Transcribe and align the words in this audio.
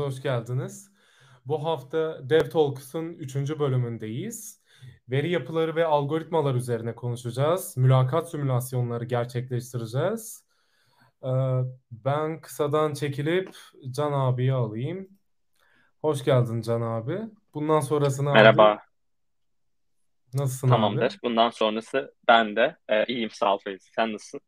Hepiniz 0.00 0.16
hoş 0.16 0.22
geldiniz. 0.22 0.90
Bu 1.46 1.64
hafta 1.64 2.30
DevTalks'ın 2.30 3.14
3. 3.14 3.36
bölümündeyiz. 3.58 4.60
Veri 5.10 5.30
yapıları 5.30 5.76
ve 5.76 5.84
algoritmalar 5.84 6.54
üzerine 6.54 6.94
konuşacağız. 6.94 7.76
Mülakat 7.76 8.30
simülasyonları 8.30 9.04
gerçekleştireceğiz. 9.04 10.44
Ee, 11.24 11.28
ben 11.90 12.40
kısadan 12.40 12.94
çekilip 12.94 13.56
Can 13.90 14.12
abiyi 14.12 14.52
alayım. 14.52 15.08
Hoş 16.00 16.24
geldin 16.24 16.62
Can 16.62 16.80
abi. 16.80 17.20
Bundan 17.54 17.80
sonrasını 17.80 18.32
Merhaba. 18.32 18.64
abi 18.72 18.80
nasılsın 20.34 20.68
Tamamdır. 20.68 21.02
abi? 21.02 21.14
Bundan 21.24 21.50
sonrası 21.50 22.14
ben 22.28 22.56
de 22.56 22.76
e, 22.88 23.04
iyiyim 23.06 23.30
sağ 23.30 23.54
ol 23.54 23.58
Feyzi. 23.64 23.90
Sen 23.96 24.12
nasılsın? 24.12 24.40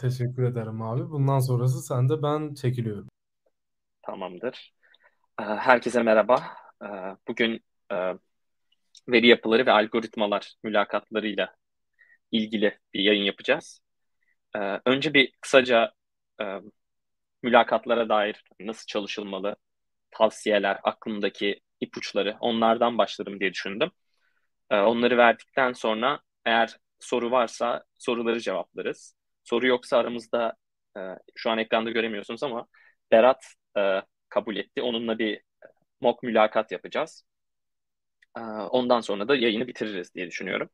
Teşekkür 0.00 0.42
ederim 0.42 0.82
abi. 0.82 1.10
Bundan 1.10 1.38
sonrası 1.38 1.82
sende 1.82 2.22
ben 2.22 2.54
çekiliyorum. 2.54 3.08
Tamamdır. 4.08 4.72
E, 5.40 5.44
herkese 5.44 6.02
merhaba. 6.02 6.42
E, 6.82 6.86
bugün 7.28 7.64
e, 7.92 7.96
veri 9.08 9.26
yapıları 9.26 9.66
ve 9.66 9.72
algoritmalar 9.72 10.54
mülakatlarıyla 10.62 11.56
ilgili 12.32 12.78
bir 12.94 13.00
yayın 13.00 13.22
yapacağız. 13.22 13.80
E, 14.56 14.58
önce 14.86 15.14
bir 15.14 15.32
kısaca 15.40 15.92
e, 16.42 16.44
mülakatlara 17.42 18.08
dair 18.08 18.44
nasıl 18.60 18.86
çalışılmalı, 18.86 19.56
tavsiyeler, 20.10 20.80
aklımdaki 20.84 21.60
ipuçları 21.80 22.36
onlardan 22.40 22.98
başlarım 22.98 23.40
diye 23.40 23.52
düşündüm. 23.52 23.90
Onları 24.70 25.16
verdikten 25.18 25.72
sonra 25.72 26.20
eğer 26.46 26.76
soru 26.98 27.30
varsa 27.30 27.84
soruları 27.98 28.40
cevaplarız. 28.40 29.14
Soru 29.44 29.66
yoksa 29.66 29.98
aramızda 29.98 30.56
e, 30.96 31.00
şu 31.36 31.50
an 31.50 31.58
ekranda 31.58 31.90
göremiyorsunuz 31.90 32.42
ama 32.42 32.66
Berat 33.10 33.44
e, 33.78 34.02
kabul 34.28 34.56
etti. 34.56 34.82
Onunla 34.82 35.18
bir 35.18 35.42
mock 36.00 36.22
mülakat 36.22 36.72
yapacağız. 36.72 37.24
E, 38.36 38.40
ondan 38.40 39.00
sonra 39.00 39.28
da 39.28 39.36
yayını 39.36 39.66
bitiririz 39.66 40.14
diye 40.14 40.26
düşünüyorum. 40.26 40.70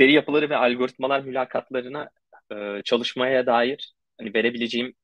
Veri 0.00 0.12
yapıları 0.12 0.50
ve 0.50 0.56
algoritmalar 0.56 1.20
mülakatlarına 1.20 2.10
e, 2.52 2.82
çalışmaya 2.84 3.46
dair 3.46 3.94
hani 4.18 4.34
verebileceğim 4.34 4.94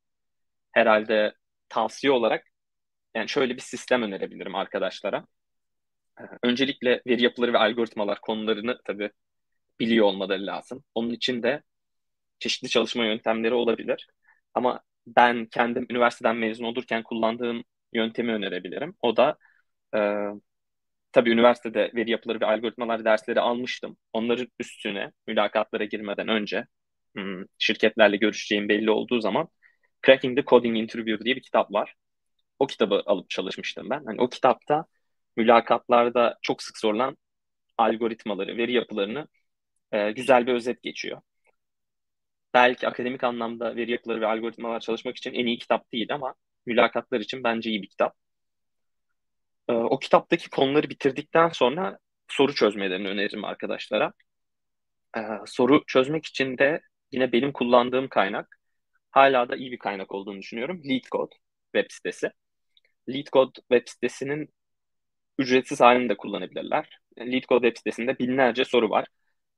herhalde 0.72 1.34
tavsiye 1.68 2.12
olarak 2.12 2.46
yani 3.14 3.28
şöyle 3.28 3.56
bir 3.56 3.60
sistem 3.62 4.02
önerebilirim 4.02 4.54
arkadaşlara. 4.54 5.26
E, 6.20 6.22
öncelikle 6.42 7.02
veri 7.06 7.22
yapıları 7.22 7.52
ve 7.52 7.58
algoritmalar 7.58 8.20
konularını 8.20 8.80
tabii 8.84 9.10
biliyor 9.80 10.06
olmaları 10.06 10.46
lazım. 10.46 10.84
Onun 10.94 11.10
için 11.10 11.42
de 11.42 11.62
çeşitli 12.38 12.68
çalışma 12.68 13.04
yöntemleri 13.04 13.54
olabilir. 13.54 14.08
Ama 14.54 14.80
ben 15.06 15.46
kendim 15.46 15.86
üniversiteden 15.90 16.36
mezun 16.36 16.64
olurken 16.64 17.02
kullandığım 17.02 17.64
yöntemi 17.92 18.32
önerebilirim. 18.32 18.94
O 19.02 19.16
da 19.16 19.38
e, 19.96 19.98
tabii 21.12 21.30
üniversitede 21.30 21.90
veri 21.94 22.10
yapıları 22.10 22.40
ve 22.40 22.46
algoritmalar 22.46 23.04
dersleri 23.04 23.40
almıştım. 23.40 23.96
Onların 24.12 24.48
üstüne 24.60 25.12
mülakatlara 25.26 25.84
girmeden 25.84 26.28
önce 26.28 26.66
hmm, 27.16 27.44
şirketlerle 27.58 28.16
görüşeceğim 28.16 28.68
belli 28.68 28.90
olduğu 28.90 29.20
zaman 29.20 29.48
Cracking 30.06 30.38
the 30.38 30.44
Coding 30.44 30.78
Interview 30.78 31.24
diye 31.24 31.36
bir 31.36 31.42
kitap 31.42 31.72
var. 31.72 31.94
O 32.58 32.66
kitabı 32.66 33.02
alıp 33.06 33.30
çalışmıştım 33.30 33.90
ben. 33.90 34.04
Hani 34.06 34.20
o 34.20 34.28
kitapta 34.28 34.86
mülakatlarda 35.36 36.38
çok 36.42 36.62
sık 36.62 36.78
sorulan 36.78 37.16
algoritmaları, 37.78 38.56
veri 38.56 38.72
yapılarını 38.72 39.28
e, 39.92 40.12
güzel 40.12 40.46
bir 40.46 40.54
özet 40.54 40.82
geçiyor 40.82 41.22
belki 42.54 42.88
akademik 42.88 43.24
anlamda 43.24 43.76
veri 43.76 43.90
yapıları 43.90 44.20
ve 44.20 44.26
algoritmalar 44.26 44.80
çalışmak 44.80 45.16
için 45.16 45.34
en 45.34 45.46
iyi 45.46 45.58
kitap 45.58 45.92
değil 45.92 46.14
ama 46.14 46.34
mülakatlar 46.66 47.20
için 47.20 47.44
bence 47.44 47.70
iyi 47.70 47.82
bir 47.82 47.88
kitap. 47.88 48.16
Ee, 49.68 49.72
o 49.72 49.98
kitaptaki 49.98 50.50
konuları 50.50 50.90
bitirdikten 50.90 51.48
sonra 51.48 51.98
soru 52.28 52.54
çözmelerini 52.54 53.08
öneririm 53.08 53.44
arkadaşlara. 53.44 54.12
Ee, 55.16 55.20
soru 55.46 55.84
çözmek 55.86 56.26
için 56.26 56.58
de 56.58 56.80
yine 57.12 57.32
benim 57.32 57.52
kullandığım 57.52 58.08
kaynak 58.08 58.58
hala 59.10 59.48
da 59.48 59.56
iyi 59.56 59.72
bir 59.72 59.78
kaynak 59.78 60.12
olduğunu 60.12 60.38
düşünüyorum. 60.38 60.82
LeetCode 60.88 61.34
web 61.74 61.90
sitesi. 61.90 62.30
LeetCode 63.08 63.52
web 63.54 63.88
sitesinin 63.88 64.48
ücretsiz 65.38 65.80
halini 65.80 66.08
de 66.08 66.16
kullanabilirler. 66.16 66.98
LeetCode 67.18 67.66
web 67.66 67.76
sitesinde 67.78 68.18
binlerce 68.18 68.64
soru 68.64 68.90
var. 68.90 69.06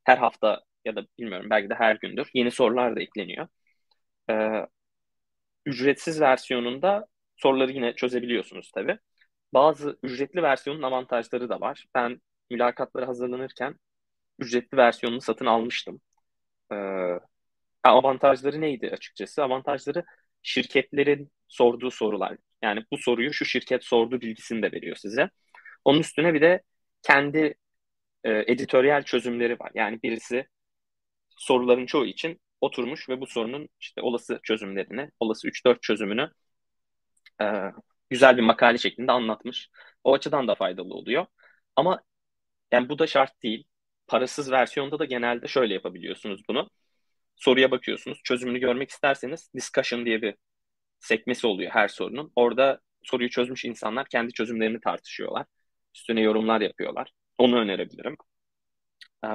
Her 0.05 0.19
hafta 0.19 0.63
ya 0.85 0.97
da 0.97 1.07
bilmiyorum 1.19 1.51
belki 1.51 1.71
de 1.71 1.75
her 1.75 1.97
gündür 1.97 2.31
yeni 2.35 2.51
sorular 2.51 2.97
da 2.97 3.01
ekleniyor. 3.01 3.49
Ee, 4.31 4.67
ücretsiz 5.67 6.21
versiyonunda 6.21 7.07
soruları 7.37 7.73
yine 7.73 7.95
çözebiliyorsunuz 7.95 8.71
tabii. 8.75 8.99
Bazı 9.55 9.99
ücretli 10.03 10.43
versiyonun 10.43 10.83
avantajları 10.83 11.49
da 11.49 11.61
var. 11.61 11.87
Ben 11.95 12.21
mülakatlara 12.51 13.09
hazırlanırken 13.09 13.77
ücretli 14.39 14.77
versiyonunu 14.77 15.21
satın 15.21 15.47
almıştım. 15.47 16.01
Ee, 16.73 16.77
avantajları 17.85 18.61
neydi 18.61 18.91
açıkçası? 18.93 19.43
Avantajları 19.45 20.05
şirketlerin 20.43 21.33
sorduğu 21.49 21.91
sorular. 21.91 22.37
Yani 22.63 22.85
bu 22.93 22.99
soruyu 22.99 23.33
şu 23.33 23.45
şirket 23.45 23.85
sordu 23.85 24.21
bilgisini 24.21 24.63
de 24.63 24.73
veriyor 24.73 24.97
size. 24.97 25.31
Onun 25.85 26.01
üstüne 26.01 26.35
bir 26.35 26.41
de 26.41 26.63
kendi 27.03 27.55
e, 28.25 28.53
editoryal 28.53 29.03
çözümleri 29.03 29.61
var. 29.61 29.73
Yani 29.75 30.03
birisi 30.03 30.49
soruların 31.37 31.87
çoğu 31.87 32.07
için 32.07 32.41
oturmuş 32.61 33.09
ve 33.09 33.21
bu 33.21 33.27
sorunun 33.27 33.69
işte 33.81 34.03
olası 34.03 34.41
çözümlerini, 34.43 35.11
olası 35.21 35.49
3-4 35.49 35.83
çözümünü 35.83 36.31
e, 37.43 37.45
güzel 38.11 38.37
bir 38.37 38.43
makale 38.43 38.79
şeklinde 38.79 39.13
anlatmış. 39.13 39.71
O 40.05 40.15
açıdan 40.15 40.49
da 40.49 40.55
faydalı 40.55 40.95
oluyor. 40.95 41.27
Ama 41.77 42.03
yani 42.73 42.89
bu 42.89 42.99
da 42.99 43.07
şart 43.07 43.43
değil. 43.43 43.67
Parasız 44.07 44.53
versiyonda 44.53 44.99
da 44.99 45.05
genelde 45.05 45.49
şöyle 45.49 45.75
yapabiliyorsunuz 45.75 46.43
bunu. 46.49 46.71
Soruya 47.37 47.71
bakıyorsunuz. 47.71 48.21
Çözümünü 48.25 48.59
görmek 48.61 48.91
isterseniz 48.91 49.51
discussion 49.57 50.07
diye 50.07 50.23
bir 50.23 50.35
sekmesi 51.01 51.47
oluyor 51.47 51.71
her 51.73 51.89
sorunun. 51.89 52.33
Orada 52.37 52.81
soruyu 53.03 53.31
çözmüş 53.31 53.65
insanlar 53.65 54.09
kendi 54.09 54.33
çözümlerini 54.33 54.81
tartışıyorlar. 54.81 55.47
Üstüne 55.95 56.21
yorumlar 56.21 56.61
yapıyorlar. 56.61 57.13
Onu 57.39 57.59
önerebilirim. 57.61 58.17
Ee, 59.25 59.29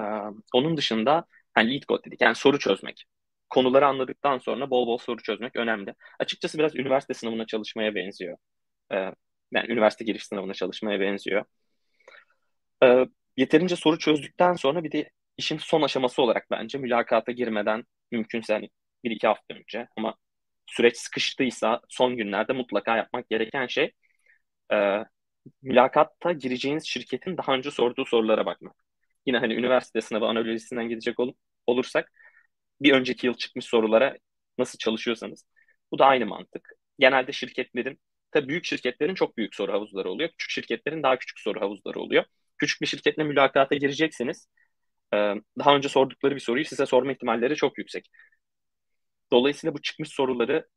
onun 0.54 0.78
dışında 0.78 1.25
yani 1.59 1.73
lead 1.73 1.83
code 1.88 2.03
dedik. 2.03 2.21
Yani 2.21 2.35
soru 2.35 2.59
çözmek. 2.59 3.06
Konuları 3.50 3.88
anladıktan 3.88 4.38
sonra 4.38 4.69
bol 4.69 4.88
bol 4.88 4.97
soru 4.97 5.21
çözmek 5.23 5.56
önemli. 5.56 5.95
Açıkçası 6.19 6.57
biraz 6.57 6.75
üniversite 6.75 7.13
sınavına 7.13 7.45
çalışmaya 7.45 7.95
benziyor. 7.95 8.38
Ee, 8.94 8.95
yani 9.51 9.71
üniversite 9.71 10.06
giriş 10.06 10.25
sınavına 10.25 10.53
çalışmaya 10.53 11.00
benziyor. 11.00 11.45
Ee, 12.83 13.06
yeterince 13.38 13.75
soru 13.75 14.00
çözdükten 14.00 14.53
sonra 14.53 14.83
bir 14.83 14.91
de 14.91 15.09
işin 15.38 15.57
son 15.57 15.81
aşaması 15.81 16.21
olarak 16.21 16.47
bence 16.51 16.77
mülakata 16.77 17.31
girmeden 17.31 17.83
mümkünse 18.11 18.53
hani 18.53 18.69
bir 19.03 19.11
iki 19.11 19.27
hafta 19.27 19.56
önce 19.56 19.88
ama 19.97 20.15
süreç 20.67 20.97
sıkıştıysa 20.97 21.81
son 21.89 22.17
günlerde 22.17 22.53
mutlaka 22.53 22.97
yapmak 22.97 23.29
gereken 23.29 23.67
şey 23.67 23.91
e, 24.73 25.06
mülakatta 25.61 26.31
gireceğiniz 26.31 26.85
şirketin 26.88 27.38
daha 27.38 27.53
önce 27.53 27.71
sorduğu 27.71 28.06
sorulara 28.06 28.45
bakmak. 28.45 28.75
Yine 29.25 29.38
hani 29.38 29.53
üniversite 29.53 30.01
sınavı 30.01 30.25
analojisinden 30.25 30.89
gidecek 30.89 31.19
ol, 31.19 31.33
olursak 31.69 32.12
bir 32.81 32.94
önceki 32.94 33.27
yıl 33.27 33.33
çıkmış 33.33 33.66
sorulara 33.66 34.18
nasıl 34.57 34.77
çalışıyorsanız 34.77 35.45
bu 35.92 36.00
da 36.00 36.06
aynı 36.06 36.25
mantık. 36.25 36.69
Genelde 37.00 37.31
şirketlerin 37.31 38.00
tabii 38.31 38.48
büyük 38.50 38.66
şirketlerin 38.66 39.16
çok 39.16 39.38
büyük 39.38 39.56
soru 39.56 39.74
havuzları 39.74 40.10
oluyor. 40.10 40.30
Küçük 40.30 40.51
şirketlerin 40.51 41.04
daha 41.04 41.19
küçük 41.19 41.39
soru 41.39 41.62
havuzları 41.62 42.00
oluyor. 42.00 42.24
Küçük 42.57 42.81
bir 42.81 42.88
şirketle 42.88 43.24
mülakata 43.24 43.75
gireceksiniz. 43.75 44.48
Daha 45.60 45.75
önce 45.75 45.89
sordukları 45.89 46.36
bir 46.36 46.39
soruyu 46.39 46.66
size 46.66 46.86
sorma 46.86 47.12
ihtimalleri 47.12 47.56
çok 47.56 47.77
yüksek. 47.77 48.10
Dolayısıyla 49.31 49.74
bu 49.74 49.81
çıkmış 49.81 50.10
soruları 50.10 50.68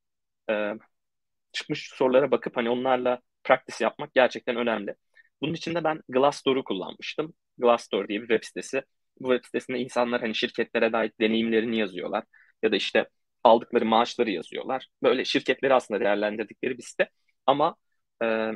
çıkmış 1.52 1.90
sorulara 1.94 2.30
bakıp 2.30 2.56
hani 2.56 2.70
onlarla 2.70 3.20
practice 3.44 3.84
yapmak 3.84 4.14
gerçekten 4.14 4.56
önemli. 4.56 4.94
Bunun 5.40 5.54
için 5.54 5.74
de 5.74 5.84
ben 5.84 6.00
Glassdoor'u 6.08 6.64
kullanmıştım. 6.64 7.34
Glassdoor 7.58 8.08
diye 8.08 8.22
bir 8.22 8.28
web 8.28 8.44
sitesi. 8.44 8.82
Bu 9.20 9.28
web 9.32 9.44
sitesinde 9.44 9.78
insanlar 9.78 10.20
hani 10.20 10.34
şirketlere 10.34 10.92
dair 10.92 11.12
deneyimlerini 11.20 11.78
yazıyorlar. 11.78 12.24
Ya 12.62 12.72
da 12.72 12.76
işte 12.76 13.08
aldıkları 13.44 13.84
maaşları 13.86 14.30
yazıyorlar. 14.30 14.88
Böyle 15.02 15.24
şirketleri 15.24 15.74
aslında 15.74 16.00
değerlendirdikleri 16.00 16.78
bir 16.78 16.82
site. 16.82 17.10
Ama 17.46 17.76
e, 18.24 18.52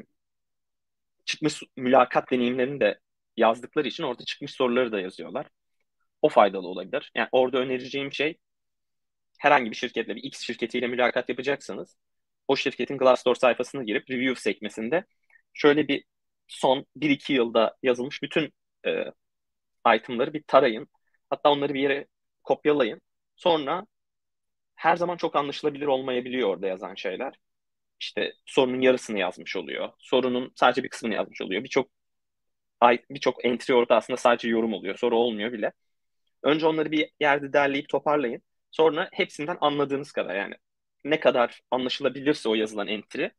çıkmış 1.25 1.63
mülakat 1.77 2.31
deneyimlerini 2.31 2.81
de 2.81 3.01
yazdıkları 3.37 3.89
için 3.89 4.03
orada 4.05 4.25
çıkmış 4.25 4.53
soruları 4.53 4.93
da 4.93 5.01
yazıyorlar. 5.01 5.47
O 6.23 6.29
faydalı 6.29 6.69
olabilir. 6.69 7.13
Yani 7.17 7.29
orada 7.33 7.59
önereceğim 7.59 8.13
şey 8.13 8.39
herhangi 9.39 9.71
bir 9.71 9.77
şirketle 9.77 10.17
bir 10.17 10.23
X 10.23 10.41
şirketiyle 10.41 10.87
mülakat 10.87 11.29
yapacaksanız 11.29 11.97
o 12.49 12.57
şirketin 12.57 12.99
Glassdoor 12.99 13.35
sayfasına 13.35 13.83
girip 13.85 14.11
review 14.11 14.41
sekmesinde 14.41 15.05
şöyle 15.55 15.89
bir 15.89 16.05
son 16.49 16.87
1-2 16.97 17.33
yılda 17.33 17.77
yazılmış 17.83 18.23
bütün 18.23 18.53
e, 18.87 19.05
itemları 19.95 20.33
bir 20.35 20.43
tarayın. 20.43 20.89
Hatta 21.31 21.51
onları 21.51 21.75
bir 21.75 21.81
yere 21.81 22.07
kopyalayın. 22.45 23.01
Sonra 23.37 23.87
her 24.75 24.97
zaman 24.97 25.17
çok 25.17 25.37
anlaşılabilir 25.37 25.87
olmayabiliyor 25.87 26.49
orada 26.49 26.67
yazan 26.67 26.95
şeyler. 26.95 27.35
İşte 28.01 28.33
sorunun 28.47 28.81
yarısını 28.81 29.19
yazmış 29.19 29.57
oluyor. 29.57 29.93
Sorunun 29.99 30.53
sadece 30.55 30.83
bir 30.83 30.89
kısmını 30.89 31.15
yazmış 31.15 31.41
oluyor. 31.41 31.65
Birçok 31.65 31.91
birçok 33.11 33.45
entry 33.45 33.75
orada 33.75 33.97
aslında 33.97 34.17
sadece 34.17 34.49
yorum 34.49 34.73
oluyor. 34.73 34.97
Soru 34.97 35.17
olmuyor 35.19 35.53
bile. 35.53 35.73
Önce 36.43 36.67
onları 36.67 36.91
bir 36.91 37.11
yerde 37.21 37.53
derleyip 37.53 37.89
toparlayın. 37.89 38.43
Sonra 38.71 39.09
hepsinden 39.13 39.59
anladığınız 39.61 40.13
kadar 40.13 40.35
yani 40.35 40.55
ne 41.05 41.21
kadar 41.21 41.61
anlaşılabilirse 41.71 42.49
o 42.49 42.55
yazılan 42.55 42.89
entry 42.89 43.31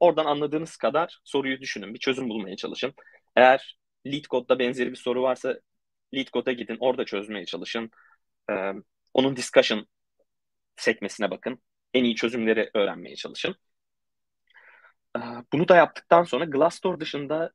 oradan 0.00 0.24
anladığınız 0.24 0.76
kadar 0.76 1.20
soruyu 1.24 1.60
düşünün. 1.60 1.94
Bir 1.94 1.98
çözüm 1.98 2.28
bulmaya 2.28 2.56
çalışın. 2.56 2.94
Eğer 3.36 3.78
lead 4.06 4.24
code'da 4.24 4.58
benzeri 4.58 4.90
bir 4.90 4.96
soru 4.96 5.22
varsa 5.22 5.60
lead 6.14 6.26
code'a 6.32 6.52
gidin. 6.52 6.76
Orada 6.80 7.04
çözmeye 7.04 7.44
çalışın. 7.46 7.90
Ee, 8.50 8.72
onun 9.14 9.36
discussion 9.36 9.86
sekmesine 10.76 11.30
bakın. 11.30 11.62
En 11.94 12.04
iyi 12.04 12.16
çözümleri 12.16 12.70
öğrenmeye 12.74 13.16
çalışın. 13.16 13.56
Ee, 15.16 15.20
bunu 15.52 15.68
da 15.68 15.76
yaptıktan 15.76 16.22
sonra 16.24 16.44
Glassdoor 16.44 17.00
dışında 17.00 17.52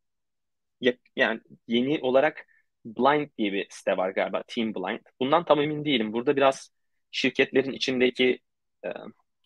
yani 1.16 1.42
yeni 1.68 2.00
olarak 2.02 2.46
Blind 2.86 3.30
diye 3.38 3.54
bir 3.54 3.68
site 3.70 3.98
var 3.98 4.10
galiba. 4.10 4.44
Team 4.48 4.76
Blind. 4.76 5.00
Bundan 5.20 5.46
tam 5.46 5.62
emin 5.62 5.86
değilim. 5.86 6.14
Burada 6.14 6.36
biraz 6.36 6.72
şirketlerin 7.12 7.72
içindeki 7.72 8.40
e, 8.86 8.90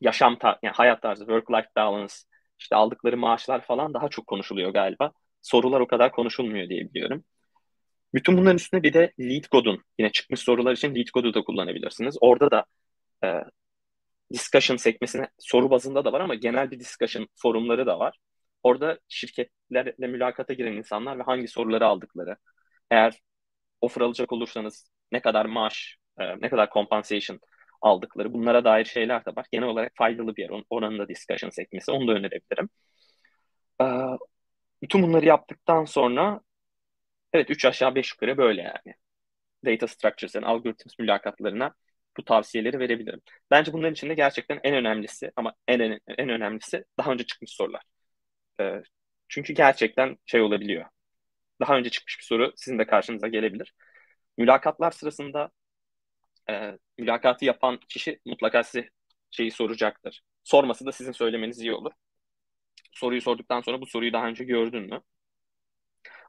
yaşam 0.02 0.40
tar 0.40 0.60
yani 0.64 0.74
hayat 0.76 1.02
tarzı, 1.02 1.24
work-life 1.26 1.68
balance, 1.76 2.14
işte 2.60 2.76
aldıkları 2.76 3.18
maaşlar 3.18 3.62
falan 3.66 3.94
daha 3.94 4.10
çok 4.10 4.28
konuşuluyor 4.28 4.72
galiba. 4.74 5.12
Sorular 5.42 5.80
o 5.82 5.88
kadar 5.88 6.12
konuşulmuyor 6.12 6.70
diye 6.70 6.82
biliyorum. 6.94 7.24
Bütün 8.14 8.38
bunların 8.38 8.56
üstüne 8.56 8.84
bir 8.84 8.94
de 8.94 9.14
LeetCode'un 9.20 9.84
yine 10.00 10.12
çıkmış 10.12 10.40
sorular 10.40 10.74
için 10.74 10.96
LeetCode'u 10.96 11.34
da 11.34 11.44
kullanabilirsiniz. 11.44 12.18
Orada 12.22 12.52
da 12.52 12.66
e, 13.26 13.44
discussion 14.34 14.78
sekmesine 14.78 15.28
soru 15.40 15.70
bazında 15.70 16.06
da 16.06 16.12
var 16.14 16.22
ama 16.22 16.36
genel 16.36 16.72
bir 16.72 16.80
discussion 16.80 17.28
forumları 17.36 17.86
da 17.86 18.00
var. 18.00 18.18
Orada 18.64 19.00
şirketlerle 19.10 20.08
mülakata 20.08 20.54
giren 20.54 20.74
insanlar 20.74 21.20
ve 21.20 21.24
hangi 21.24 21.48
soruları 21.48 21.88
aldıkları, 21.88 22.36
eğer 22.92 23.20
offer 23.82 24.02
alacak 24.02 24.32
olursanız 24.34 24.90
ne 25.12 25.22
kadar 25.22 25.46
maaş, 25.46 25.98
e, 26.20 26.42
ne 26.42 26.50
kadar 26.50 26.70
compensation 26.74 27.40
aldıkları 27.82 28.34
bunlara 28.34 28.66
dair 28.66 28.86
şeyler 28.86 29.26
de 29.26 29.36
var. 29.36 29.46
Genel 29.52 29.68
olarak 29.68 29.92
faydalı 29.96 30.36
bir 30.36 30.42
yer. 30.42 30.52
Oranın 30.70 31.00
da 31.00 31.08
discussion 31.10 31.50
sekmesi. 31.50 31.92
Onu 31.92 32.08
da 32.08 32.12
önerebilirim. 32.12 32.70
E, 33.82 33.86
bütün 34.82 35.04
bunları 35.04 35.26
yaptıktan 35.26 35.86
sonra 35.86 36.42
evet 37.34 37.50
3 37.50 37.66
aşağı 37.66 37.96
5 37.96 38.12
yukarı 38.12 38.38
böyle 38.38 38.62
yani. 38.62 38.96
Data 39.66 39.88
structures 39.88 40.36
and 40.36 40.44
algorithms 40.44 41.00
mülakatlarına 41.00 41.74
bu 42.18 42.26
tavsiyeleri 42.26 42.80
verebilirim. 42.80 43.22
Bence 43.52 43.74
bunların 43.74 43.94
içinde 43.94 44.14
gerçekten 44.14 44.60
en 44.64 44.76
önemlisi 44.76 45.32
ama 45.36 45.54
en 45.68 45.80
en, 45.80 46.00
en 46.18 46.30
önemlisi 46.30 46.86
daha 47.00 47.12
önce 47.12 47.26
çıkmış 47.26 47.52
sorular. 47.52 47.84
E, 48.62 48.82
çünkü 49.30 49.54
gerçekten 49.54 50.18
şey 50.26 50.42
olabiliyor. 50.42 50.86
Daha 51.62 51.78
önce 51.78 51.90
çıkmış 51.90 52.20
bir 52.20 52.24
soru 52.26 52.54
sizin 52.56 52.80
de 52.80 52.88
karşınıza 52.88 53.28
gelebilir. 53.28 53.74
Mülakatlar 54.38 54.92
sırasında 54.92 55.52
e, 56.50 56.78
mülakatı 56.98 57.46
yapan 57.46 57.80
kişi 57.90 58.20
mutlaka 58.26 58.64
size 58.64 58.90
şeyi 59.32 59.52
soracaktır. 59.52 60.22
Sorması 60.44 60.86
da 60.86 60.92
sizin 60.92 61.12
söylemeniz 61.12 61.60
iyi 61.62 61.74
olur. 61.74 61.92
Soruyu 62.92 63.22
sorduktan 63.22 63.62
sonra 63.62 63.82
bu 63.82 63.86
soruyu 63.86 64.14
daha 64.14 64.28
önce 64.28 64.44
gördün 64.44 64.84
mü? 64.84 65.02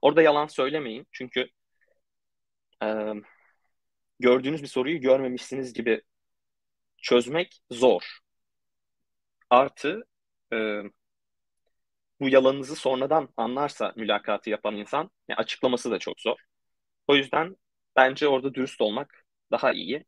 Orada 0.05 0.23
yalan 0.23 0.47
söylemeyin. 0.47 1.07
Çünkü 1.13 1.49
e, 2.83 2.87
gördüğünüz 4.21 4.63
bir 4.63 4.69
soruyu 4.69 5.01
görmemişsiniz 5.01 5.73
gibi 5.73 6.03
çözmek 7.03 7.61
zor. 7.71 8.19
Artı 9.51 10.03
e, 10.53 10.83
bu 12.21 12.29
yalanınızı 12.29 12.77
sonradan 12.77 13.29
anlarsa 13.37 13.93
mülakatı 13.97 14.51
yapan 14.51 14.77
insan 14.77 15.11
yani 15.29 15.39
açıklaması 15.39 15.91
da 15.91 15.99
çok 15.99 16.21
zor. 16.21 16.39
O 17.09 17.17
yüzden 17.17 17.57
bence 17.97 18.29
orada 18.29 18.55
dürüst 18.55 18.81
olmak 18.81 19.27
daha 19.51 19.73
iyi. 19.73 20.05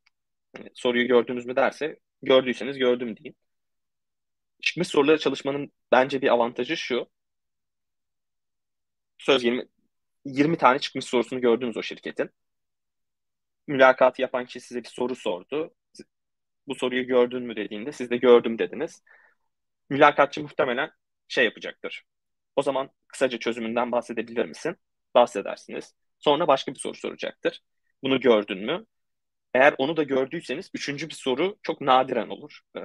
Yani 0.56 0.70
soruyu 0.74 1.08
gördünüz 1.08 1.46
mü 1.46 1.56
derse 1.56 1.98
gördüyseniz 2.22 2.78
gördüm 2.78 3.16
deyin. 3.16 3.36
Çıkmış 4.62 4.88
soruları 4.88 5.18
çalışmanın 5.18 5.72
bence 5.92 6.22
bir 6.22 6.28
avantajı 6.28 6.76
şu. 6.76 7.08
Söz 9.18 9.44
20, 9.44 9.68
20 10.26 10.58
tane 10.58 10.78
çıkmış 10.78 11.04
sorusunu 11.04 11.40
gördünüz 11.40 11.76
o 11.76 11.82
şirketin. 11.82 12.30
Mülakatı 13.66 14.22
yapan 14.22 14.44
kişi 14.46 14.60
size 14.60 14.82
bir 14.84 14.88
soru 14.88 15.16
sordu. 15.16 15.74
Bu 16.68 16.74
soruyu 16.74 17.06
gördün 17.06 17.42
mü 17.42 17.56
dediğinde 17.56 17.92
siz 17.92 18.10
de 18.10 18.16
gördüm 18.16 18.58
dediniz. 18.58 19.02
Mülakatçı 19.90 20.42
muhtemelen 20.42 20.90
şey 21.28 21.44
yapacaktır. 21.44 22.04
O 22.56 22.62
zaman 22.62 22.90
kısaca 23.08 23.38
çözümünden 23.38 23.92
bahsedebilir 23.92 24.46
misin? 24.46 24.76
Bahsedersiniz. 25.14 25.94
Sonra 26.18 26.48
başka 26.48 26.74
bir 26.74 26.78
soru 26.78 26.94
soracaktır. 26.98 27.62
Bunu 28.02 28.20
gördün 28.20 28.58
mü? 28.58 28.86
Eğer 29.54 29.74
onu 29.78 29.96
da 29.96 30.02
gördüyseniz 30.02 30.70
üçüncü 30.74 31.08
bir 31.08 31.14
soru 31.14 31.58
çok 31.62 31.80
nadiren 31.80 32.28
olur. 32.28 32.60
Ee, 32.76 32.80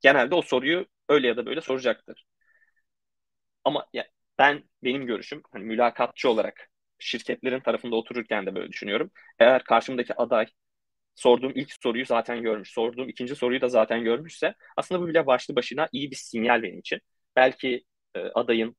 genelde 0.00 0.34
o 0.34 0.42
soruyu 0.42 0.86
öyle 1.08 1.28
ya 1.28 1.36
da 1.36 1.46
böyle 1.46 1.60
soracaktır. 1.60 2.26
Ama 3.64 3.86
ya, 3.92 4.06
ben 4.38 4.62
benim 4.84 5.06
görüşüm 5.06 5.42
hani 5.52 5.64
mülakatçı 5.64 6.30
olarak 6.30 6.70
şirketlerin 6.98 7.60
tarafında 7.60 7.96
otururken 7.96 8.46
de 8.46 8.54
böyle 8.54 8.72
düşünüyorum. 8.72 9.10
Eğer 9.38 9.64
karşımdaki 9.64 10.14
aday 10.14 10.46
sorduğum 11.14 11.52
ilk 11.54 11.72
soruyu 11.82 12.06
zaten 12.06 12.42
görmüş, 12.42 12.72
sorduğum 12.72 13.08
ikinci 13.08 13.36
soruyu 13.36 13.60
da 13.60 13.68
zaten 13.68 14.04
görmüşse 14.04 14.54
aslında 14.76 15.00
bu 15.02 15.08
bile 15.08 15.26
başlı 15.26 15.56
başına 15.56 15.88
iyi 15.92 16.10
bir 16.10 16.16
sinyal 16.16 16.62
benim 16.62 16.78
için. 16.78 17.00
Belki 17.36 17.84
e, 18.14 18.20
adayın 18.20 18.76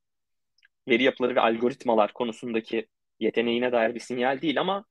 veri 0.88 1.02
yapıları 1.02 1.34
ve 1.34 1.40
algoritmalar 1.40 2.12
konusundaki 2.12 2.86
yeteneğine 3.20 3.72
dair 3.72 3.94
bir 3.94 4.00
sinyal 4.00 4.40
değil 4.42 4.60
ama 4.60 4.84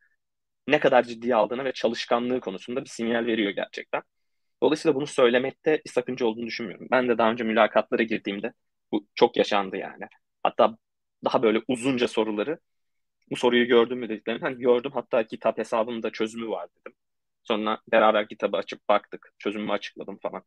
ne 0.68 0.80
kadar 0.80 1.04
ciddiye 1.04 1.36
aldığına 1.36 1.66
ve 1.66 1.74
çalışkanlığı 1.74 2.40
konusunda 2.40 2.82
bir 2.86 2.90
sinyal 2.90 3.26
veriyor 3.26 3.52
gerçekten. 3.52 4.02
Dolayısıyla 4.64 4.96
bunu 4.96 5.08
söylemekte 5.08 5.82
bir 5.86 5.92
sakınca 5.92 6.26
olduğunu 6.26 6.48
düşünmüyorum. 6.48 6.88
Ben 6.92 7.10
de 7.10 7.18
daha 7.18 7.32
önce 7.32 7.44
mülakatlara 7.44 8.04
girdiğimde 8.04 8.54
bu 8.92 9.08
çok 9.16 9.38
yaşandı 9.38 9.78
yani. 9.78 10.06
Hatta 10.48 10.78
daha 11.26 11.44
böyle 11.44 11.62
uzunca 11.68 12.08
soruları 12.08 12.60
bu 13.32 13.36
soruyu 13.36 13.68
gördün 13.68 13.98
mü 13.98 14.10
dediklerim. 14.10 14.42
Hani 14.42 14.60
gördüm 14.60 14.92
hatta 14.94 15.28
kitap 15.28 15.58
hesabımda 15.58 16.12
çözümü 16.12 16.50
var 16.50 16.70
dedim. 16.80 16.98
Sonra 17.44 17.80
beraber 17.92 18.28
kitabı 18.28 18.58
açıp 18.58 18.90
baktık. 18.90 19.34
Çözümümü 19.40 19.72
açıkladım 19.72 20.20
falan. 20.22 20.44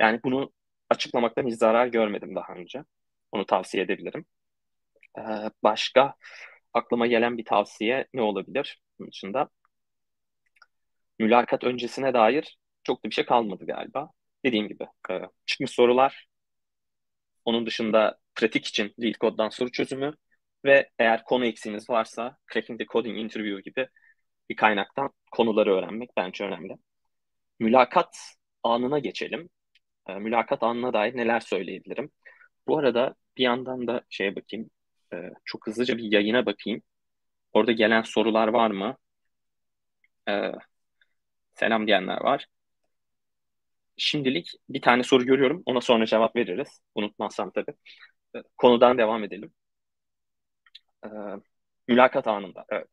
Yani 0.00 0.20
bunu 0.24 0.52
açıklamaktan 0.90 1.46
hiç 1.46 1.54
zarar 1.56 1.86
görmedim 1.86 2.34
daha 2.36 2.54
önce. 2.54 2.84
Onu 3.32 3.46
tavsiye 3.46 3.84
edebilirim. 3.84 4.26
Ee, 5.18 5.22
başka 5.62 6.14
aklıma 6.74 7.06
gelen 7.06 7.38
bir 7.38 7.44
tavsiye 7.44 8.06
ne 8.14 8.22
olabilir? 8.22 8.80
Bunun 8.98 9.10
dışında 9.10 9.50
mülakat 11.18 11.64
öncesine 11.64 12.14
dair 12.14 12.58
çok 12.84 13.04
da 13.04 13.08
bir 13.10 13.14
şey 13.14 13.26
kalmadı 13.26 13.66
galiba. 13.66 14.10
Dediğim 14.44 14.68
gibi 14.68 14.84
e, 15.10 15.22
çıkmış 15.46 15.70
sorular, 15.70 16.27
onun 17.48 17.66
dışında 17.66 18.18
pratik 18.34 18.66
için 18.66 18.94
lead 19.02 19.14
code'dan 19.20 19.48
soru 19.48 19.72
çözümü 19.72 20.14
ve 20.64 20.90
eğer 20.98 21.24
konu 21.24 21.46
eksiğiniz 21.46 21.90
varsa 21.90 22.36
Cracking 22.52 22.80
the 22.80 22.86
Coding 22.86 23.18
Interview 23.18 23.62
gibi 23.70 23.88
bir 24.50 24.56
kaynaktan 24.56 25.10
konuları 25.32 25.74
öğrenmek 25.74 26.10
bence 26.16 26.44
önemli. 26.44 26.76
Mülakat 27.60 28.18
anına 28.62 28.98
geçelim. 28.98 29.48
E, 30.08 30.14
mülakat 30.14 30.62
anına 30.62 30.92
dair 30.92 31.16
neler 31.16 31.40
söyleyebilirim? 31.40 32.10
Bu 32.66 32.78
arada 32.78 33.14
bir 33.36 33.42
yandan 33.44 33.86
da 33.86 34.02
şeye 34.10 34.36
bakayım. 34.36 34.70
E, 35.14 35.16
çok 35.44 35.66
hızlıca 35.66 35.98
bir 35.98 36.12
yayına 36.12 36.46
bakayım. 36.46 36.82
Orada 37.52 37.72
gelen 37.72 38.02
sorular 38.02 38.48
var 38.48 38.70
mı? 38.70 38.96
E, 40.28 40.52
selam 41.54 41.86
diyenler 41.86 42.20
var. 42.20 42.46
Şimdilik 43.98 44.52
bir 44.68 44.82
tane 44.82 45.02
soru 45.02 45.24
görüyorum. 45.26 45.62
Ona 45.66 45.80
sonra 45.80 46.06
cevap 46.06 46.36
veririz. 46.36 46.82
Unutmazsam 46.94 47.50
tabii. 47.50 47.72
E, 48.36 48.38
konudan 48.56 48.98
devam 48.98 49.24
edelim. 49.24 49.52
E, 51.04 51.08
mülakat 51.88 52.26
anında. 52.26 52.64
Evet. 52.70 52.86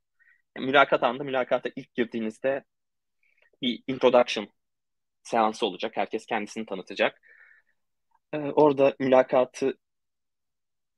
Mülakat 0.57 1.03
anında 1.03 1.23
mülakata 1.23 1.69
ilk 1.75 1.93
girdiğinizde 1.95 2.63
bir 3.61 3.83
introduction 3.87 4.47
seansı 5.23 5.65
olacak. 5.65 5.97
Herkes 5.97 6.25
kendisini 6.25 6.65
tanıtacak. 6.65 7.21
Ee, 8.33 8.37
orada 8.37 8.95
mülakatı 8.99 9.77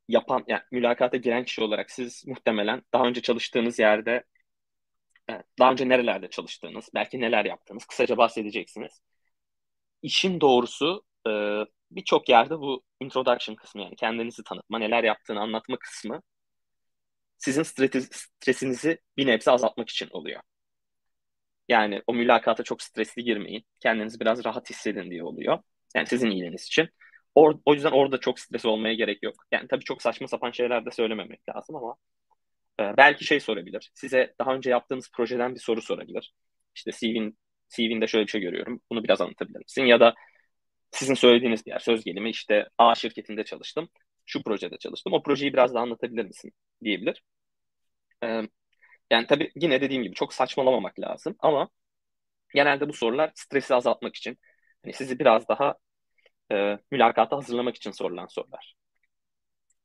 yapan, 0.07 0.43
yani 0.47 0.61
mülakata 0.71 1.17
giren 1.17 1.43
kişi 1.45 1.61
olarak 1.63 1.91
siz 1.91 2.27
muhtemelen 2.27 2.81
daha 2.93 3.03
önce 3.07 3.21
çalıştığınız 3.21 3.79
yerde, 3.79 4.23
daha 5.59 5.71
önce 5.71 5.89
nerelerde 5.89 6.29
çalıştığınız, 6.29 6.89
belki 6.95 7.21
neler 7.21 7.45
yaptığınız 7.45 7.85
kısaca 7.85 8.17
bahsedeceksiniz. 8.17 9.01
İşin 10.01 10.41
doğrusu 10.41 11.03
e, 11.27 11.31
birçok 11.91 12.29
yerde 12.29 12.59
bu 12.59 12.83
introduction 12.99 13.55
kısmı 13.55 13.81
yani 13.81 13.95
kendinizi 13.95 14.43
tanıtma, 14.43 14.79
neler 14.79 15.03
yaptığını 15.03 15.39
anlatma 15.39 15.79
kısmı 15.79 16.21
sizin 17.37 17.63
stresinizi 17.63 18.99
bir 19.17 19.27
nebze 19.27 19.51
azaltmak 19.51 19.89
için 19.89 20.09
oluyor. 20.11 20.41
Yani 21.67 22.01
o 22.07 22.13
mülakata 22.13 22.63
çok 22.63 22.81
stresli 22.81 23.23
girmeyin. 23.23 23.65
Kendinizi 23.79 24.19
biraz 24.19 24.45
rahat 24.45 24.69
hissedin 24.69 25.11
diye 25.11 25.23
oluyor. 25.23 25.59
Yani 25.95 26.07
sizin 26.07 26.29
iyiliğiniz 26.29 26.63
için. 26.65 26.89
Or 27.35 27.55
o 27.65 27.73
yüzden 27.73 27.91
orada 27.91 28.19
çok 28.19 28.39
stres 28.39 28.65
olmaya 28.65 28.93
gerek 28.93 29.23
yok. 29.23 29.35
Yani 29.51 29.67
tabii 29.67 29.83
çok 29.83 30.01
saçma 30.01 30.27
sapan 30.27 30.51
şeyler 30.51 30.85
de 30.85 30.91
söylememek 30.91 31.49
lazım 31.49 31.75
ama 31.75 31.95
e, 32.79 32.97
belki 32.97 33.25
şey 33.25 33.39
sorabilir. 33.39 33.91
Size 33.93 34.35
daha 34.39 34.55
önce 34.55 34.69
yaptığınız 34.69 35.11
projeden 35.13 35.55
bir 35.55 35.59
soru 35.59 35.81
sorabilir. 35.81 36.33
İşte 36.75 36.91
CV'nin 36.91 37.37
CV'nde 37.69 38.07
şöyle 38.07 38.25
bir 38.25 38.31
şey 38.31 38.41
görüyorum. 38.41 38.81
Bunu 38.91 39.03
biraz 39.03 39.21
anlatabilir 39.21 39.59
misin? 39.59 39.83
Ya 39.85 39.99
da 39.99 40.13
sizin 40.91 41.13
söylediğiniz 41.13 41.65
diğer 41.65 41.79
söz 41.79 42.03
gelimi 42.03 42.29
işte 42.29 42.69
A 42.77 42.95
şirketinde 42.95 43.43
çalıştım. 43.45 43.89
Şu 44.25 44.43
projede 44.43 44.77
çalıştım. 44.77 45.13
O 45.13 45.23
projeyi 45.23 45.53
biraz 45.53 45.73
daha 45.73 45.83
anlatabilir 45.83 46.25
misin? 46.25 46.51
diyebilir. 46.83 47.23
Ee, 48.23 48.41
yani 49.11 49.27
tabii 49.27 49.51
yine 49.55 49.81
dediğim 49.81 50.03
gibi 50.03 50.15
çok 50.15 50.33
saçmalamamak 50.33 50.99
lazım 50.99 51.35
ama 51.39 51.69
genelde 52.55 52.89
bu 52.89 52.93
sorular 52.93 53.31
stresi 53.35 53.75
azaltmak 53.75 54.15
için 54.15 54.39
hani 54.83 54.93
sizi 54.93 55.19
biraz 55.19 55.47
daha 55.49 55.75
e, 56.53 56.79
mülakata 56.91 57.37
hazırlamak 57.37 57.75
için 57.77 57.91
sorulan 57.91 58.27
sorular. 58.27 58.75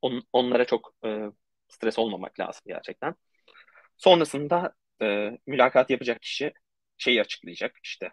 On, 0.03 0.23
onlara 0.33 0.65
çok 0.65 0.95
e, 1.05 1.27
stres 1.69 1.99
olmamak 1.99 2.41
lazım 2.41 2.63
gerçekten. 2.67 3.15
Sonrasında 3.99 4.75
e, 5.03 5.31
mülakat 5.47 5.91
yapacak 5.91 6.23
kişi 6.23 6.53
şeyi 7.03 7.21
açıklayacak 7.21 7.77
işte 7.85 8.11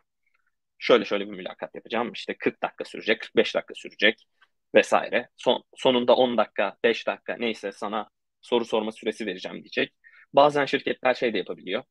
şöyle 0.79 1.05
şöyle 1.05 1.27
bir 1.27 1.36
mülakat 1.38 1.75
yapacağım 1.75 2.12
işte 2.13 2.36
40 2.38 2.63
dakika 2.63 2.86
sürecek 2.86 3.22
45 3.22 3.55
dakika 3.55 3.74
sürecek 3.75 4.27
vesaire. 4.75 5.29
Son, 5.38 5.63
sonunda 5.75 6.15
10 6.15 6.38
dakika 6.38 6.77
5 6.84 7.08
dakika 7.08 7.38
neyse 7.39 7.72
sana 7.72 8.10
soru 8.41 8.65
sorma 8.65 8.91
süresi 8.91 9.25
vereceğim 9.25 9.58
diyecek. 9.58 9.93
Bazen 10.34 10.65
şirketler 10.65 11.13
şey 11.13 11.34
de 11.34 11.38
yapabiliyor. 11.38 11.84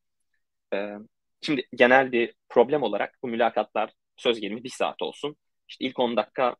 Ee, 0.74 0.94
şimdi 1.42 1.68
genel 1.74 2.12
bir 2.12 2.34
problem 2.48 2.82
olarak 2.82 3.18
bu 3.22 3.28
mülakatlar 3.28 3.92
söz 4.16 4.40
gelimi 4.40 4.64
bir 4.64 4.70
saat 4.70 5.02
olsun. 5.02 5.36
İşte 5.68 5.84
ilk 5.84 5.98
10 5.98 6.16
dakika 6.16 6.56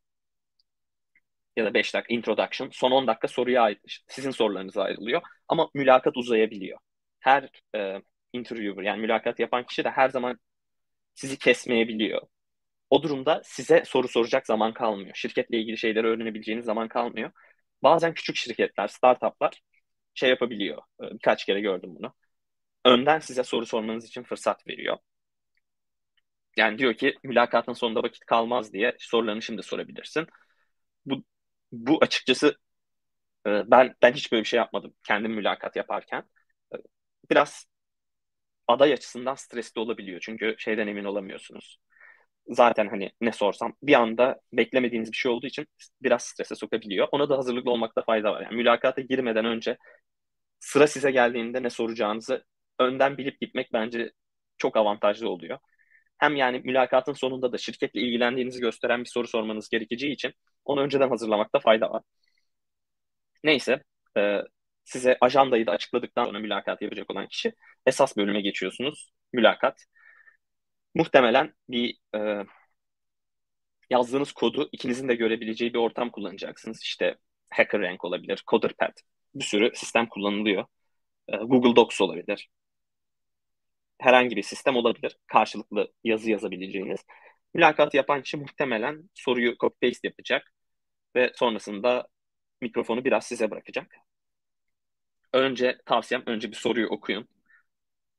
ya 1.57 1.65
da 1.65 1.75
5 1.75 1.95
dakika 1.95 2.15
introduction, 2.15 2.71
son 2.73 2.91
10 2.91 3.07
dakika 3.07 3.29
soruya 3.29 3.63
ait, 3.63 3.81
sizin 4.09 4.31
sorularınıza 4.31 4.83
ayrılıyor. 4.83 5.23
Ama 5.49 5.71
mülakat 5.75 6.17
uzayabiliyor. 6.17 6.79
Her 7.21 7.51
e, 7.77 8.03
interviewer 8.33 8.83
yani 8.85 9.01
mülakat 9.01 9.41
yapan 9.41 9.67
kişi 9.67 9.85
de 9.85 9.91
her 9.91 10.09
zaman 10.09 10.39
sizi 11.15 11.39
kesmeyebiliyor. 11.39 12.23
O 12.91 13.03
durumda 13.03 13.43
size 13.45 13.85
soru 13.87 14.09
soracak 14.09 14.47
zaman 14.47 14.75
kalmıyor. 14.75 15.15
Şirketle 15.15 15.59
ilgili 15.61 15.79
şeyleri 15.79 16.07
öğrenebileceğiniz 16.07 16.65
zaman 16.67 16.89
kalmıyor. 16.89 17.31
Bazen 17.83 18.15
küçük 18.15 18.37
şirketler, 18.37 18.89
startuplar 18.89 19.63
şey 20.15 20.31
yapabiliyor. 20.31 20.83
Ee, 21.03 21.11
birkaç 21.15 21.45
kere 21.47 21.61
gördüm 21.61 21.91
bunu. 22.01 22.15
Önden 22.85 23.19
size 23.19 23.45
soru 23.45 23.67
sormanız 23.67 24.07
için 24.07 24.23
fırsat 24.23 24.69
veriyor. 24.69 24.99
Yani 26.57 26.79
diyor 26.79 26.95
ki 26.95 27.15
mülakatın 27.25 27.73
sonunda 27.73 28.03
vakit 28.03 28.25
kalmaz 28.27 28.73
diye 28.73 28.97
sorularını 28.99 29.43
şimdi 29.43 29.63
sorabilirsin. 29.63 30.27
Bu, 31.07 31.25
bu 31.73 31.99
açıkçası 32.03 32.57
e, 33.47 33.51
ben 33.71 33.95
ben 34.03 34.13
hiç 34.13 34.33
böyle 34.33 34.43
bir 34.45 34.49
şey 34.49 34.59
yapmadım 34.59 34.95
kendim 35.05 35.33
mülakat 35.33 35.77
yaparken. 35.77 36.25
E, 36.75 36.77
biraz 37.31 37.67
aday 38.69 38.93
açısından 38.93 39.35
stresli 39.35 39.81
olabiliyor. 39.81 40.21
Çünkü 40.23 40.55
şeyden 40.59 40.87
emin 40.87 41.05
olamıyorsunuz. 41.05 41.79
Zaten 42.49 42.89
hani 42.89 43.13
ne 43.21 43.33
sorsam 43.33 43.75
bir 43.83 43.95
anda 43.95 44.41
beklemediğiniz 44.53 45.13
bir 45.13 45.17
şey 45.17 45.33
olduğu 45.33 45.47
için 45.47 45.67
biraz 46.03 46.23
strese 46.25 46.55
sokabiliyor. 46.57 47.09
Ona 47.13 47.29
da 47.31 47.39
hazırlıklı 47.39 47.71
olmakta 47.71 48.03
fayda 48.03 48.33
var. 48.33 48.43
Yani 48.43 48.57
mülakata 48.57 49.01
girmeden 49.03 49.45
önce 49.45 49.79
sıra 50.61 50.87
size 50.87 51.11
geldiğinde 51.11 51.63
ne 51.63 51.71
soracağınızı 51.71 52.45
önden 52.79 53.19
bilip 53.19 53.41
gitmek 53.41 53.73
bence 53.73 54.13
çok 54.59 54.77
avantajlı 54.77 55.31
oluyor. 55.31 55.59
Hem 56.19 56.37
yani 56.37 56.61
mülakatın 56.61 57.13
sonunda 57.13 57.53
da 57.53 57.59
şirketle 57.59 58.01
ilgilendiğinizi 58.01 58.61
gösteren 58.61 59.01
bir 59.01 59.09
soru 59.09 59.29
sormanız 59.29 59.69
gerekeceği 59.69 60.13
için 60.13 60.33
onu 60.65 60.81
önceden 60.83 61.09
hazırlamakta 61.09 61.61
fayda 61.61 61.91
var. 61.91 62.03
Neyse, 63.45 63.83
size 64.89 65.19
ajandayı 65.21 65.67
da 65.67 65.73
açıkladıktan 65.73 66.25
sonra 66.25 66.39
mülakat 66.39 66.83
yapacak 66.83 67.11
olan 67.11 67.29
kişi 67.29 67.53
esas 67.87 68.17
bölüme 68.17 68.41
geçiyorsunuz. 68.41 69.11
Mülakat. 69.33 69.85
Muhtemelen 70.95 71.55
bir 71.69 71.99
e, 72.15 72.45
yazdığınız 73.91 74.33
kodu 74.33 74.69
ikinizin 74.73 75.09
de 75.09 75.15
görebileceği 75.15 75.75
bir 75.75 75.79
ortam 75.79 76.11
kullanacaksınız. 76.11 76.83
İşte 76.83 77.17
HackerRank 77.51 78.05
olabilir, 78.05 78.45
CoderPad 78.51 78.93
bir 79.35 79.45
sürü 79.45 79.71
sistem 79.75 80.09
kullanılıyor. 80.09 80.67
Ee, 81.29 81.37
Google 81.37 81.77
Docs 81.77 82.01
olabilir. 82.01 82.49
Herhangi 84.01 84.37
bir 84.37 84.43
sistem 84.43 84.77
olabilir. 84.77 85.17
Karşılıklı 85.27 85.93
yazı 86.05 86.31
yazabileceğiniz. 86.31 87.01
Mülakat 87.55 87.95
yapan 87.95 88.23
kişi 88.23 88.37
muhtemelen 88.37 89.11
soruyu 89.15 89.53
copy-paste 89.53 90.01
yapacak 90.05 90.53
ve 91.17 91.33
sonrasında 91.35 92.09
mikrofonu 92.61 93.05
biraz 93.05 93.27
size 93.27 93.51
bırakacak. 93.51 94.08
Önce 95.33 95.79
tavsiyem 95.87 96.23
önce 96.27 96.51
bir 96.51 96.57
soruyu 96.57 96.89
okuyun. 96.89 97.29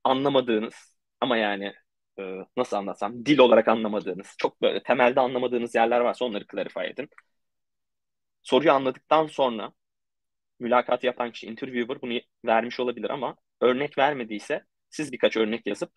Anlamadığınız 0.04 0.98
ama 1.22 1.38
yani 1.38 1.74
e, 2.20 2.24
nasıl 2.58 2.78
anlatsam 2.78 3.25
dil 3.25 3.39
olarak 3.39 3.68
anlamadığınız, 3.68 4.36
çok 4.38 4.62
böyle 4.62 4.84
temelde 4.84 5.20
anlamadığınız 5.20 5.75
yerler 5.75 6.00
varsa 6.00 6.25
onları 6.25 6.46
clarify 6.54 6.82
edin. 6.82 7.10
Soruyu 8.44 8.72
anladıktan 8.72 9.28
sonra 9.28 9.74
mülakat 10.60 11.04
yapan 11.04 11.32
kişi, 11.32 11.48
interviewer 11.48 12.01
bunu 12.01 12.20
vermiş 12.46 12.80
olabilir 12.80 13.10
ama 13.10 13.38
örnek 13.62 13.98
vermediyse 13.98 14.66
siz 14.89 15.12
birkaç 15.12 15.38
örnek 15.38 15.68
yazıp 15.68 15.92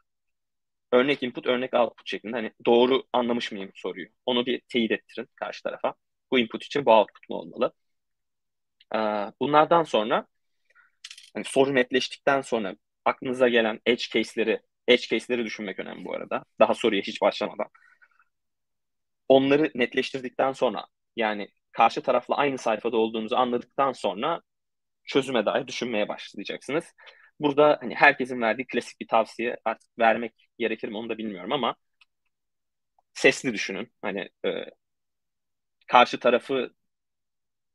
örnek 0.92 1.22
input, 1.22 1.46
örnek 1.46 1.74
output 1.74 2.08
şeklinde 2.08 2.36
hani 2.36 2.52
doğru 2.66 3.04
anlamış 3.12 3.52
mıyım 3.52 3.70
soruyu. 3.74 4.08
Onu 4.26 4.46
bir 4.46 4.60
teyit 4.68 4.90
ettirin 4.92 5.28
karşı 5.36 5.62
tarafa. 5.62 5.94
Bu 6.30 6.38
input 6.38 6.64
için 6.64 6.86
bu 6.86 6.92
output 6.92 7.28
mu 7.30 7.36
olmalı? 7.36 7.72
Ee, 8.94 8.98
bunlardan 9.40 9.82
sonra 9.82 10.26
hani 11.34 11.44
soru 11.44 11.74
netleştikten 11.74 12.40
sonra 12.40 12.76
aklınıza 13.04 13.48
gelen 13.48 13.80
edge 13.86 14.02
case'leri 14.12 14.60
edge 14.88 15.06
case'leri 15.06 15.44
düşünmek 15.44 15.78
önemli 15.78 16.04
bu 16.04 16.14
arada. 16.14 16.44
Daha 16.60 16.74
soruya 16.74 17.02
hiç 17.02 17.20
başlamadan. 17.22 17.66
Onları 19.28 19.70
netleştirdikten 19.74 20.52
sonra 20.52 20.86
yani 21.16 21.48
karşı 21.72 22.02
tarafla 22.02 22.36
aynı 22.36 22.58
sayfada 22.58 22.96
olduğunuzu 22.96 23.36
anladıktan 23.36 23.92
sonra 23.92 24.40
çözüme 25.04 25.46
dair 25.46 25.66
düşünmeye 25.68 26.08
başlayacaksınız. 26.08 26.84
Burada 27.40 27.78
hani 27.82 27.96
herkesin 27.96 28.42
verdiği 28.42 28.66
klasik 28.66 29.00
bir 29.00 29.08
tavsiye 29.08 29.58
artık 29.64 29.98
vermek 30.00 30.34
gerekir 30.58 30.88
mi 30.88 30.98
onu 30.98 31.08
da 31.08 31.18
bilmiyorum 31.18 31.52
ama 31.52 31.76
sesli 33.14 33.52
düşünün. 33.54 33.92
Hani 34.02 34.28
e, 34.46 34.48
karşı 35.86 36.18
tarafı 36.20 36.72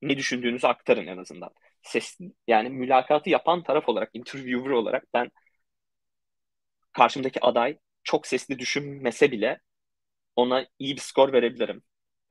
ne 0.02 0.18
düşündüğünüzü 0.18 0.68
aktarın 0.68 1.08
en 1.08 1.18
azından. 1.18 1.50
Sesli, 1.84 2.34
yani 2.48 2.70
mülakatı 2.70 3.30
yapan 3.30 3.64
taraf 3.64 3.90
olarak, 3.90 4.10
interviewer 4.14 4.72
olarak 4.72 5.04
ben 5.14 5.32
karşımdaki 6.94 7.40
aday 7.46 7.78
çok 8.04 8.28
sesli 8.28 8.60
düşünmese 8.60 9.32
bile 9.32 9.60
ona 10.38 10.68
iyi 10.80 10.96
bir 10.96 11.02
skor 11.02 11.34
verebilirim. 11.34 11.84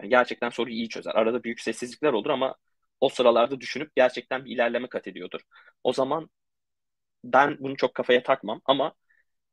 Yani 0.03 0.11
gerçekten 0.11 0.51
soruyu 0.51 0.75
iyi 0.77 0.91
çözer. 0.91 1.15
Arada 1.15 1.45
büyük 1.45 1.61
sessizlikler 1.61 2.15
olur 2.15 2.31
ama 2.31 2.57
o 3.01 3.09
sıralarda 3.09 3.61
düşünüp 3.61 3.97
gerçekten 3.97 4.47
bir 4.47 4.53
ilerleme 4.53 4.89
kat 4.89 5.09
ediyordur. 5.09 5.41
O 5.85 5.93
zaman 5.93 6.31
ben 7.25 7.59
bunu 7.61 7.77
çok 7.77 7.95
kafaya 7.97 8.23
takmam 8.23 8.61
ama 8.65 8.95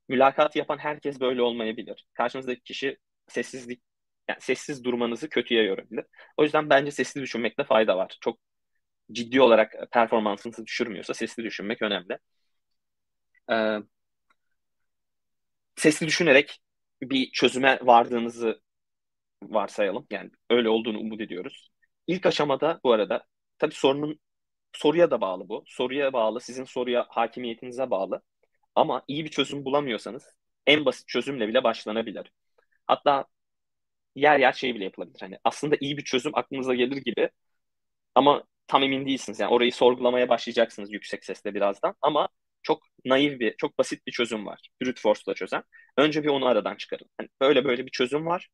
mülakat 0.09 0.55
yapan 0.55 0.77
herkes 0.77 1.19
böyle 1.19 1.41
olmayabilir. 1.41 2.07
Karşınızdaki 2.13 2.61
kişi 2.63 2.97
sessizlik 3.27 3.83
yani 4.29 4.41
sessiz 4.41 4.83
durmanızı 4.83 5.29
kötüye 5.29 5.63
yorabilir. 5.63 6.05
O 6.37 6.43
yüzden 6.43 6.69
bence 6.69 6.91
sesli 6.91 7.21
düşünmekte 7.21 7.63
fayda 7.63 7.97
var. 7.97 8.17
Çok 8.21 8.39
ciddi 9.11 9.41
olarak 9.41 9.73
performansınızı 9.91 10.65
düşürmüyorsa 10.65 11.13
sesli 11.13 11.43
düşünmek 11.43 11.81
önemli. 11.81 12.17
Ee, 13.47 13.83
sesli 15.75 16.07
düşünerek 16.07 16.59
bir 17.01 17.31
çözüme 17.31 17.79
vardığınızı 17.81 18.61
varsayalım. 19.43 20.07
Yani 20.11 20.31
öyle 20.49 20.69
olduğunu 20.69 20.99
umut 20.99 21.21
ediyoruz. 21.21 21.69
İlk 22.07 22.25
aşamada 22.25 22.79
bu 22.83 22.93
arada 22.93 23.25
tabii 23.57 23.75
sorunun 23.75 24.19
soruya 24.73 25.11
da 25.11 25.21
bağlı 25.21 25.49
bu. 25.49 25.63
Soruya 25.67 26.13
bağlı, 26.13 26.41
sizin 26.41 26.63
soruya 26.65 27.07
hakimiyetinize 27.09 27.91
bağlı. 27.91 28.21
Ama 28.75 29.03
iyi 29.09 29.25
bir 29.25 29.29
çözüm 29.31 29.65
bulamıyorsanız 29.65 30.35
en 30.67 30.85
basit 30.85 31.07
çözümle 31.07 31.49
bile 31.49 31.63
başlanabilir. 31.65 32.31
Hatta 32.87 33.25
yer 34.15 34.39
yer 34.39 34.53
şey 34.53 34.75
bile 34.75 34.83
yapılabilir. 34.83 35.21
Hani 35.21 35.39
aslında 35.43 35.75
iyi 35.81 35.97
bir 35.97 36.03
çözüm 36.03 36.31
aklınıza 36.37 36.75
gelir 36.75 36.97
gibi 36.97 37.29
ama 38.15 38.43
tam 38.73 38.83
emin 38.83 39.05
değilsiniz. 39.05 39.39
Yani 39.39 39.51
orayı 39.53 39.73
sorgulamaya 39.73 40.29
başlayacaksınız 40.29 40.93
yüksek 40.93 41.25
sesle 41.25 41.53
birazdan 41.53 41.95
ama 42.01 42.29
çok 42.63 42.83
naif 43.05 43.39
bir, 43.39 43.57
çok 43.57 43.77
basit 43.77 44.07
bir 44.07 44.11
çözüm 44.11 44.45
var. 44.45 44.69
Brute 44.81 45.01
force'la 45.01 45.33
çözen. 45.35 45.63
Önce 45.97 46.23
bir 46.23 46.27
onu 46.29 46.45
aradan 46.45 46.75
çıkarın. 46.75 47.07
Hani 47.17 47.29
böyle 47.41 47.65
böyle 47.65 47.85
bir 47.85 47.91
çözüm 47.91 48.25
var. 48.25 48.49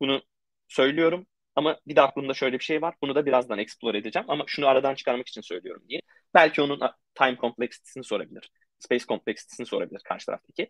Bunu 0.00 0.22
söylüyorum. 0.68 1.26
Ama 1.56 1.80
bir 1.86 1.96
de 1.96 2.02
aklımda 2.02 2.34
şöyle 2.34 2.58
bir 2.58 2.64
şey 2.64 2.82
var. 2.82 2.94
Bunu 3.02 3.14
da 3.14 3.26
birazdan 3.26 3.58
explore 3.58 3.98
edeceğim. 3.98 4.26
Ama 4.30 4.44
şunu 4.46 4.66
aradan 4.68 4.94
çıkarmak 4.94 5.28
için 5.28 5.40
söylüyorum 5.40 5.82
diye. 5.88 6.00
Belki 6.34 6.62
onun 6.62 6.80
time 7.14 7.36
complexity'sini 7.40 8.04
sorabilir. 8.04 8.50
Space 8.78 9.04
complexity'sini 9.06 9.66
sorabilir 9.66 10.00
karşı 10.04 10.26
taraftaki. 10.26 10.68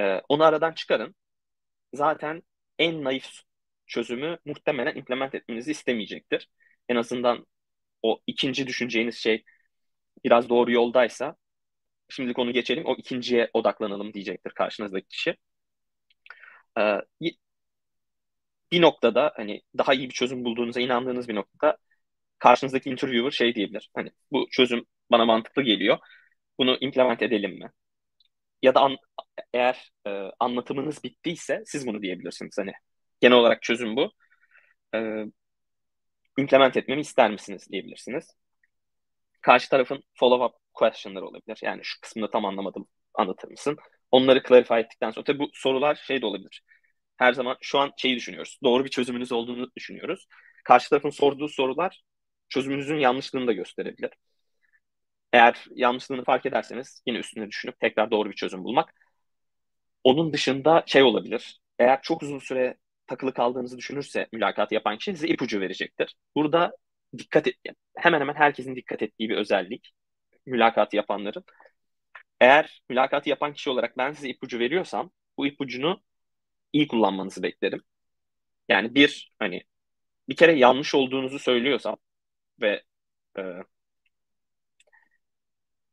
E, 0.00 0.22
onu 0.28 0.44
aradan 0.44 0.72
çıkarın. 0.72 1.14
Zaten 1.94 2.42
en 2.78 3.04
naif 3.04 3.28
çözümü 3.86 4.38
muhtemelen 4.44 4.96
implement 4.96 5.34
etmenizi 5.34 5.70
istemeyecektir. 5.70 6.48
En 6.88 6.96
azından 6.96 7.46
o 8.02 8.20
ikinci 8.26 8.66
düşüneceğiniz 8.66 9.16
şey 9.16 9.44
biraz 10.24 10.48
doğru 10.48 10.72
yoldaysa 10.72 11.36
şimdilik 12.10 12.40
onu 12.40 12.52
geçelim 12.52 12.86
o 12.86 12.96
ikinciye 12.96 13.50
odaklanalım 13.54 14.14
diyecektir 14.14 14.50
karşınızdaki 14.52 15.08
kişi. 15.08 15.36
Ee, 16.76 17.02
bir 18.72 18.82
noktada 18.82 19.32
hani 19.36 19.62
daha 19.78 19.94
iyi 19.94 20.08
bir 20.08 20.14
çözüm 20.14 20.44
bulduğunuza 20.44 20.80
inandığınız 20.80 21.28
bir 21.28 21.34
noktada 21.34 21.76
karşınızdaki 22.38 22.90
interviewer 22.90 23.32
şey 23.32 23.54
diyebilir. 23.54 23.90
Hani 23.96 24.12
bu 24.32 24.48
çözüm 24.52 24.86
bana 25.10 25.24
mantıklı 25.24 25.62
geliyor. 25.62 25.98
Bunu 26.58 26.78
implement 26.80 27.22
edelim 27.22 27.52
mi? 27.58 27.70
Ya 28.62 28.74
da 28.74 28.80
an, 28.80 28.96
eğer 29.54 29.92
e, 30.06 30.10
anlatımınız 30.40 31.04
bittiyse 31.04 31.62
siz 31.66 31.86
bunu 31.86 32.02
diyebilirsiniz. 32.02 32.58
Hani 32.58 32.72
genel 33.20 33.36
olarak 33.38 33.62
çözüm 33.62 33.96
bu. 33.96 34.12
E, 34.94 35.24
implement 36.36 36.76
etmemi 36.76 37.00
ister 37.00 37.30
misiniz 37.30 37.68
diyebilirsiniz. 37.70 38.36
Karşı 39.40 39.68
tarafın 39.68 40.02
follow-up 40.20 40.52
question'ları 40.74 41.26
olabilir. 41.26 41.58
Yani 41.62 41.80
şu 41.84 42.00
kısmını 42.00 42.30
tam 42.30 42.44
anlamadım 42.44 42.86
anlatır 43.14 43.48
mısın? 43.50 43.76
Onları 44.10 44.42
clarify 44.48 44.74
ettikten 44.74 45.10
sonra 45.10 45.24
tabii 45.24 45.38
bu 45.38 45.50
sorular 45.52 45.94
şey 45.94 46.22
de 46.22 46.26
olabilir. 46.26 46.62
Her 47.16 47.32
zaman 47.32 47.56
şu 47.60 47.78
an 47.78 47.92
şeyi 47.96 48.16
düşünüyoruz. 48.16 48.58
Doğru 48.64 48.84
bir 48.84 48.90
çözümünüz 48.90 49.32
olduğunu 49.32 49.70
düşünüyoruz. 49.76 50.26
Karşı 50.64 50.90
tarafın 50.90 51.10
sorduğu 51.10 51.48
sorular 51.48 52.02
çözümünüzün 52.48 52.96
yanlışlığını 52.96 53.46
da 53.46 53.52
gösterebilir. 53.52 54.10
Eğer 55.32 55.64
yanlışlığını 55.74 56.24
fark 56.24 56.46
ederseniz 56.46 57.02
yine 57.06 57.18
üstüne 57.18 57.48
düşünüp 57.48 57.80
tekrar 57.80 58.10
doğru 58.10 58.30
bir 58.30 58.34
çözüm 58.34 58.64
bulmak. 58.64 58.94
Onun 60.04 60.32
dışında 60.32 60.84
şey 60.86 61.02
olabilir. 61.02 61.60
Eğer 61.78 62.02
çok 62.02 62.22
uzun 62.22 62.38
süre 62.38 62.76
takılı 63.06 63.34
kaldığınızı 63.34 63.78
düşünürse 63.78 64.28
mülakat 64.32 64.72
yapan 64.72 64.98
kişi 64.98 65.12
size 65.12 65.28
ipucu 65.28 65.60
verecektir. 65.60 66.16
Burada 66.34 66.72
dikkat 67.18 67.46
et, 67.46 67.56
hemen 67.96 68.20
hemen 68.20 68.34
herkesin 68.34 68.76
dikkat 68.76 69.02
ettiği 69.02 69.28
bir 69.28 69.36
özellik 69.36 69.92
mülakatı 70.46 70.96
yapanların. 70.96 71.44
Eğer 72.40 72.82
mülakatı 72.90 73.28
yapan 73.30 73.52
kişi 73.54 73.70
olarak 73.70 73.98
ben 73.98 74.12
size 74.12 74.28
ipucu 74.28 74.58
veriyorsam 74.58 75.10
bu 75.38 75.46
ipucunu 75.46 76.02
iyi 76.72 76.88
kullanmanızı 76.88 77.42
beklerim. 77.42 77.82
Yani 78.68 78.94
bir 78.94 79.32
hani 79.38 79.62
bir 80.28 80.36
kere 80.36 80.52
yanlış 80.58 80.94
olduğunuzu 80.94 81.38
söylüyorsam 81.38 81.96
ve 82.60 82.82
e, 83.38 83.42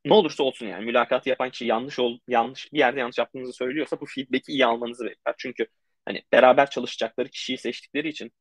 ne 0.06 0.14
olursa 0.14 0.44
olsun 0.44 0.68
yani 0.68 0.86
mülakatı 0.86 1.30
yapan 1.30 1.50
kişi 1.50 1.66
yanlış 1.66 2.00
ol, 2.00 2.20
yanlış 2.28 2.74
bir 2.74 2.80
yerde 2.80 3.00
yanlış 3.00 3.18
yaptığınızı 3.18 3.54
söylüyorsa 3.54 4.02
bu 4.02 4.06
feedback'i 4.06 4.52
iyi 4.52 4.66
almanızı 4.66 5.06
bekler. 5.06 5.36
Çünkü 5.38 5.68
hani 6.06 6.24
beraber 6.32 6.70
çalışacakları 6.70 7.30
kişiyi 7.30 7.58
seçtikleri 7.58 8.10
için 8.10 8.32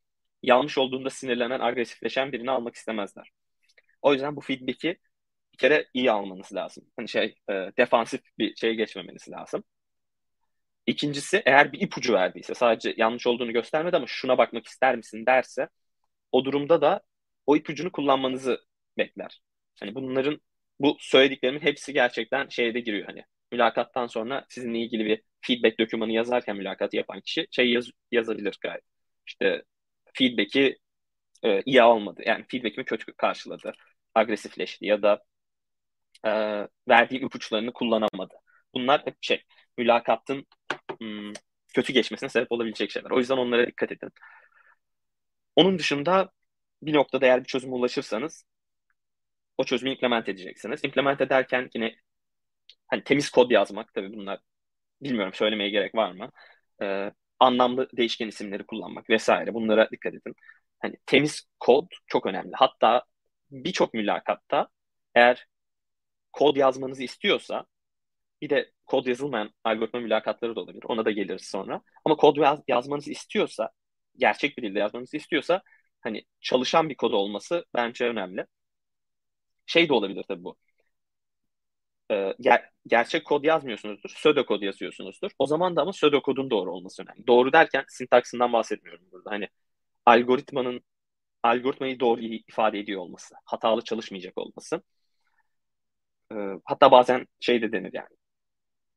yanlış 0.43 0.79
olduğunda 0.79 1.11
sinirlenen, 1.11 1.61
agresifleşen 1.61 2.33
birini 2.33 2.51
almak 2.51 2.75
istemezler. 2.75 3.31
O 4.03 4.13
yüzden 4.13 4.37
bu 4.37 4.41
feedback'i 4.41 4.99
bir 5.53 5.59
kere 5.59 5.87
iyi 5.95 6.11
almanız 6.11 6.55
lazım. 6.55 6.85
Hani 6.97 7.09
şey 7.09 7.35
e, 7.51 7.53
defansif 7.79 8.21
bir 8.39 8.57
şeye 8.57 8.75
geçmemeniz 8.75 9.29
lazım. 9.31 9.65
İkincisi 10.87 11.43
eğer 11.47 11.73
bir 11.73 11.81
ipucu 11.81 12.13
verdiyse 12.13 12.55
sadece 12.55 12.95
yanlış 12.97 13.27
olduğunu 13.27 13.53
göstermedi 13.53 13.97
ama 13.97 14.07
şuna 14.09 14.39
bakmak 14.39 14.67
ister 14.67 14.97
misin 14.97 15.27
derse 15.27 15.69
o 16.33 16.45
durumda 16.45 16.81
da 16.83 17.03
o 17.47 17.57
ipucunu 17.57 17.93
kullanmanızı 17.93 18.61
bekler. 18.99 19.41
Hani 19.81 19.95
bunların 19.95 20.41
bu 20.81 20.97
söylediklerimin 21.01 21.61
hepsi 21.61 21.93
gerçekten 21.93 22.49
şeyde 22.49 22.81
giriyor 22.81 23.07
hani 23.07 23.25
mülakattan 23.53 24.07
sonra 24.07 24.47
sizinle 24.49 24.79
ilgili 24.79 25.05
bir 25.05 25.23
feedback 25.43 25.79
dokümanı 25.79 26.13
yazarken 26.13 26.57
mülakatı 26.57 26.97
yapan 26.97 27.21
kişi 27.21 27.47
şey 27.51 27.73
yaz, 27.73 27.87
yazabilir 28.13 28.59
gayet. 28.63 28.83
İşte 29.27 29.65
feedback'i 30.15 30.79
e, 31.45 31.63
iyi 31.63 31.83
almadı. 31.83 32.23
Yani 32.27 32.45
feedback'imi 32.49 32.85
kötü 32.85 33.13
karşıladı. 33.15 33.73
Agresifleşti 34.15 34.87
ya 34.87 35.03
da 35.03 35.25
e, 36.25 36.31
verdiği 36.89 37.25
ipuçlarını 37.25 37.73
kullanamadı. 37.73 38.35
Bunlar 38.75 39.03
hep 39.07 39.17
şey 39.21 39.43
mülakatın 39.79 40.47
hmm, 41.01 41.33
kötü 41.75 41.93
geçmesine 41.93 42.29
sebep 42.29 42.53
olabilecek 42.53 42.91
şeyler. 42.91 43.11
O 43.11 43.19
yüzden 43.19 43.37
onlara 43.37 43.67
dikkat 43.67 43.93
edin. 43.93 44.11
Onun 45.57 45.79
dışında 45.79 46.31
bir 46.83 46.95
noktada 46.95 47.27
eğer 47.27 47.41
bir 47.41 47.47
çözüme 47.49 47.75
ulaşırsanız 47.75 48.45
o 49.59 49.65
çözümü 49.65 49.93
implement 49.93 50.29
edeceksiniz. 50.29 50.85
Implement 50.85 51.21
ederken 51.21 51.71
yine 51.75 51.97
hani 52.89 53.05
temiz 53.05 53.31
kod 53.31 53.51
yazmak 53.51 53.95
tabii 53.95 54.13
bunlar 54.13 54.41
bilmiyorum 55.03 55.35
söylemeye 55.35 55.71
gerek 55.71 55.95
var 55.95 56.13
mı? 56.13 56.31
Ee, 56.83 57.13
anlamlı 57.41 57.89
değişken 57.97 58.29
isimleri 58.29 58.67
kullanmak 58.67 59.11
vesaire 59.11 59.55
bunlara 59.55 59.91
dikkat 59.91 60.15
edin. 60.15 60.35
Hani 60.81 60.97
temiz 61.07 61.43
kod 61.61 61.87
çok 62.07 62.27
önemli. 62.27 62.51
Hatta 62.55 63.05
birçok 63.51 63.95
mülakatta 63.95 64.69
eğer 65.15 65.47
kod 66.33 66.57
yazmanızı 66.57 67.03
istiyorsa 67.03 67.67
bir 68.43 68.51
de 68.51 68.73
kod 68.87 69.07
yazılmayan 69.07 69.51
algoritma 69.65 70.01
mülakatları 70.01 70.57
da 70.57 70.61
olabilir. 70.61 70.85
Ona 70.89 71.05
da 71.05 71.11
geliriz 71.11 71.47
sonra. 71.47 71.83
Ama 72.05 72.17
kod 72.17 72.37
yaz, 72.37 72.61
yazmanızı 72.69 73.11
istiyorsa, 73.13 73.71
gerçek 74.19 74.59
bir 74.59 74.63
dilde 74.63 74.79
yazmanızı 74.79 75.17
istiyorsa 75.17 75.63
hani 76.01 76.25
çalışan 76.41 76.89
bir 76.89 76.97
kod 76.97 77.13
olması 77.13 77.65
bence 77.75 78.05
önemli. 78.09 78.47
Şey 79.67 79.89
de 79.89 79.93
olabilir 79.93 80.25
tabii 80.29 80.45
bu. 80.45 80.57
Ee, 82.13 82.15
ger- 82.41 82.65
gerçek 82.87 83.27
kod 83.27 83.45
yazmıyorsunuzdur. 83.45 84.11
Pseudo 84.11 84.47
kod 84.47 84.63
yazıyorsunuzdur. 84.63 85.31
O 85.39 85.47
zaman 85.47 85.77
da 85.77 85.83
ama 85.83 85.93
pseudo 85.93 86.23
kodun 86.23 86.51
doğru 86.51 86.73
olması 86.75 87.03
önemli. 87.03 87.27
Doğru 87.27 87.53
derken 87.53 87.85
sintaksından 87.89 88.53
bahsetmiyorum 88.53 89.05
burada. 89.13 89.31
Hani 89.31 89.49
algoritmanın 90.07 90.83
algoritmayı 91.45 92.01
doğru 92.01 92.21
ifade 92.23 92.81
ediyor 92.81 93.01
olması, 93.01 93.35
hatalı 93.47 93.85
çalışmayacak 93.85 94.39
olması. 94.39 94.83
Ee, 96.33 96.35
hatta 96.65 96.91
bazen 96.91 97.27
şey 97.41 97.63
de 97.63 97.73
denir 97.73 97.91
yani. 97.95 98.09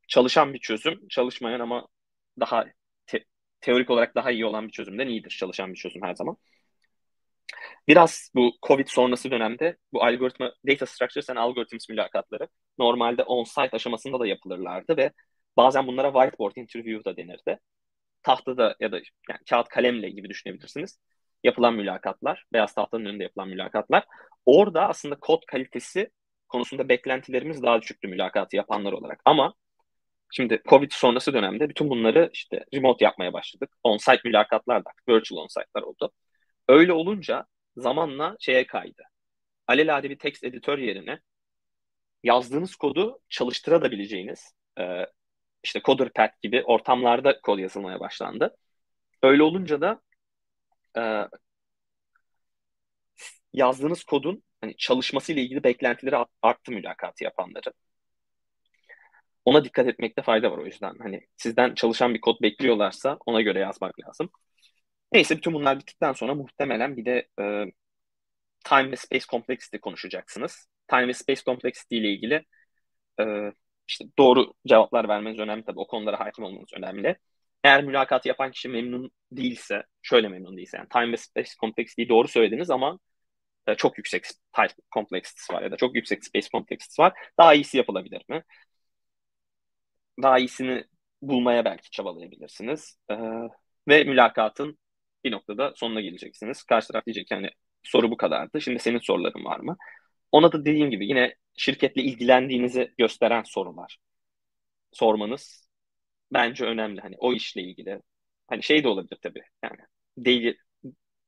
Çalışan 0.08 0.54
bir 0.54 0.60
çözüm, 0.60 1.08
çalışmayan 1.10 1.60
ama 1.60 1.88
daha 2.40 2.66
te- 3.08 3.26
teorik 3.62 3.90
olarak 3.90 4.16
daha 4.16 4.32
iyi 4.32 4.46
olan 4.46 4.68
bir 4.68 4.72
çözümden 4.74 5.08
iyidir 5.08 5.30
çalışan 5.40 5.74
bir 5.74 5.78
çözüm 5.80 6.02
her 6.04 6.16
zaman. 6.16 6.38
Biraz 7.88 8.32
bu 8.36 8.52
Covid 8.68 8.88
sonrası 8.88 9.32
dönemde 9.32 9.78
bu 9.94 10.04
algoritma 10.04 10.54
data 10.68 10.86
structures 10.86 11.30
and 11.30 11.38
algorithms 11.38 11.90
mülakatları 11.90 12.48
normalde 12.78 13.24
on-site 13.24 13.76
aşamasında 13.76 14.20
da 14.20 14.28
yapılırlardı 14.28 14.98
ve 14.98 15.12
bazen 15.58 15.88
bunlara 15.88 16.14
whiteboard 16.14 16.56
interview 16.56 17.12
da 17.12 17.18
denirdi. 17.18 17.60
Tahtada 18.24 18.76
ya 18.80 18.92
da 18.92 18.96
yani 19.30 19.40
kağıt 19.50 19.70
kalemle 19.70 20.10
gibi 20.10 20.30
düşünebilirsiniz. 20.30 21.00
Yapılan 21.44 21.74
mülakatlar, 21.74 22.46
beyaz 22.54 22.74
tahtanın 22.74 23.06
önünde 23.06 23.24
yapılan 23.24 23.50
mülakatlar. 23.50 24.06
Orada 24.46 24.88
aslında 24.90 25.16
kod 25.16 25.42
kalitesi 25.48 26.10
konusunda 26.48 26.90
beklentilerimiz 26.90 27.64
daha 27.64 27.82
düşüktü 27.82 28.08
mülakatı 28.08 28.56
yapanlar 28.56 28.94
olarak. 28.94 29.22
Ama 29.26 29.54
şimdi 30.32 30.62
Covid 30.70 30.92
sonrası 30.92 31.34
dönemde 31.34 31.70
bütün 31.70 31.90
bunları 31.90 32.30
işte 32.34 32.66
remote 32.74 33.06
yapmaya 33.06 33.34
başladık. 33.34 33.76
On-site 33.84 34.22
mülakatlar 34.26 34.86
da 34.86 34.90
virtual 35.10 35.40
on-site'lar 35.40 35.82
oldu. 35.82 36.12
Öyle 36.68 36.94
olunca 36.94 37.46
zamanla 37.78 38.36
şeye 38.40 38.68
kaydı. 38.68 39.04
Alelade 39.68 40.10
bir 40.10 40.20
text 40.20 40.44
editör 40.44 40.78
yerine 40.78 41.20
yazdığınız 42.24 42.76
kodu 42.76 43.20
çalıştırabileceğiniz 43.30 44.54
e, 44.80 45.06
işte 45.64 45.82
CoderPad 45.86 46.30
gibi 46.42 46.64
ortamlarda 46.64 47.42
kod 47.42 47.60
yazılmaya 47.60 48.00
başlandı. 48.00 48.58
Öyle 49.24 49.44
olunca 49.44 49.82
da 49.82 50.02
e, 50.98 51.02
yazdığınız 53.54 54.04
kodun 54.04 54.44
hani 54.62 54.78
çalışması 54.78 55.34
ile 55.34 55.42
ilgili 55.42 55.64
beklentileri 55.64 56.26
arttı 56.42 56.72
mülakatı 56.72 57.24
yapanları. 57.24 57.74
Ona 59.46 59.66
dikkat 59.66 59.88
etmekte 59.88 60.22
fayda 60.22 60.52
var 60.52 60.58
o 60.58 60.66
yüzden. 60.66 60.96
Hani 61.00 61.22
sizden 61.38 61.76
çalışan 61.76 62.14
bir 62.14 62.22
kod 62.22 62.42
bekliyorlarsa 62.42 63.18
ona 63.26 63.42
göre 63.42 63.60
yazmak 63.60 64.00
lazım. 64.00 64.30
Neyse 65.12 65.38
bütün 65.38 65.54
bunlar 65.54 65.80
bittikten 65.80 66.14
sonra 66.14 66.36
muhtemelen 66.36 66.98
bir 66.98 67.06
de 67.06 67.28
e, 67.40 67.66
time 68.66 68.92
ve 68.92 68.96
space 68.96 69.26
complexity 69.30 69.78
konuşacaksınız. 69.78 70.68
Time 70.88 71.08
ve 71.08 71.14
space 71.14 71.42
complexity 71.42 71.98
ile 71.98 72.10
ilgili 72.14 72.46
e, 73.22 73.26
işte 73.88 74.06
doğru 74.20 74.54
cevaplar 74.68 75.10
vermeniz 75.10 75.40
önemli 75.40 75.66
tabii. 75.66 75.80
O 75.80 75.88
konulara 75.88 76.20
hakim 76.20 76.44
olmanız 76.46 76.70
önemli. 76.74 77.18
Eğer 77.64 77.84
mülakatı 77.84 78.28
yapan 78.28 78.52
kişi 78.52 78.70
memnun 78.70 79.12
değilse, 79.32 79.84
şöyle 80.02 80.30
memnun 80.30 80.58
değilse 80.58 80.78
yani 80.78 80.90
time 80.90 81.12
ve 81.12 81.18
space 81.18 81.52
complexity'yi 81.62 82.10
doğru 82.10 82.28
söylediniz 82.28 82.70
ama 82.70 83.00
e, 83.68 83.76
çok 83.76 83.98
yüksek 83.98 84.26
time 84.56 84.70
complexity 84.94 85.54
var 85.54 85.64
ya 85.64 85.72
da 85.72 85.78
çok 85.78 85.96
yüksek 85.96 86.26
space 86.26 86.50
complexity 86.50 87.02
var. 87.02 87.14
Daha 87.40 87.54
iyisi 87.54 87.78
yapılabilir 87.78 88.24
mi? 88.30 88.44
Daha 90.24 90.40
iyisini 90.40 90.84
bulmaya 91.22 91.66
belki 91.66 91.90
çabalayabilirsiniz. 91.92 92.98
E, 93.12 93.16
ve 93.88 94.04
mülakatın 94.04 94.78
bir 95.26 95.32
noktada 95.34 95.74
sonuna 95.78 96.02
geleceksiniz. 96.02 96.64
Karşı 96.64 96.90
taraf 96.90 97.08
diyecek 97.08 97.32
yani 97.32 97.52
soru 97.84 98.12
bu 98.12 98.18
kadardı. 98.18 98.62
Şimdi 98.62 98.80
senin 98.80 99.00
soruların 99.00 99.46
var 99.46 99.60
mı? 99.62 99.78
Ona 100.34 100.52
da 100.52 100.66
dediğim 100.66 100.92
gibi 100.92 101.08
yine 101.08 101.36
şirketle 101.58 102.04
ilgilendiğinizi 102.04 102.94
gösteren 103.00 103.44
sorular 103.44 104.00
sormanız 104.92 105.70
bence 106.34 106.66
önemli. 106.66 107.02
Hani 107.02 107.16
o 107.20 107.34
işle 107.34 107.62
ilgili. 107.64 108.02
Hani 108.48 108.64
şey 108.64 108.84
de 108.84 108.88
olabilir 108.88 109.18
tabii. 109.24 109.44
Yani 109.64 109.78
daily 110.26 110.56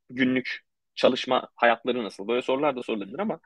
günlük 0.09 0.59
çalışma 0.95 1.49
hayatları 1.55 2.03
nasıl? 2.03 2.27
Böyle 2.27 2.41
sorular 2.41 2.75
da 2.75 2.83
sorulabilir 2.83 3.19
ama 3.19 3.39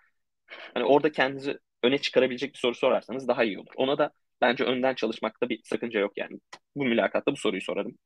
hani 0.74 0.86
orada 0.86 1.12
kendinizi 1.12 1.60
öne 1.84 1.98
çıkarabilecek 1.98 2.54
bir 2.54 2.60
soru 2.60 2.76
sorarsanız 2.76 3.28
daha 3.28 3.44
iyi 3.44 3.60
olur. 3.60 3.74
Ona 3.78 3.98
da 3.98 4.12
bence 4.42 4.64
önden 4.64 4.96
çalışmakta 4.96 5.50
bir 5.50 5.62
sakınca 5.64 6.00
yok 6.00 6.14
yani. 6.18 6.40
Bu 6.76 6.86
mülakatta 6.86 7.32
bu 7.32 7.38
soruyu 7.38 7.62
sorarım. 7.62 7.98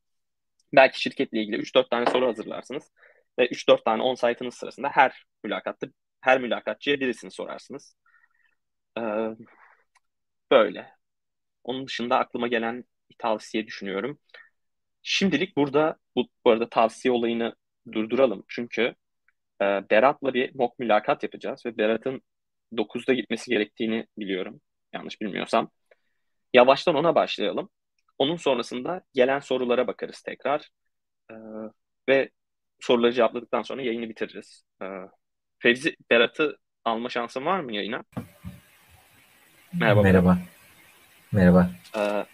Belki 0.76 1.02
şirketle 1.02 1.42
ilgili 1.42 1.58
3-4 1.58 1.90
tane 1.90 2.06
soru 2.12 2.28
hazırlarsınız 2.28 2.92
ve 3.40 3.48
3-4 3.48 3.86
tane 3.86 4.02
on-site'ınız 4.04 4.56
sırasında 4.56 4.90
her 4.90 5.26
mülakatta 5.44 5.88
her 6.22 6.42
mülakatçıya 6.42 7.00
birisini 7.00 7.32
sorarsınız. 7.32 7.96
Ee, 8.98 9.02
böyle. 10.52 10.96
Onun 11.64 11.88
dışında 11.88 12.20
aklıma 12.20 12.48
gelen 12.48 12.84
bir 13.10 13.16
tavsiye 13.20 13.68
düşünüyorum. 13.68 14.20
Şimdilik 15.04 15.58
burada 15.58 15.98
bu, 16.16 16.30
bu 16.46 16.52
arada 16.52 16.70
tavsiye 16.70 17.12
olayını 17.12 17.56
durduralım. 17.94 18.46
Çünkü 18.48 18.96
e, 19.62 19.66
Berat'la 19.92 20.34
bir 20.34 20.56
mock 20.56 20.80
mülakat 20.80 21.24
yapacağız 21.24 21.66
ve 21.66 21.78
Berat'ın 21.78 22.22
9'da 22.78 23.14
gitmesi 23.14 23.52
gerektiğini 23.52 24.08
biliyorum. 24.18 24.62
Yanlış 24.94 25.22
bilmiyorsam. 25.22 25.72
Yavaştan 26.54 26.96
ona 26.96 27.16
başlayalım. 27.16 27.70
Onun 28.18 28.36
sonrasında 28.36 29.02
gelen 29.14 29.40
sorulara 29.40 29.88
bakarız 29.88 30.22
tekrar. 30.22 30.70
E, 31.32 31.36
ve 32.10 32.30
soruları 32.80 33.14
cevapladıktan 33.14 33.62
sonra 33.62 33.82
yayını 33.82 34.10
bitiririz. 34.10 34.66
E, 34.82 34.86
Fevzi, 35.60 35.96
Berat'ı 36.12 36.58
alma 36.86 37.10
şansın 37.10 37.46
var 37.46 37.60
mı 37.60 37.76
yayına? 37.76 38.04
Merhaba. 39.80 40.02
Merhaba. 40.02 40.38
Merhaba. 41.32 41.70
Ee, 41.98 42.26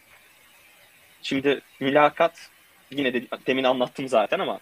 şimdi 1.22 1.62
mülakat 1.80 2.50
yine 2.92 3.14
de 3.14 3.28
demin 3.48 3.64
anlattım 3.64 4.08
zaten 4.08 4.40
ama 4.40 4.60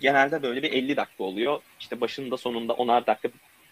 genelde 0.00 0.42
böyle 0.42 0.62
bir 0.62 0.72
50 0.72 0.96
dakika 0.96 1.24
oluyor. 1.24 1.60
İşte 1.80 2.00
başında 2.00 2.36
sonunda 2.36 2.72
onar 2.72 3.06
dakika 3.06 3.28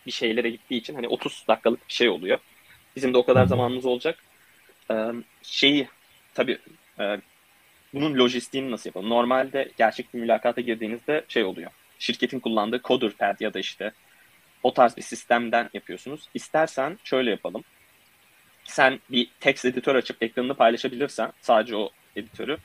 bir 0.07 0.11
şeylere 0.11 0.51
gittiği 0.51 0.77
için 0.77 0.95
hani 0.95 1.09
30 1.09 1.45
dakikalık 1.49 1.89
bir 1.89 1.93
şey 1.93 2.09
oluyor. 2.09 2.39
Bizim 2.97 3.15
de 3.15 3.19
o 3.19 3.27
kadar 3.27 3.47
zamanımız 3.47 3.87
olacak. 3.87 4.19
Ee, 4.91 5.13
şeyi 5.43 5.89
tabii 6.35 6.59
e, 7.01 7.21
bunun 7.95 8.15
lojistiğini 8.15 8.71
nasıl 8.71 8.91
yapalım? 8.91 9.11
Normalde 9.11 9.73
gerçek 9.77 10.15
bir 10.15 10.19
mülakata 10.19 10.61
girdiğinizde 10.61 11.25
şey 11.29 11.45
oluyor. 11.45 11.71
Şirketin 11.99 12.41
kullandığı 12.41 12.81
CoderPad 12.85 13.41
ya 13.41 13.55
da 13.55 13.59
işte 13.59 13.93
o 14.63 14.75
tarz 14.75 14.97
bir 14.97 15.03
sistemden 15.03 15.71
yapıyorsunuz. 15.75 16.29
İstersen 16.35 16.99
şöyle 17.05 17.31
yapalım. 17.31 17.65
Sen 18.65 19.01
bir 19.11 19.31
text 19.41 19.65
editör 19.65 19.95
açıp 19.95 20.23
ekranını 20.23 20.55
paylaşabilirsen 20.55 21.33
sadece 21.41 21.77
o 21.77 21.91
editörü 22.17 22.59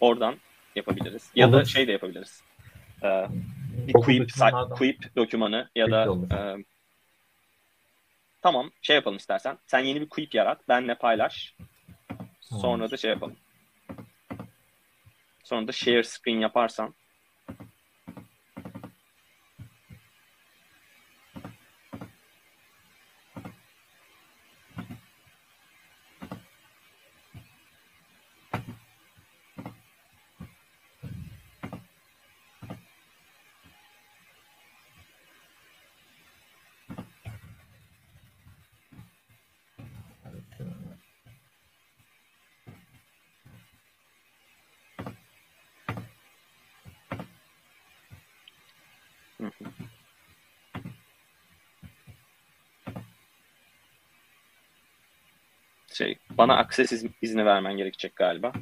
oradan 0.00 0.36
yapabiliriz. 0.76 1.30
Ya 1.34 1.48
Olur. 1.48 1.56
da 1.56 1.64
şey 1.64 1.88
de 1.88 1.92
yapabiliriz. 1.92 2.42
Ee, 3.02 3.26
bir 3.86 3.92
Quip, 3.92 4.30
Quip 4.70 5.16
dokümanı 5.16 5.70
ya 5.74 5.90
da 5.90 6.04
e, 6.34 6.64
tamam 8.42 8.70
şey 8.82 8.96
yapalım 8.96 9.16
istersen. 9.16 9.58
Sen 9.66 9.78
yeni 9.78 10.00
bir 10.00 10.08
Quip 10.08 10.34
yarat. 10.34 10.68
Benle 10.68 10.94
paylaş. 10.94 11.54
Sonra 12.60 12.90
da 12.90 12.96
şey 12.96 13.10
yapalım. 13.10 13.36
Sonra 15.44 15.68
da 15.68 15.72
share 15.72 16.02
screen 16.02 16.40
yaparsan 16.40 16.94
şey 55.92 56.18
bana 56.42 56.56
akses 56.56 57.04
izni 57.22 57.44
vermen 57.44 57.76
gerekecek 57.76 58.16
galiba. 58.16 58.52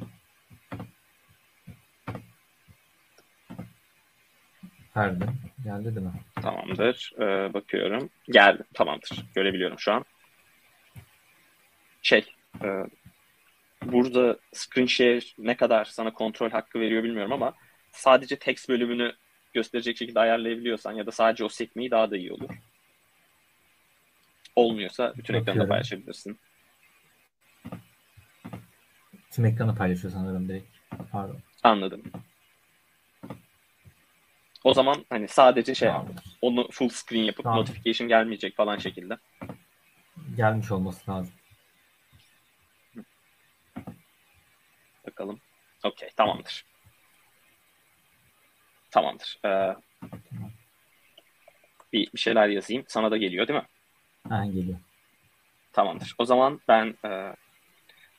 Verdim. 4.97 5.27
Geldi 5.63 5.95
değil 5.95 6.05
mi? 6.05 6.13
Tamamdır. 6.41 7.13
Ee, 7.19 7.53
bakıyorum. 7.53 8.09
Geldi. 8.29 8.63
Tamamdır. 8.73 9.25
Görebiliyorum 9.35 9.79
şu 9.79 9.93
an. 9.93 10.05
Şey, 12.01 12.25
e, 12.63 12.67
burada 13.85 14.37
screen 14.53 14.85
share 14.85 15.19
ne 15.37 15.57
kadar 15.57 15.85
sana 15.85 16.13
kontrol 16.13 16.49
hakkı 16.49 16.79
veriyor 16.79 17.03
bilmiyorum 17.03 17.33
ama 17.33 17.53
sadece 17.91 18.35
text 18.35 18.69
bölümünü 18.69 19.13
gösterecek 19.53 19.97
şekilde 19.97 20.19
ayarlayabiliyorsan 20.19 20.91
ya 20.91 21.05
da 21.05 21.11
sadece 21.11 21.43
o 21.43 21.49
sekmeyi 21.49 21.91
daha 21.91 22.11
da 22.11 22.17
iyi 22.17 22.33
olur. 22.33 22.49
Olmuyorsa 24.55 25.13
bütün 25.17 25.33
ekranı 25.33 25.67
paylaşabilirsin. 25.67 26.39
Tüm 29.31 29.45
ekranı 29.45 29.75
paylaşıyor 29.75 30.13
sanırım 30.13 30.49
direkt. 30.49 30.67
Pardon. 31.11 31.39
Anladım. 31.63 32.03
O 34.63 34.73
zaman 34.73 35.05
hani 35.09 35.27
sadece 35.27 35.75
şey 35.75 35.89
tamam. 35.89 36.07
onu 36.41 36.67
full 36.71 36.89
screen 36.89 37.23
yapıp 37.23 37.43
tamam. 37.43 37.59
notification 37.59 38.07
gelmeyecek 38.09 38.55
falan 38.55 38.77
şekilde. 38.77 39.17
Gelmiş 40.37 40.71
olması 40.71 41.11
lazım. 41.11 41.33
Bakalım. 45.07 45.39
Okey 45.83 46.09
tamamdır. 46.15 46.65
Tamamdır. 48.91 49.39
Ee, 49.45 49.75
bir, 51.93 52.09
bir 52.13 52.19
şeyler 52.19 52.47
yazayım. 52.47 52.83
Sana 52.87 53.11
da 53.11 53.17
geliyor 53.17 53.47
değil 53.47 53.59
mi? 53.59 53.67
Ha 54.29 54.45
geliyor. 54.45 54.79
Tamamdır. 55.73 56.15
O 56.17 56.25
zaman 56.25 56.61
ben 56.67 56.95
e, 57.05 57.35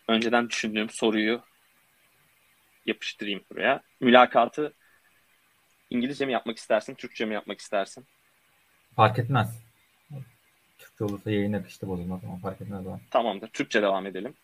önceden 0.09 0.51
düşündüğüm 0.51 0.91
soruyu 0.91 1.43
yapıştırayım 2.87 3.45
buraya. 3.51 3.83
Mülakatı 4.01 4.73
İngilizce 5.91 6.27
mi 6.27 6.33
yapmak 6.33 6.59
istersin, 6.59 6.95
Türkçe 6.95 7.25
mi 7.25 7.35
yapmak 7.35 7.61
istersin? 7.61 8.05
Fark 8.97 9.19
etmez. 9.19 9.63
Türkçe 10.79 11.05
olursa 11.05 11.31
yayın 11.31 11.53
akıştı 11.53 11.89
bozulmaz 11.89 12.25
ama 12.25 12.37
fark 12.37 12.61
etmez. 12.61 12.87
Ama. 12.87 13.01
Tamamdır. 13.11 13.49
Türkçe 13.49 13.83
devam 13.83 14.07
edelim. 14.07 14.35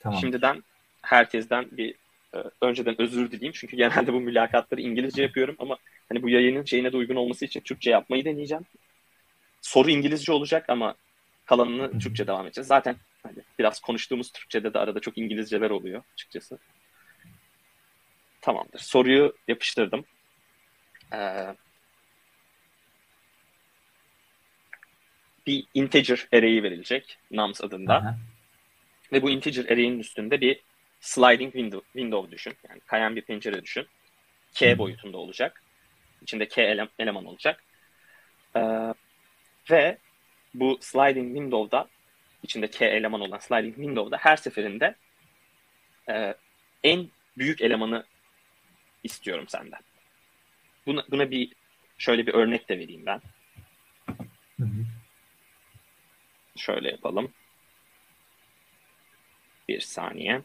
Tamam. 0.00 0.20
Şimdiden 0.20 0.62
herkesten 1.02 1.68
bir 1.70 1.94
e, 2.34 2.38
önceden 2.62 3.00
özür 3.00 3.30
dileyim. 3.30 3.52
Çünkü 3.56 3.76
genelde 3.76 4.12
bu 4.12 4.20
mülakatları 4.20 4.80
İngilizce 4.80 5.22
yapıyorum 5.22 5.56
ama 5.58 5.76
hani 6.08 6.22
bu 6.22 6.28
yayının 6.28 6.64
şeyine 6.64 6.92
de 6.92 6.96
uygun 6.96 7.16
olması 7.16 7.44
için 7.44 7.60
Türkçe 7.60 7.90
yapmayı 7.90 8.24
deneyeceğim. 8.24 8.64
Soru 9.60 9.90
İngilizce 9.90 10.32
olacak 10.32 10.64
ama 10.68 10.94
kalanını 11.44 11.98
Türkçe 11.98 12.26
devam 12.26 12.46
edeceğiz. 12.46 12.68
Zaten 12.68 12.96
hani 13.22 13.38
biraz 13.58 13.80
konuştuğumuz 13.80 14.32
Türkçe'de 14.32 14.74
de 14.74 14.78
arada 14.78 15.00
çok 15.00 15.18
İngilizceler 15.18 15.70
oluyor 15.70 16.02
açıkçası. 16.12 16.58
Tamamdır. 18.40 18.78
Soruyu 18.78 19.36
yapıştırdım. 19.48 20.04
Ee, 21.12 21.56
bir 25.46 25.66
integer 25.74 26.28
array'i 26.32 26.62
verilecek 26.62 27.18
nums 27.30 27.60
adında. 27.64 27.94
Aha. 27.94 28.18
Ve 29.12 29.22
bu 29.22 29.30
integer 29.30 29.64
array'in 29.64 29.98
üstünde 29.98 30.40
bir 30.40 30.60
sliding 31.00 31.52
window, 31.52 31.86
window 31.92 32.30
düşün. 32.30 32.54
Yani 32.68 32.80
kayan 32.80 33.16
bir 33.16 33.22
pencere 33.22 33.62
düşün. 33.62 33.86
K 34.54 34.78
boyutunda 34.78 35.18
olacak. 35.18 35.62
İçinde 36.22 36.48
K 36.48 36.62
ele, 36.62 36.88
eleman 36.98 37.24
olacak. 37.24 37.64
Ee, 38.56 38.94
ve 39.70 39.98
bu 40.54 40.78
sliding 40.80 41.36
window'da 41.36 41.88
içinde 42.42 42.70
K 42.70 42.86
eleman 42.86 43.20
olan 43.20 43.38
sliding 43.38 43.74
window'da 43.76 44.16
her 44.16 44.36
seferinde 44.36 44.94
e, 46.08 46.34
en 46.84 47.08
büyük 47.38 47.60
elemanı 47.60 48.04
istiyorum 49.04 49.48
senden. 49.48 49.80
Buna, 50.86 51.04
buna 51.10 51.30
bir 51.30 51.52
şöyle 51.98 52.26
bir 52.26 52.34
örnek 52.34 52.68
de 52.68 52.78
vereyim 52.78 53.06
ben. 53.06 53.20
Hı 54.56 54.64
hı. 54.64 54.84
Şöyle 56.56 56.90
yapalım. 56.90 57.32
Bir 59.68 59.80
saniye. 59.80 60.42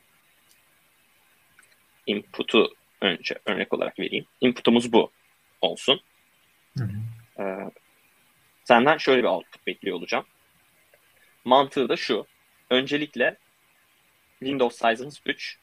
Input'u 2.07 2.75
önce 3.01 3.35
örnek 3.45 3.73
olarak 3.73 3.99
vereyim. 3.99 4.25
Input'umuz 4.41 4.93
bu 4.93 5.11
olsun. 5.61 6.01
Hı 6.77 6.83
hı. 6.83 6.97
Ee, 7.43 7.71
senden 8.63 8.97
şöyle 8.97 9.23
bir 9.23 9.27
output 9.27 9.67
bekliyor 9.67 9.97
olacağım. 9.97 10.25
Mantığı 11.45 11.89
da 11.89 11.95
şu. 11.95 12.25
Öncelikle 12.69 13.37
Windows 14.39 14.75
size'ımız 14.75 15.21
3. 15.25 15.57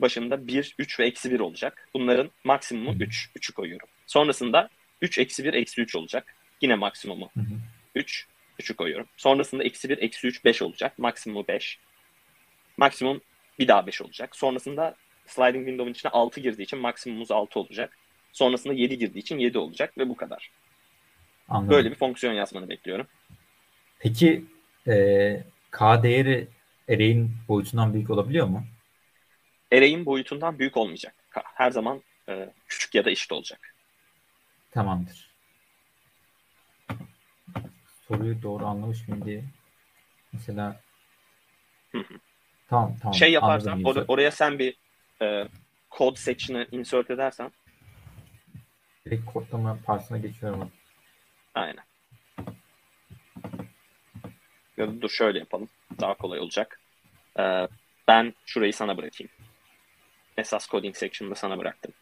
başında 0.00 0.46
1, 0.46 0.74
3 0.78 1.00
ve 1.00 1.06
eksi 1.06 1.30
1 1.30 1.40
olacak. 1.40 1.88
Bunların 1.94 2.30
maksimumu 2.44 3.02
3. 3.02 3.30
3'ü 3.36 3.54
koyuyorum. 3.54 3.88
Sonrasında 4.06 4.68
3, 5.02 5.18
eksi 5.18 5.44
1, 5.44 5.54
eksi 5.54 5.80
3 5.80 5.96
olacak. 5.96 6.34
Yine 6.60 6.74
maksimumu 6.74 7.30
Hı 7.34 7.40
hı. 7.40 7.54
3. 7.94 8.26
3'ü 8.60 8.74
koyuyorum. 8.76 9.06
Sonrasında 9.16 9.64
eksi 9.64 9.88
1, 9.88 9.98
eksi 9.98 10.26
3, 10.26 10.44
5 10.44 10.62
olacak. 10.62 10.98
Maksimumu 10.98 11.48
5. 11.48 11.78
Maksimum 12.76 13.20
bir 13.58 13.68
daha 13.68 13.86
5 13.86 14.02
olacak. 14.02 14.36
Sonrasında 14.36 14.96
sliding 15.26 15.66
window'un 15.66 15.92
içine 15.92 16.10
6 16.10 16.40
girdiği 16.40 16.62
için 16.62 16.78
maksimumumuz 16.78 17.30
6 17.30 17.60
olacak. 17.60 17.98
Sonrasında 18.32 18.72
7 18.72 18.98
girdiği 18.98 19.18
için 19.18 19.38
7 19.38 19.58
olacak 19.58 19.98
ve 19.98 20.08
bu 20.08 20.16
kadar. 20.16 20.50
Anladım. 21.48 21.70
Böyle 21.70 21.90
bir 21.90 21.96
fonksiyon 21.96 22.34
yazmanı 22.34 22.68
bekliyorum. 22.68 23.06
Peki 23.98 24.44
e, 24.88 25.42
K 25.70 26.02
değeri 26.02 26.48
array'in 26.90 27.30
boyutundan 27.48 27.94
büyük 27.94 28.10
olabiliyor 28.10 28.46
mu? 28.46 28.64
Array'in 29.72 30.06
boyutundan 30.06 30.58
büyük 30.58 30.76
olmayacak. 30.76 31.14
Her 31.30 31.70
zaman 31.70 32.02
e, 32.28 32.48
küçük 32.68 32.94
ya 32.94 33.04
da 33.04 33.10
eşit 33.10 33.32
olacak. 33.32 33.74
Tamamdır. 34.70 35.30
Soruyu 38.08 38.42
doğru 38.42 38.66
anlamış 38.66 39.08
mıyım 39.08 39.24
diye. 39.24 39.44
Mesela 40.32 40.80
Hı 41.92 41.98
hı. 41.98 42.14
tamam 42.68 42.96
tamam. 43.00 43.14
şey 43.14 43.32
yaparsan 43.32 43.80
or- 43.80 44.04
oraya 44.08 44.30
sen 44.30 44.58
bir 44.58 44.76
e, 45.22 45.48
code 45.90 46.16
section'ı 46.16 46.66
insert 46.72 47.10
edersen 47.10 47.50
Direkt 49.06 49.24
kodlama 49.32 49.78
parsına 49.86 50.18
geçiyorum. 50.18 50.72
aynen. 51.54 51.87
Ya 54.78 54.88
da 54.88 55.00
dur 55.02 55.08
şöyle 55.08 55.38
yapalım. 55.38 55.68
Daha 56.00 56.14
kolay 56.14 56.40
olacak. 56.40 56.80
E, 57.38 57.68
ben 58.08 58.34
şurayı 58.46 58.72
sana 58.72 58.96
bırakayım. 58.96 59.30
Esas 60.36 60.68
coding 60.68 60.96
section'ını 60.96 61.36
sana 61.36 61.58
bıraktım. 61.58 61.92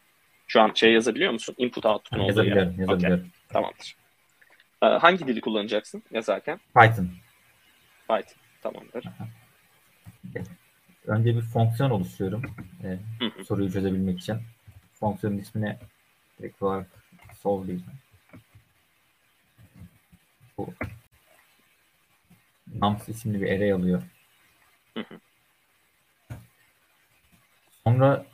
Şu 0.47 0.61
an 0.61 0.71
şey 0.75 0.93
yazabiliyor 0.93 1.31
musun? 1.31 1.55
Input 1.57 1.85
output'un 1.85 2.19
olduğu 2.19 2.43
yer. 2.43 2.55
Yazabiliyorum. 2.55 2.89
Okey, 2.89 3.31
tamamdır. 3.49 3.95
E, 4.83 4.85
hangi 4.85 5.27
dili 5.27 5.41
kullanacaksın 5.41 6.03
yazarken? 6.11 6.59
Python. 6.79 7.09
Python. 8.07 8.37
Tamamdır. 8.61 9.05
Önce 11.07 11.35
bir 11.35 11.41
fonksiyon 11.41 11.89
oluşturuyorum. 11.89 12.55
e, 12.83 12.87
Hı 13.19 13.25
hı. 13.37 13.45
soruyu 13.45 13.71
çözebilmek 13.71 14.19
için. 14.19 14.37
Fonksiyonun 14.99 15.37
ismine 15.37 15.79
direkt 16.39 16.61
olarak 16.61 16.87
solve 17.41 17.67
diyeceğim. 17.67 17.93
Bu 20.57 20.73
nums 22.81 23.09
isimli 23.09 23.41
bir 23.41 23.47
array 23.51 23.71
alıyor. 23.71 24.03
Hı 24.93 24.99
hı. 24.99 25.19
Sonra 27.83 28.25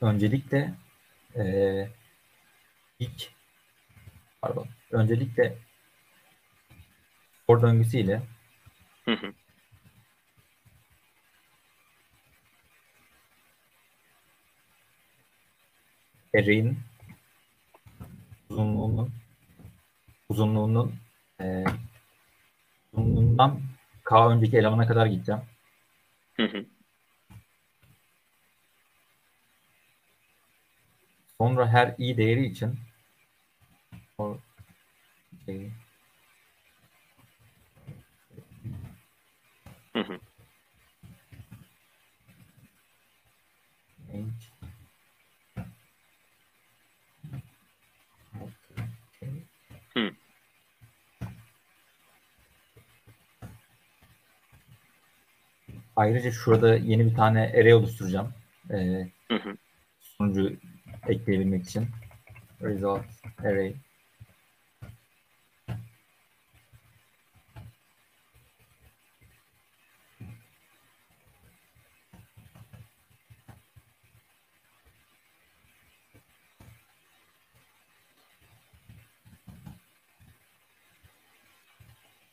öncelikle 0.00 0.74
eee 1.36 1.90
ilk 2.98 3.32
pardon 4.42 4.66
öncelikle 4.90 5.58
for 7.46 7.62
döngüsüyle 7.62 8.22
Hı 9.04 9.12
hı. 9.12 9.32
array'in 16.34 16.78
uzunluğunun 18.50 19.10
uzunluğunun 20.28 20.94
eee 21.42 21.64
uzunluğundan 22.92 23.60
k 24.04 24.28
önceki 24.28 24.56
elemana 24.58 24.86
kadar 24.86 25.06
gideceğim. 25.06 25.40
Hı 26.34 26.42
hı. 26.44 26.66
Sonra 31.38 31.68
her 31.68 31.94
i 31.98 32.16
değeri 32.16 32.46
için 32.46 32.78
o 34.18 34.38
şey, 35.46 35.70
Hı 39.94 40.00
Hı. 49.94 50.10
Ayrıca 56.02 56.30
şurada 56.30 56.76
yeni 56.76 57.06
bir 57.06 57.14
tane 57.14 57.40
array 57.40 57.74
oluşturacağım. 57.74 58.32
Ee, 58.70 59.08
Hı 59.28 59.34
hı. 59.34 59.56
sonucu 60.00 60.56
ekleyebilmek 61.08 61.64
için. 61.64 61.88
Result 62.62 63.04
array. 63.44 63.74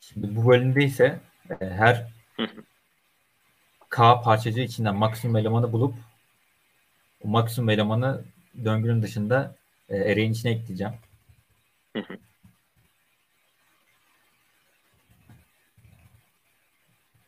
Şimdi 0.00 0.36
bu 0.36 0.48
bölümde 0.48 0.84
ise 0.84 1.20
e, 1.60 1.66
her. 1.66 2.06
K 3.90 4.20
parçacığı 4.22 4.60
içinden 4.60 4.96
maksimum 4.96 5.36
elemanı 5.36 5.72
bulup 5.72 5.94
o 7.24 7.28
maksimum 7.28 7.70
elemanı 7.70 8.24
döngünün 8.64 9.02
dışında 9.02 9.56
e, 9.88 10.00
array'in 10.00 10.32
içine 10.32 10.52
ekleyeceğim. 10.52 10.92
Hı 11.96 12.02
hı. 12.02 12.18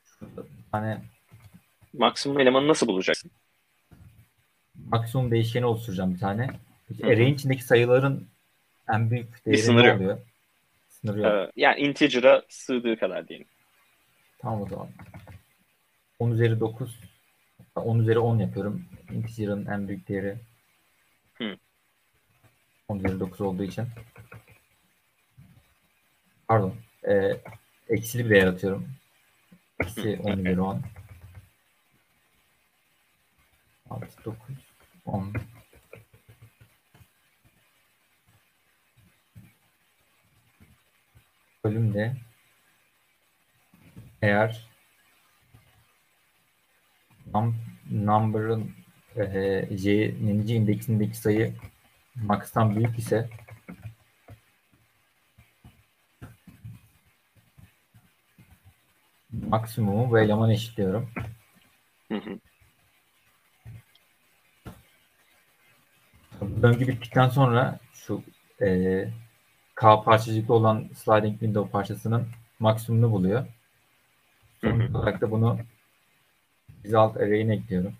Şurada 0.05 0.43
bir 0.43 0.71
tane 0.73 1.03
Maksimum 1.93 2.41
elemanı 2.41 2.69
nasıl 2.69 2.87
bulacaksın? 2.87 3.31
maksimum 4.87 5.31
değişkeni 5.31 5.67
oluşturacağım 5.67 6.15
bir 6.15 6.19
tane. 6.21 6.49
Array'in 7.03 7.35
içindeki 7.35 7.65
sayıların 7.65 8.29
en 8.89 9.11
büyük 9.11 9.47
değeri 9.47 9.59
sınırı 9.63 9.87
ne 9.87 9.95
oluyor? 9.95 10.19
Sınırı 10.89 11.21
yok. 11.21 11.33
Ee, 11.33 11.51
yani 11.57 11.81
integer'a 11.81 12.43
sığdığı 12.49 12.97
kadar 12.97 13.29
diyelim. 13.29 13.47
Tamam 14.39 14.63
o 14.63 14.69
zaman. 14.69 14.89
10 16.23 16.31
üzeri 16.31 16.61
9 16.61 16.99
hatta 17.59 17.81
10 17.81 17.99
üzeri 17.99 18.19
10 18.19 18.39
yapıyorum. 18.39 18.85
Integer'ın 19.11 19.67
en 19.67 19.89
büyük 19.89 20.09
değeri 20.09 20.39
Hı. 21.35 21.57
10 22.89 22.99
üzeri 22.99 23.21
9 23.21 23.41
olduğu 23.41 23.63
için. 23.63 23.87
Pardon. 26.49 26.75
E, 27.09 27.37
eksili 27.89 28.25
bir 28.25 28.31
değer 28.31 28.47
atıyorum. 28.47 28.89
Eksi 29.81 30.21
10 30.25 30.39
üzeri 30.39 30.61
10. 30.61 30.83
6, 33.91 34.25
9, 34.25 34.39
10. 35.05 35.33
Bölümde 41.65 42.17
eğer 44.23 44.72
num, 47.35 47.57
number'ın 47.91 48.71
e, 49.17 49.69
j 49.77 50.15
nenici 50.23 50.55
indeksindeki 50.55 51.17
sayı 51.17 51.55
max'tan 52.15 52.77
büyük 52.77 52.99
ise 52.99 53.29
maksimumu 59.33 60.11
bu 60.11 60.19
elemana 60.19 60.53
eşitliyorum. 60.53 61.11
Hı 62.09 62.15
hı. 62.15 62.39
Bu 66.41 66.63
döngü 66.63 66.89
bittikten 66.89 67.29
sonra 67.29 67.79
şu 67.93 68.23
e, 68.63 69.09
K 69.75 70.03
parçacıklı 70.03 70.55
olan 70.55 70.91
sliding 70.95 71.33
window 71.33 71.71
parçasının 71.73 72.29
maksimumunu 72.59 73.13
buluyor. 73.13 73.47
Sonuç 74.61 74.91
olarak 74.91 75.21
da 75.21 75.31
bunu 75.31 75.59
result 76.85 77.17
array'ine 77.17 77.55
ekliyorum. 77.55 77.95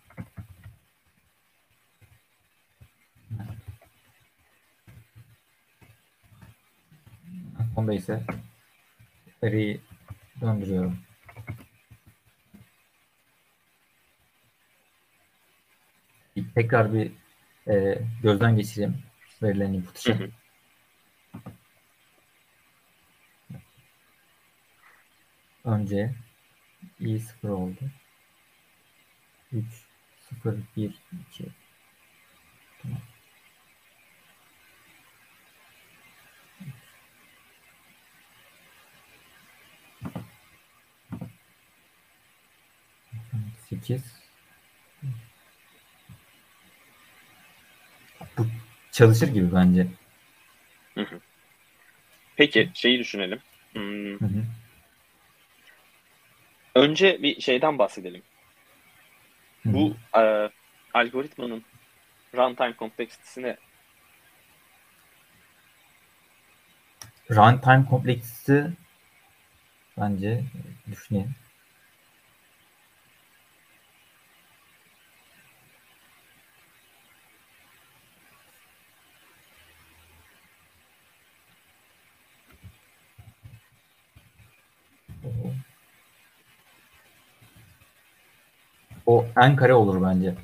Sonda 7.75 7.95
ise 7.95 8.23
array'i 9.43 9.81
döndürüyorum. 10.41 10.99
Tekrar 16.55 16.95
bir 16.95 17.13
e, 17.69 17.99
gözden 18.23 18.57
geçireyim 18.57 19.03
verilen 19.43 19.73
input 19.73 19.99
için. 19.99 20.33
Önce 25.65 26.15
i0 27.01 27.49
oldu. 27.49 27.81
3, 29.53 29.65
0, 30.43 30.55
1, 30.77 30.95
2. 31.31 31.45
Tamam. 32.83 32.99
Sekiz. 43.69 44.03
Bu 48.39 48.47
çalışır 48.93 49.29
gibi 49.29 49.55
bence. 49.55 49.87
Hı 50.95 51.01
hı. 51.01 51.21
Peki 52.37 52.71
şeyi 52.75 52.99
düşünelim. 52.99 53.39
Hmm. 53.73 54.21
Hı 54.21 54.25
hı. 54.25 54.45
Önce 56.75 57.23
bir 57.23 57.41
şeyden 57.41 57.79
bahsedelim. 57.79 58.23
Bu 59.65 59.97
e, 60.19 60.51
algoritmanın 60.95 61.63
runtime 62.35 62.77
kompleksitesini 62.77 63.57
runtime 67.31 67.85
kompleksitesi 67.85 68.71
bence 69.99 70.45
düşüneyim. 70.91 71.35
O 89.13 89.27
n 89.37 89.57
kare 89.57 89.75
olur 89.75 90.03
bence. 90.03 90.35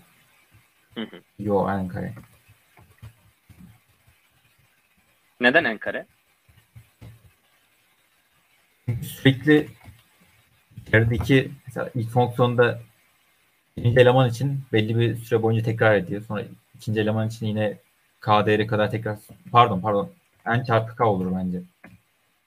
Hı 0.95 1.01
hı. 1.01 1.21
Yo 1.39 1.69
n 1.85 1.89
kare. 1.89 2.15
neden 5.41 5.65
en 5.65 5.79
kare? 5.79 6.07
Sürekli 9.03 9.69
içerideki 10.77 11.51
mesela 11.67 11.91
ilk 11.95 12.11
fonksiyonda 12.11 12.81
birinci 13.77 14.01
eleman 14.01 14.29
için 14.29 14.61
belli 14.73 14.99
bir 14.99 15.17
süre 15.17 15.43
boyunca 15.43 15.65
tekrar 15.65 15.95
ediyor. 15.95 16.23
Sonra 16.23 16.45
ikinci 16.75 17.01
eleman 17.01 17.29
için 17.29 17.47
yine 17.47 17.79
k 18.21 18.47
değeri 18.47 18.67
kadar 18.67 18.91
tekrar 18.91 19.19
pardon 19.53 19.81
pardon 19.81 20.13
n 20.47 20.65
çarpı 20.65 20.97
k 20.97 21.05
olur 21.05 21.37
bence. 21.37 21.63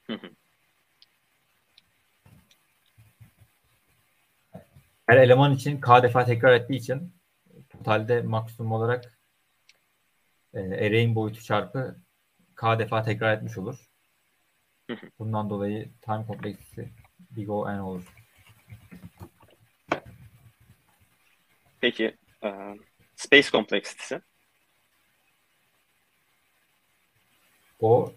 Hı 0.08 0.14
hı. 0.14 0.30
Her 5.12 5.18
eleman 5.18 5.54
için 5.54 5.82
k 5.82 6.04
defa 6.04 6.26
tekrar 6.26 6.54
ettiği 6.54 6.76
için 6.76 7.14
totalde 7.70 8.22
maksimum 8.22 8.72
olarak 8.72 9.20
e, 10.54 10.60
array'in 10.60 11.16
boyutu 11.16 11.44
çarpı 11.44 12.02
k 12.56 12.80
defa 12.80 13.04
tekrar 13.04 13.38
etmiş 13.38 13.58
olur. 13.58 13.90
Bundan 15.20 15.50
dolayı 15.50 15.92
time 16.02 16.26
complexity 16.28 16.82
big 17.32 17.50
O 17.50 17.78
n 17.78 17.82
olur. 17.82 18.04
Peki 21.82 22.18
e, 22.44 22.50
space 23.16 23.50
kompleksitesi 23.52 24.22
O 27.80 28.14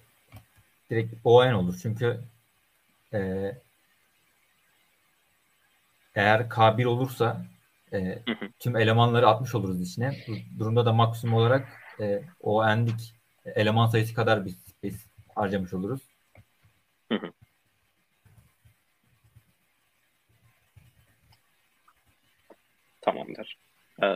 direkt 0.90 1.14
O 1.24 1.44
n 1.44 1.54
olur. 1.54 1.78
Çünkü 1.83 2.20
e, 3.14 3.18
eğer 6.14 6.48
K1 6.48 6.85
olursa 6.85 7.46
e, 7.92 8.18
tüm 8.59 8.77
elemanları 8.77 9.29
atmış 9.29 9.55
oluruz 9.55 9.81
içine. 9.81 10.16
Bu 10.29 10.59
durumda 10.59 10.87
da 10.87 10.92
maksimum 10.92 11.35
olarak 11.35 11.68
e, 12.00 12.22
o 12.40 12.66
n'lik 12.66 13.14
eleman 13.44 13.87
sayısı 13.87 14.14
kadar 14.14 14.46
bir 14.46 14.50
space 14.50 14.96
harcamış 15.35 15.72
oluruz. 15.74 16.00
Hı 17.12 17.18
hı. 17.18 17.33
tamamdır. 23.05 23.59
E, 24.03 24.07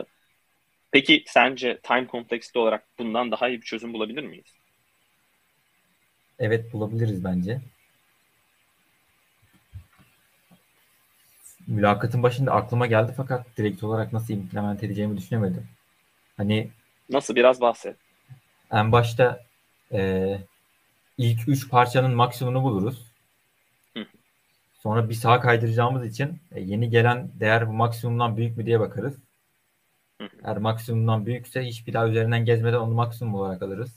peki 0.91 1.23
sence 1.27 1.79
time 1.83 2.07
kompleksite 2.07 2.59
olarak 2.59 2.87
bundan 2.99 3.31
daha 3.31 3.49
iyi 3.49 3.57
bir 3.57 3.65
çözüm 3.65 3.93
bulabilir 3.93 4.23
miyiz? 4.23 4.55
Evet 6.39 6.73
bulabiliriz 6.73 7.23
bence. 7.23 7.61
Mülakatın 11.69 12.23
başında 12.23 12.51
aklıma 12.51 12.87
geldi 12.87 13.13
fakat 13.17 13.57
direkt 13.57 13.83
olarak 13.83 14.13
nasıl 14.13 14.33
implement 14.33 14.83
edeceğimi 14.83 15.17
düşünemedim. 15.17 15.67
Hani 16.37 16.69
Nasıl 17.09 17.35
biraz 17.35 17.61
bahset. 17.61 17.95
en 18.71 18.91
başta 18.91 19.43
e, 19.91 20.39
ilk 21.17 21.47
üç 21.47 21.69
parçanın 21.69 22.15
maksimumunu 22.15 22.63
buluruz. 22.63 23.05
Hı. 23.97 24.05
Sonra 24.73 25.09
bir 25.09 25.13
sağa 25.13 25.39
kaydıracağımız 25.39 26.05
için 26.05 26.39
e, 26.51 26.61
yeni 26.61 26.89
gelen 26.89 27.29
değer 27.39 27.67
bu 27.67 27.73
maksimumdan 27.73 28.37
büyük 28.37 28.57
mü 28.57 28.65
diye 28.65 28.79
bakarız. 28.79 29.13
Hı. 30.21 30.29
Eğer 30.43 30.57
maksimumdan 30.57 31.25
büyükse 31.25 31.65
hiçbir 31.65 31.93
daha 31.93 32.07
üzerinden 32.07 32.45
gezmeden 32.45 32.77
onu 32.77 32.93
maksimum 32.93 33.35
olarak 33.35 33.61
alırız. 33.61 33.91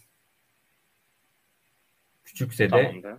Küçükse 2.25 2.65
de 2.65 2.69
Tamamdır. 2.71 3.15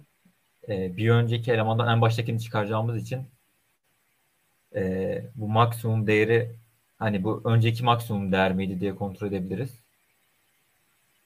e, 0.70 0.98
bir 0.98 1.10
önceki 1.10 1.52
elemandan 1.52 1.88
en 1.96 2.02
baştakini 2.02 2.42
çıkaracağımız 2.42 2.98
için 2.98 3.33
e, 4.76 5.24
bu 5.36 5.48
maksimum 5.48 6.08
değeri 6.08 6.52
hani 7.00 7.24
bu 7.24 7.42
önceki 7.46 7.84
maksimum 7.84 8.32
değer 8.32 8.54
miydi 8.54 8.80
diye 8.80 8.96
kontrol 8.96 9.28
edebiliriz. 9.28 9.80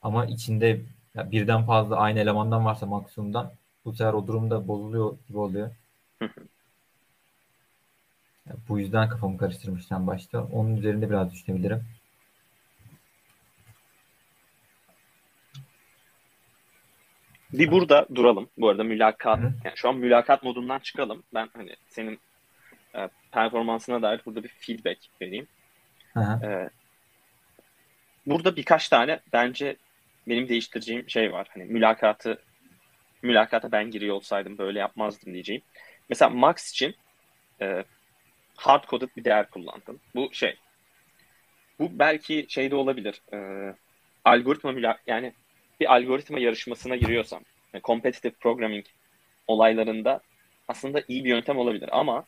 Ama 0.02 0.26
içinde 0.26 0.80
ya 1.14 1.30
birden 1.30 1.66
fazla 1.66 1.96
aynı 1.96 2.20
elemandan 2.20 2.64
varsa 2.64 2.86
maksimumdan 2.86 3.52
bu 3.84 3.92
sefer 3.92 4.12
o 4.12 4.26
durumda 4.26 4.68
bozuluyor 4.68 5.16
gibi 5.28 5.38
oluyor. 5.38 5.70
Ya 8.46 8.56
bu 8.68 8.78
yüzden 8.78 9.08
kafamı 9.08 9.38
karıştırmıştım 9.38 9.96
en 9.96 10.06
başta. 10.06 10.44
Onun 10.44 10.76
üzerinde 10.76 11.10
biraz 11.10 11.32
düşünebilirim. 11.32 11.84
Bir 17.52 17.70
burada 17.70 18.06
duralım. 18.14 18.48
Bu 18.58 18.68
arada 18.68 18.84
mülakat, 18.84 19.38
hı. 19.38 19.52
yani 19.64 19.76
şu 19.76 19.88
an 19.88 19.96
mülakat 19.96 20.42
modundan 20.42 20.78
çıkalım. 20.78 21.22
Ben 21.34 21.48
hani 21.52 21.76
senin 21.88 22.18
e, 22.94 23.08
performansına 23.32 24.02
dair 24.02 24.20
burada 24.26 24.44
bir 24.44 24.48
feedback 24.48 24.98
vereyim. 25.20 25.48
Hı 26.14 26.20
hı. 26.20 26.46
E, 26.46 26.70
burada 28.26 28.56
birkaç 28.56 28.88
tane 28.88 29.20
bence 29.32 29.76
benim 30.28 30.48
değiştireceğim 30.48 31.10
şey 31.10 31.32
var. 31.32 31.48
Hani 31.54 31.64
mülakatı 31.64 32.42
mülakata 33.22 33.72
ben 33.72 33.90
giriyor 33.90 34.16
olsaydım 34.16 34.58
böyle 34.58 34.78
yapmazdım 34.78 35.32
diyeceğim. 35.32 35.62
Mesela 36.08 36.28
Max 36.28 36.70
için 36.70 36.94
e, 37.60 37.84
hard 38.56 38.84
coded 38.88 39.08
bir 39.16 39.24
değer 39.24 39.50
kullandın. 39.50 40.00
Bu 40.14 40.28
şey. 40.32 40.56
Bu 41.78 41.98
belki 41.98 42.46
şeyde 42.48 42.74
olabilir. 42.74 43.22
E, 43.32 43.38
algoritma 44.24 44.72
mülak 44.72 45.02
yani 45.06 45.32
bir 45.80 45.94
algoritma 45.94 46.38
yarışmasına 46.38 46.96
giriyorsam, 46.96 47.42
yani 47.72 47.82
competitive 47.82 48.32
programming 48.32 48.86
olaylarında 49.46 50.20
aslında 50.68 51.02
iyi 51.08 51.24
bir 51.24 51.28
yöntem 51.28 51.58
olabilir 51.58 51.88
ama 51.92 52.24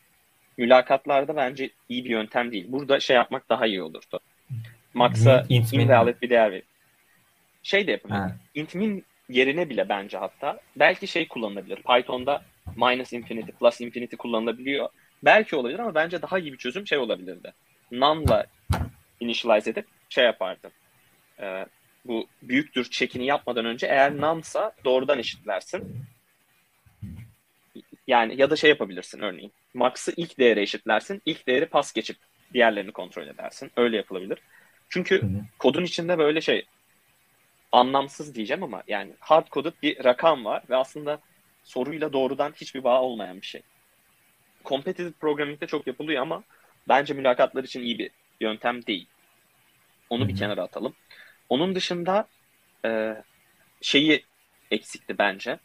mülakatlarda 0.57 1.37
bence 1.37 1.71
iyi 1.89 2.05
bir 2.05 2.11
yöntem 2.11 2.53
değil. 2.53 2.67
Burada 2.69 3.01
şey 3.01 3.17
yapmak 3.17 3.49
daha 3.49 3.67
iyi 3.67 3.83
olurdu. 3.83 4.21
Max'a 4.95 5.47
Int 5.49 5.73
min. 5.73 5.81
invalid 5.81 6.23
bir 6.23 6.31
değer 6.31 6.53
ver. 6.53 6.63
Şey 7.63 7.87
de 7.87 7.91
yapabilir. 7.91 8.19
Ha. 8.19 8.37
Int 8.55 8.75
min 8.75 9.05
yerine 9.29 9.71
bile 9.71 9.89
bence 9.89 10.19
hatta 10.19 10.61
belki 10.77 11.07
şey 11.07 11.29
kullanılabilir. 11.29 11.77
Python'da 11.77 12.43
minus 12.77 13.13
infinity, 13.13 13.51
plus 13.51 13.81
infinity 13.81 14.17
kullanılabiliyor. 14.17 14.89
Belki 15.23 15.57
olabilir 15.57 15.79
ama 15.79 15.95
bence 15.95 16.23
daha 16.23 16.39
iyi 16.39 16.53
bir 16.53 16.59
çözüm 16.59 16.87
şey 16.87 16.99
olabilirdi. 16.99 17.53
None'la 17.93 18.47
initialize 19.21 19.71
edip 19.71 19.87
şey 20.09 20.25
yapardım. 20.25 20.71
Ee, 21.41 21.67
bu 22.05 22.27
büyüktür 22.43 22.91
çekini 22.91 23.27
yapmadan 23.27 23.65
önce 23.65 23.87
eğer 23.87 24.21
none'sa 24.21 24.73
doğrudan 24.85 25.19
eşitlersin. 25.19 26.07
Yani 28.07 28.41
ya 28.41 28.51
da 28.51 28.57
şey 28.57 28.71
yapabilirsin 28.71 29.21
örneğin. 29.21 29.53
Max'ı 29.75 30.13
ilk 30.17 30.39
değere 30.39 30.63
eşitlersin. 30.63 31.23
İlk 31.27 31.47
değeri 31.47 31.67
pas 31.67 31.93
geçip 31.93 32.17
diğerlerini 32.55 32.93
kontrol 32.93 33.27
edersin. 33.27 33.71
Öyle 33.77 33.97
yapılabilir. 33.97 34.39
Çünkü 34.89 35.23
Hı 35.23 35.27
hı. 35.27 35.41
kodun 35.59 35.85
içinde 35.85 36.19
böyle 36.19 36.41
şey 36.41 36.67
anlamsız 37.73 38.35
diyeceğim 38.35 38.63
ama 38.63 38.83
yani 38.89 39.13
hard 39.21 39.49
coded 39.53 39.73
bir 39.83 40.05
rakam 40.05 40.45
var 40.45 40.63
ve 40.71 40.77
aslında 40.77 41.21
soruyla 41.63 42.13
doğrudan 42.13 42.53
hiçbir 42.57 42.85
bağ 42.85 43.03
olmayan 43.03 43.41
bir 43.41 43.47
şey. 43.47 43.63
Competitive 44.65 45.13
programming'de 45.13 45.67
çok 45.67 45.87
yapılıyor 45.87 46.23
ama 46.23 46.43
bence 46.89 47.15
mülakatlar 47.15 47.65
için 47.65 47.83
iyi 47.83 47.99
bir 47.99 48.11
yöntem 48.41 48.87
değil. 48.87 49.07
Onu 50.11 50.29
bir 50.29 50.37
kenara 50.37 50.63
atalım. 50.63 50.95
Onun 51.49 51.75
dışında 51.75 52.29
e, 52.85 53.17
şeyi 53.83 54.25
eksikti 54.71 55.19
bence. 55.19 55.59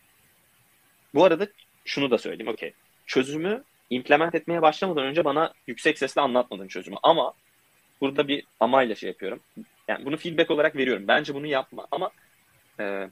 Bu 1.14 1.24
arada 1.24 1.47
şunu 1.86 2.12
da 2.12 2.18
söyleyeyim. 2.18 2.51
Okey. 2.51 2.74
Çözümü 3.06 3.64
implement 3.90 4.36
etmeye 4.36 4.62
başlamadan 4.62 5.06
önce 5.06 5.26
bana 5.26 5.54
yüksek 5.68 6.00
sesle 6.00 6.22
anlatmadın 6.22 6.68
çözümü. 6.68 6.98
Ama 7.04 7.34
burada 8.02 8.28
bir 8.28 8.44
amayla 8.60 8.96
şey 8.96 9.10
yapıyorum. 9.10 9.40
Yani 9.88 10.06
bunu 10.06 10.18
feedback 10.18 10.52
olarak 10.52 10.76
veriyorum. 10.76 11.08
Bence 11.08 11.36
bunu 11.36 11.48
yapma 11.48 11.88
ama 11.92 12.12
e, 12.80 13.10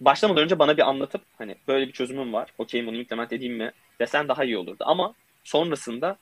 başlamadan 0.00 0.44
önce 0.44 0.58
bana 0.58 0.76
bir 0.76 0.88
anlatıp 0.88 1.22
hani 1.38 1.56
böyle 1.68 1.88
bir 1.88 1.92
çözümüm 1.92 2.32
var. 2.32 2.52
Okey 2.58 2.86
bunu 2.86 2.96
implement 2.96 3.32
edeyim 3.32 3.56
mi 3.56 3.72
desen 4.00 4.28
daha 4.28 4.44
iyi 4.44 4.58
olurdu. 4.58 4.84
Ama 4.86 5.14
sonrasında 5.44 6.16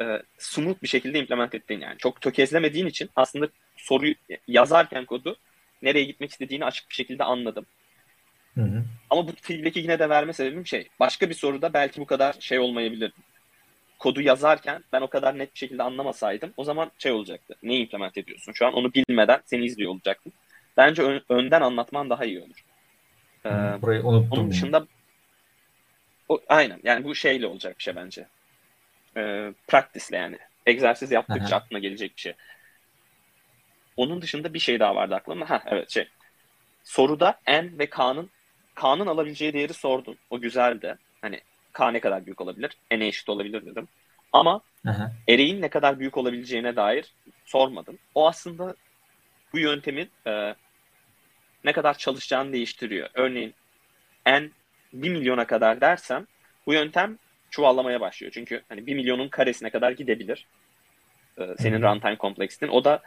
e, 0.00 0.22
smooth 0.38 0.82
bir 0.82 0.88
şekilde 0.88 1.18
implement 1.18 1.54
ettiğin 1.54 1.80
yani. 1.80 1.98
Çok 1.98 2.20
tökezlemediğin 2.20 2.86
için 2.86 3.10
aslında 3.16 3.48
soruyu 3.76 4.14
yazarken 4.48 5.04
kodu 5.04 5.36
nereye 5.82 6.04
gitmek 6.04 6.30
istediğini 6.30 6.64
açık 6.64 6.90
bir 6.90 6.94
şekilde 6.94 7.24
anladım. 7.24 7.66
Hı 8.58 8.62
hı. 8.62 8.84
Ama 9.10 9.28
bu 9.28 9.32
feedback'i 9.42 9.80
yine 9.80 9.98
de 9.98 10.08
verme 10.08 10.32
sebebim 10.32 10.66
şey. 10.66 10.88
Başka 11.00 11.30
bir 11.30 11.34
soruda 11.34 11.72
belki 11.72 12.00
bu 12.00 12.06
kadar 12.06 12.36
şey 12.40 12.58
olmayabilir. 12.58 13.12
Kodu 13.98 14.20
yazarken 14.20 14.84
ben 14.92 15.00
o 15.00 15.10
kadar 15.10 15.38
net 15.38 15.54
bir 15.54 15.58
şekilde 15.58 15.82
anlamasaydım 15.82 16.52
o 16.56 16.64
zaman 16.64 16.90
şey 16.98 17.12
olacaktı. 17.12 17.54
Ne 17.62 17.76
implement 17.76 18.18
ediyorsun 18.18 18.52
şu 18.52 18.66
an 18.66 18.74
onu 18.74 18.94
bilmeden 18.94 19.40
seni 19.44 19.64
izliyor 19.64 19.90
olacaktım. 19.90 20.32
Bence 20.76 21.02
ön, 21.02 21.22
önden 21.28 21.60
anlatman 21.60 22.10
daha 22.10 22.24
iyi 22.24 22.40
olur. 22.40 22.62
Ee, 23.46 23.50
Burayı 23.82 24.02
unuttum. 24.02 24.28
Onun 24.30 24.50
dışında 24.50 24.86
o, 26.28 26.40
aynen 26.48 26.80
yani 26.84 27.04
bu 27.04 27.14
şeyle 27.14 27.46
olacak 27.46 27.78
bir 27.78 27.82
şey 27.82 27.96
bence. 27.96 28.26
Ee, 29.16 29.52
practice'le 29.68 30.18
yani. 30.18 30.38
Egzersiz 30.66 31.12
yaptıkça 31.12 31.56
Aha. 31.56 31.64
aklına 31.64 31.78
gelecek 31.78 32.16
bir 32.16 32.20
şey. 32.20 32.34
Onun 33.96 34.22
dışında 34.22 34.54
bir 34.54 34.58
şey 34.58 34.80
daha 34.80 34.94
vardı 34.94 35.14
aklımda. 35.14 35.50
Ha 35.50 35.62
evet 35.66 35.90
şey. 35.90 36.08
Soruda 36.84 37.40
N 37.48 37.78
ve 37.78 37.90
K'nın 37.90 38.30
K'nın 38.78 39.06
alabileceği 39.06 39.52
değeri 39.52 39.72
sordun. 39.72 40.18
O 40.30 40.40
güzeldi. 40.40 40.98
Hani 41.20 41.40
K 41.72 41.90
ne 41.90 42.00
kadar 42.00 42.26
büyük 42.26 42.40
olabilir? 42.40 42.72
N'e 42.90 43.06
eşit 43.06 43.28
olabilir 43.28 43.66
dedim. 43.66 43.88
Ama 44.32 44.60
Aha. 44.86 45.12
ereğin 45.28 45.62
ne 45.62 45.68
kadar 45.68 45.98
büyük 45.98 46.16
olabileceğine 46.16 46.76
dair 46.76 47.14
sormadım. 47.44 47.98
O 48.14 48.28
aslında 48.28 48.74
bu 49.52 49.58
yöntemin 49.58 50.10
e, 50.26 50.54
ne 51.64 51.72
kadar 51.72 51.98
çalışacağını 51.98 52.52
değiştiriyor. 52.52 53.08
Örneğin 53.14 53.54
N 54.26 54.50
1 54.92 55.08
milyona 55.10 55.46
kadar 55.46 55.80
dersem 55.80 56.26
bu 56.66 56.72
yöntem 56.72 57.18
çuvallamaya 57.50 58.00
başlıyor. 58.00 58.32
Çünkü 58.32 58.62
hani 58.68 58.86
1 58.86 58.94
milyonun 58.94 59.28
karesine 59.28 59.70
kadar 59.70 59.90
gidebilir. 59.90 60.46
E, 61.38 61.54
senin 61.58 61.82
runtime 61.82 62.16
complexit'in. 62.20 62.68
O 62.68 62.84
da 62.84 63.02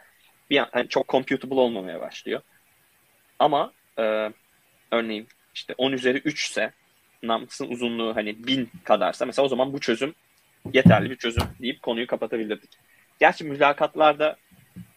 bir 0.50 0.56
yani 0.56 0.88
çok 0.88 1.08
computable 1.08 1.60
olmamaya 1.60 2.00
başlıyor. 2.00 2.40
Ama 3.38 3.72
e, 3.98 4.32
örneğin 4.90 5.28
işte 5.54 5.74
10 5.78 5.92
üzeri 5.92 6.18
3 6.18 6.44
ise 6.50 6.72
namsın 7.22 7.68
uzunluğu 7.68 8.16
hani 8.16 8.46
1000 8.46 8.70
kadarsa 8.84 9.26
mesela 9.26 9.46
o 9.46 9.48
zaman 9.48 9.72
bu 9.72 9.80
çözüm 9.80 10.14
yeterli 10.72 11.10
bir 11.10 11.16
çözüm 11.16 11.42
deyip 11.62 11.82
konuyu 11.82 12.06
kapatabilirdik. 12.06 12.70
Gerçi 13.20 13.44
mülakatlarda 13.44 14.36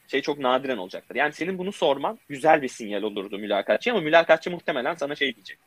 şey 0.07 0.21
çok 0.21 0.39
nadiren 0.39 0.77
olacaktır. 0.77 1.15
Yani 1.15 1.33
senin 1.33 1.57
bunu 1.57 1.71
sorman 1.71 2.19
güzel 2.29 2.61
bir 2.61 2.67
sinyal 2.67 3.03
olurdu 3.03 3.39
mülakatçı 3.39 3.91
ama 3.91 4.01
mülakatçı 4.01 4.51
muhtemelen 4.51 4.95
sana 4.95 5.15
şey 5.15 5.35
diyecek. 5.35 5.57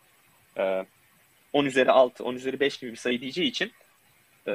E, 0.59 0.87
10 1.53 1.65
üzeri 1.65 1.91
6, 1.91 2.25
10 2.25 2.35
üzeri 2.35 2.61
5 2.61 2.77
gibi 2.77 2.91
bir 2.91 2.97
sayı 2.97 3.21
diyeceği 3.21 3.49
için 3.49 3.73
e, 4.49 4.53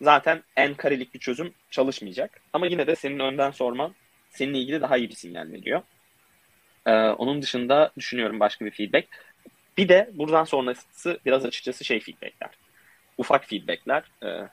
zaten 0.00 0.42
en 0.56 0.74
karelik 0.74 1.14
bir 1.14 1.18
çözüm 1.18 1.52
çalışmayacak. 1.70 2.40
Ama 2.52 2.66
yine 2.66 2.86
de 2.86 2.96
senin 2.96 3.18
önden 3.18 3.50
sorman 3.50 3.94
seninle 4.30 4.58
ilgili 4.58 4.80
daha 4.80 4.96
iyi 4.96 5.08
bir 5.08 5.14
sinyal 5.14 5.52
veriyor. 5.52 5.82
Ee, 6.86 6.92
onun 6.92 7.42
dışında 7.42 7.92
düşünüyorum 7.98 8.40
başka 8.40 8.64
bir 8.64 8.70
feedback. 8.70 9.08
Bir 9.76 9.88
de 9.88 10.10
buradan 10.14 10.44
sonrası 10.44 11.20
biraz 11.26 11.44
açıkçası 11.44 11.84
şey 11.84 12.00
feedbackler. 12.00 12.50
Ufak 13.18 13.44
feedbackler. 13.44 14.02
Ee, 14.22 14.48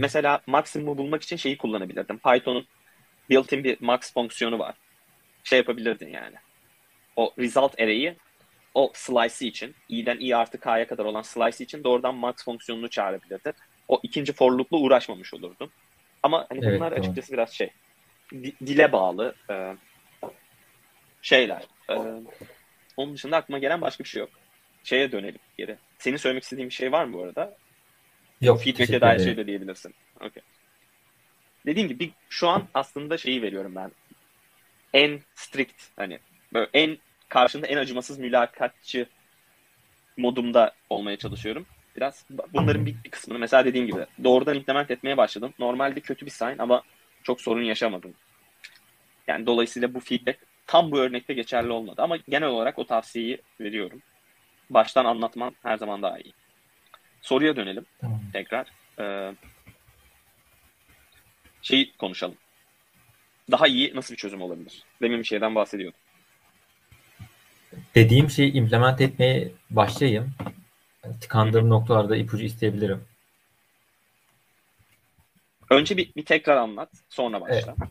Mesela 0.00 0.40
maksimumu 0.46 0.98
bulmak 0.98 1.22
için 1.22 1.36
şeyi 1.36 1.58
kullanabilirdim. 1.58 2.18
Python'un 2.18 2.66
built-in 3.30 3.64
bir 3.64 3.76
max 3.80 4.12
fonksiyonu 4.12 4.58
var. 4.58 4.74
Şey 5.44 5.58
yapabilirdin 5.58 6.08
yani. 6.08 6.36
O 7.16 7.34
result 7.38 7.80
array'i 7.80 8.16
o 8.74 8.90
slice 8.94 9.46
için, 9.46 9.74
i'den 9.88 10.20
i 10.20 10.36
artı 10.36 10.60
k'ya 10.60 10.86
kadar 10.86 11.04
olan 11.04 11.22
slice 11.22 11.64
için 11.64 11.84
doğrudan 11.84 12.14
max 12.14 12.44
fonksiyonunu 12.44 12.90
çağırabilirdin. 12.90 13.52
O 13.88 14.00
ikinci 14.02 14.32
for 14.32 14.52
loop'la 14.52 14.76
uğraşmamış 14.76 15.34
olurdun. 15.34 15.70
Ama 16.22 16.46
hani 16.48 16.60
bunlar 16.62 16.92
evet, 16.92 17.00
açıkçası 17.00 17.28
tamam. 17.28 17.38
biraz 17.38 17.52
şey 17.52 17.70
dile 18.66 18.92
bağlı 18.92 19.34
e, 19.50 19.76
şeyler. 21.22 21.62
E, 21.90 21.94
onun 22.96 23.14
dışında 23.14 23.36
aklıma 23.36 23.58
gelen 23.58 23.80
başka 23.80 24.04
bir 24.04 24.08
şey 24.08 24.20
yok. 24.20 24.30
Şeye 24.84 25.12
dönelim 25.12 25.40
geri. 25.58 25.76
Senin 25.98 26.16
söylemek 26.16 26.42
istediğin 26.42 26.68
bir 26.68 26.74
şey 26.74 26.92
var 26.92 27.04
mı 27.04 27.12
bu 27.12 27.22
arada? 27.22 27.56
Yok. 28.40 28.62
Feedback'e 28.62 29.00
dair 29.00 29.18
şey 29.18 29.36
de 29.36 29.46
diyebilirsin. 29.46 29.94
Okay. 30.16 30.42
Dediğim 31.66 31.88
gibi 31.88 32.10
şu 32.28 32.48
an 32.48 32.68
aslında 32.74 33.18
şeyi 33.18 33.42
veriyorum 33.42 33.74
ben. 33.74 33.92
En 34.92 35.20
strict 35.34 35.82
hani 35.96 36.18
böyle 36.52 36.70
en 36.74 36.98
karşında 37.28 37.66
en 37.66 37.76
acımasız 37.76 38.18
mülakatçı 38.18 39.06
modumda 40.16 40.72
olmaya 40.90 41.16
çalışıyorum. 41.16 41.66
Biraz 41.96 42.24
bunların 42.52 42.86
bir, 42.86 42.96
bir 43.04 43.10
kısmını 43.10 43.38
mesela 43.38 43.64
dediğim 43.64 43.86
gibi 43.86 44.06
doğrudan 44.24 44.56
implement 44.56 44.90
etmeye 44.90 45.16
başladım. 45.16 45.54
Normalde 45.58 46.00
kötü 46.00 46.26
bir 46.26 46.30
sign 46.30 46.58
ama 46.58 46.82
çok 47.22 47.40
sorun 47.40 47.62
yaşamadım. 47.62 48.14
Yani 49.26 49.46
dolayısıyla 49.46 49.94
bu 49.94 50.00
feedback 50.00 50.38
tam 50.66 50.90
bu 50.90 50.98
örnekte 50.98 51.34
geçerli 51.34 51.72
olmadı 51.72 52.02
ama 52.02 52.16
genel 52.16 52.48
olarak 52.48 52.78
o 52.78 52.86
tavsiyeyi 52.86 53.38
veriyorum. 53.60 54.02
Baştan 54.70 55.04
anlatman 55.04 55.54
her 55.62 55.76
zaman 55.76 56.02
daha 56.02 56.18
iyi. 56.18 56.32
Soruya 57.20 57.56
dönelim 57.56 57.86
tamam. 58.00 58.20
tekrar. 58.32 58.66
Ee, 58.98 59.34
şeyi 61.62 61.92
konuşalım. 61.96 62.36
Daha 63.50 63.66
iyi 63.66 63.94
nasıl 63.94 64.14
bir 64.14 64.18
çözüm 64.18 64.42
olabilir? 64.42 64.82
Demin 65.02 65.18
bir 65.18 65.24
şeyden 65.24 65.54
bahsediyordum. 65.54 66.00
Dediğim 67.94 68.30
şeyi 68.30 68.52
implement 68.52 69.00
etmeye 69.00 69.52
başlayayım. 69.70 70.34
Tıkandığım 71.20 71.68
noktalarda 71.68 72.16
ipucu 72.16 72.44
isteyebilirim. 72.44 73.04
Önce 75.70 75.96
bir, 75.96 76.14
bir 76.16 76.24
tekrar 76.24 76.56
anlat. 76.56 76.90
Sonra 77.08 77.40
başla. 77.40 77.74
Evet. 77.78 77.90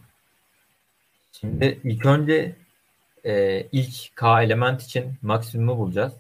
Şimdi 1.32 1.80
ilk 1.84 2.06
önce 2.06 2.56
e, 3.26 3.62
ilk 3.72 4.16
K 4.16 4.44
element 4.44 4.82
için 4.82 5.14
maksimumu 5.22 5.78
bulacağız. 5.78 6.14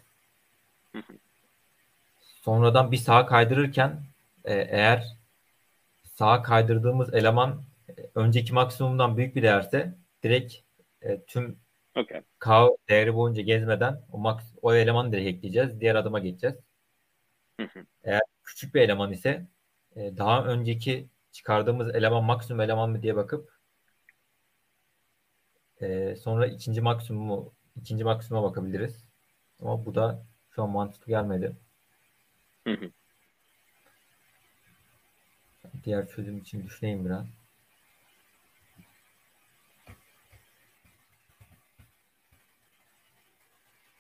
Sonradan 2.41 2.91
bir 2.91 2.97
sağa 2.97 3.25
kaydırırken 3.25 4.03
e, 4.45 4.53
eğer 4.53 5.17
sağa 6.03 6.41
kaydırdığımız 6.41 7.13
eleman 7.13 7.63
e, 7.89 7.93
önceki 8.15 8.53
maksimumdan 8.53 9.17
büyük 9.17 9.35
bir 9.35 9.43
değerse 9.43 9.95
direkt 10.23 10.55
e, 11.01 11.23
tüm 11.23 11.59
okay. 11.95 12.21
K 12.39 12.69
değeri 12.89 13.15
boyunca 13.15 13.41
gezmeden 13.41 14.01
o, 14.11 14.17
max, 14.17 14.43
o 14.61 14.73
elemanı 14.73 15.11
direkt 15.11 15.27
ekleyeceğiz. 15.27 15.79
Diğer 15.79 15.95
adıma 15.95 16.19
geçeceğiz. 16.19 16.55
Eğer 18.03 18.21
küçük 18.43 18.75
bir 18.75 18.81
eleman 18.81 19.11
ise 19.11 19.47
e, 19.95 20.17
daha 20.17 20.45
önceki 20.45 21.07
çıkardığımız 21.31 21.95
eleman 21.95 22.23
maksimum 22.23 22.61
eleman 22.61 22.89
mı 22.89 23.03
diye 23.03 23.15
bakıp 23.15 23.53
e, 25.81 26.15
sonra 26.15 26.47
ikinci 26.47 26.81
maksimumu 26.81 27.53
ikinci 27.75 28.03
maksimuma 28.03 28.49
bakabiliriz. 28.49 29.03
Ama 29.59 29.85
bu 29.85 29.95
da 29.95 30.25
şu 30.56 30.64
an 30.64 30.70
mantıklı 30.70 31.08
gelmedi. 31.08 31.56
Hı 32.68 32.74
hı. 32.74 32.91
Diğer 35.84 36.08
çözüm 36.08 36.38
için 36.38 36.64
düşüneyim 36.64 37.06
biraz. 37.06 37.26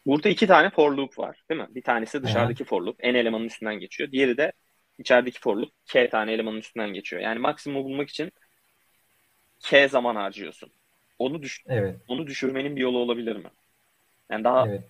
Burada 0.05 0.29
iki 0.29 0.47
tane 0.47 0.69
for 0.69 0.91
loop 0.91 1.19
var 1.19 1.43
değil 1.49 1.61
mi? 1.61 1.67
Bir 1.69 1.81
tanesi 1.81 2.23
dışarıdaki 2.23 2.63
for 2.63 2.81
loop. 2.81 3.03
N 3.03 3.19
elemanın 3.19 3.45
üstünden 3.45 3.79
geçiyor. 3.79 4.11
Diğeri 4.11 4.37
de 4.37 4.51
içerideki 4.97 5.39
for 5.39 5.57
loop. 5.57 5.71
K 5.85 6.09
tane 6.09 6.33
elemanın 6.33 6.57
üstünden 6.57 6.93
geçiyor. 6.93 7.21
Yani 7.21 7.39
maksimum 7.39 7.83
bulmak 7.83 8.09
için 8.09 8.31
K 9.59 9.87
zaman 9.87 10.15
harcıyorsun. 10.15 10.71
Onu 11.19 11.41
düş 11.41 11.63
evet. 11.67 11.99
onu 12.07 12.27
düşürmenin 12.27 12.75
bir 12.75 12.81
yolu 12.81 12.97
olabilir 12.97 13.35
mi? 13.35 13.49
Yani 14.31 14.43
daha 14.43 14.67
evet. 14.67 14.83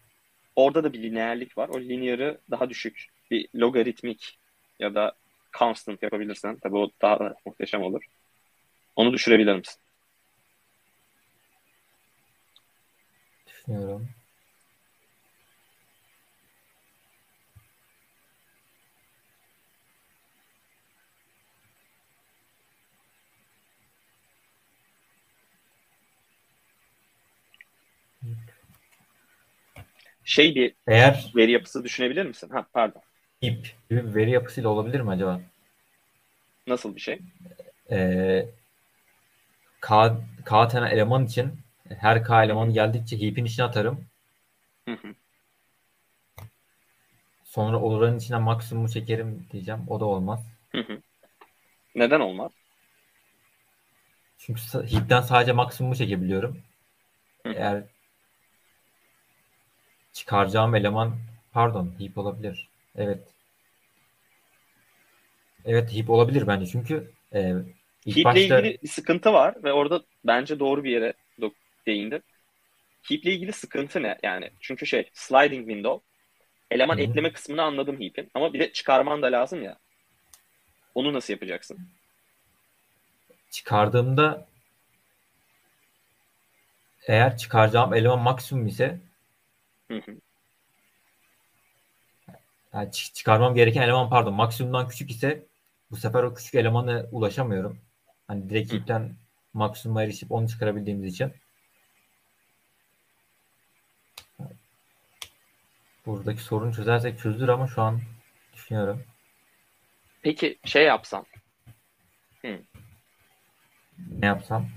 Orada 0.56 0.84
da 0.84 0.94
bir 0.94 1.04
lineerlik 1.04 1.58
var. 1.58 1.70
O 1.70 1.80
linearı 1.80 2.42
daha 2.52 2.70
düşük 2.70 3.06
bir 3.32 3.50
logaritmik 3.56 4.40
ya 4.80 4.96
da 4.96 5.14
constant 5.60 6.04
yapabilirsen 6.04 6.60
tabii 6.60 6.78
o 6.78 6.90
daha 7.02 7.34
muhteşem 7.46 7.82
olur. 7.82 8.04
Onu 8.96 9.14
düşürebilir 9.14 9.56
misin? 9.56 9.82
Düşünüyorum. 13.48 14.10
Şey 30.24 30.56
bir 30.56 30.76
Eğer 30.88 31.32
veri 31.36 31.52
yapısı 31.52 31.84
düşünebilir 31.84 32.26
misin? 32.26 32.50
Ha 32.50 32.66
pardon. 32.74 33.02
ip 33.42 33.76
gibi 33.90 34.10
bir 34.10 34.16
veri 34.16 34.32
yapısıyla 34.32 34.70
olabilir 34.70 35.00
mi 35.00 35.10
acaba? 35.12 35.42
Nasıl 36.68 36.96
bir 36.96 37.02
şey? 37.02 37.20
Ee, 37.92 38.46
K, 39.82 40.18
K 40.46 40.68
tane 40.68 40.90
eleman 40.90 41.26
için 41.26 41.60
her 42.00 42.24
K 42.24 42.44
elemanı 42.44 42.74
geldikçe 42.74 43.22
heap'in 43.22 43.46
içine 43.46 43.66
atarım. 43.66 44.06
Hı 44.88 44.92
hı. 44.92 45.16
Sonra 47.44 47.80
oranın 47.80 48.18
içine 48.18 48.38
maksimumu 48.38 48.90
çekerim 48.90 49.48
diyeceğim. 49.52 49.82
O 49.88 50.00
da 50.00 50.06
olmaz. 50.06 50.46
Hı 50.72 50.82
hı. 50.82 51.02
Neden 51.96 52.20
olmaz? 52.20 52.52
Çünkü 54.38 54.62
heap'ten 54.92 55.22
sadece 55.22 55.52
maksimumu 55.52 55.96
çekebiliyorum. 55.96 56.58
Hı. 57.46 57.54
Eğer 57.54 57.84
çıkaracağım 60.14 60.76
eleman 60.76 61.18
pardon 61.54 61.96
heap 62.00 62.18
olabilir. 62.18 62.70
Evet. 62.96 63.24
Evet 65.66 65.94
heap 65.96 66.10
olabilir 66.10 66.48
bence. 66.48 66.66
Çünkü 66.66 67.12
e, 67.34 67.54
ilk 68.06 68.24
Heap'le 68.24 68.24
başta 68.24 68.64
ilgili 68.64 68.78
bir 68.82 68.88
sıkıntı 68.88 69.34
var 69.34 69.64
ve 69.64 69.74
orada 69.74 70.04
bence 70.24 70.60
doğru 70.60 70.84
bir 70.84 70.92
yere 70.92 71.14
değindi. 71.88 72.22
Heap'le 73.04 73.26
ilgili 73.28 73.54
sıkıntı 73.54 74.04
ne? 74.04 74.20
Yani 74.24 74.52
çünkü 74.62 74.86
şey 74.88 75.10
sliding 75.14 75.68
window 75.70 76.06
eleman 76.72 76.98
Hı 76.98 77.00
hı. 77.00 77.14
ekleme 77.14 77.34
kısmını 77.34 77.64
anladım 77.64 78.02
heap'in 78.02 78.32
ama 78.36 78.54
bir 78.54 78.60
de 78.60 78.74
çıkarman 78.74 79.24
da 79.24 79.28
lazım 79.28 79.64
ya. 79.64 79.80
Onu 80.96 81.14
nasıl 81.14 81.34
yapacaksın? 81.34 81.82
çıkardığımda 83.50 84.48
eğer 87.08 87.38
çıkaracağım 87.38 87.94
eleman 87.94 88.20
maksimum 88.20 88.68
ise 88.68 89.00
Hı 89.94 90.12
hı. 90.12 90.18
yani 92.74 92.90
çı- 92.90 93.14
çıkarmam 93.14 93.56
gereken 93.56 93.82
eleman 93.82 94.10
pardon 94.10 94.34
maksimumdan 94.34 94.88
küçük 94.88 95.12
ise 95.12 95.46
bu 95.92 95.96
sefer 95.96 96.24
o 96.24 96.34
küçük 96.34 96.56
elemana 96.56 97.06
ulaşamıyorum. 97.12 97.80
Hani 98.28 98.50
direkt 98.50 98.72
Hı. 98.72 98.76
heap'ten 98.78 99.16
maksimuma 99.54 100.04
erişip 100.04 100.32
onu 100.32 100.50
çıkarabildiğimiz 100.50 101.14
için. 101.14 101.34
Buradaki 106.06 106.42
sorunu 106.42 106.74
çözersek 106.74 107.20
çözülür 107.20 107.48
ama 107.48 107.68
şu 107.68 107.82
an 107.82 108.02
düşünüyorum. 108.54 109.04
Peki 110.22 110.60
şey 110.66 110.86
yapsam 110.86 111.26
Ne 114.20 114.26
yapsam? 114.26 114.70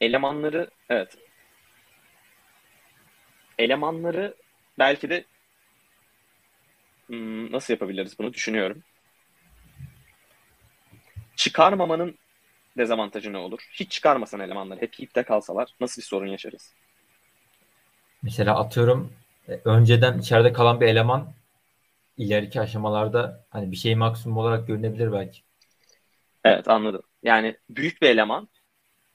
elemanları 0.00 0.70
evet 0.88 1.16
elemanları 3.62 4.34
belki 4.78 5.10
de 5.10 5.24
hmm, 7.06 7.52
nasıl 7.52 7.74
yapabiliriz 7.74 8.18
bunu 8.18 8.32
düşünüyorum. 8.32 8.82
Çıkarmamanın 11.36 12.18
dezavantajı 12.78 13.32
ne 13.32 13.38
olur? 13.38 13.68
Hiç 13.72 13.92
çıkarmasan 13.92 14.40
elemanları, 14.40 14.80
hep 14.80 14.98
heap'te 14.98 15.22
kalsalar 15.22 15.74
nasıl 15.80 16.02
bir 16.02 16.06
sorun 16.06 16.26
yaşarız? 16.26 16.72
Mesela 18.22 18.58
atıyorum 18.58 19.12
e, 19.48 19.52
önceden 19.64 20.18
içeride 20.18 20.52
kalan 20.52 20.80
bir 20.80 20.86
eleman 20.86 21.32
ileriki 22.16 22.60
aşamalarda 22.60 23.44
hani 23.50 23.70
bir 23.70 23.76
şey 23.76 23.94
maksimum 23.94 24.36
olarak 24.36 24.66
görünebilir 24.66 25.12
belki. 25.12 25.40
Evet 26.44 26.68
anladım. 26.68 27.02
Yani 27.22 27.56
büyük 27.70 28.02
bir 28.02 28.08
eleman 28.08 28.48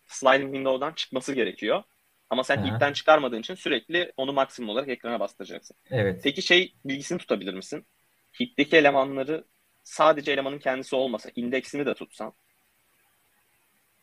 sliding 0.05 0.53
window'dan 0.53 0.93
çıkması 0.93 1.33
gerekiyor. 1.33 1.83
Ama 2.29 2.43
sen 2.43 2.57
Aha. 2.57 2.63
heap'ten 2.63 2.93
çıkarmadığın 2.93 3.39
için 3.39 3.55
sürekli 3.55 4.13
onu 4.17 4.33
maksimum 4.33 4.69
olarak 4.69 4.89
ekrana 4.89 5.19
bastıracaksın. 5.19 5.77
Evet. 5.91 6.21
Peki 6.23 6.41
şey 6.41 6.75
bilgisini 6.85 7.17
tutabilir 7.17 7.53
misin? 7.53 7.87
Heap'teki 8.31 8.77
elemanları 8.77 9.45
sadece 9.83 10.31
elemanın 10.31 10.59
kendisi 10.59 10.95
olmasa 10.95 11.29
indeksini 11.35 11.85
de 11.85 11.93
tutsan 11.93 12.33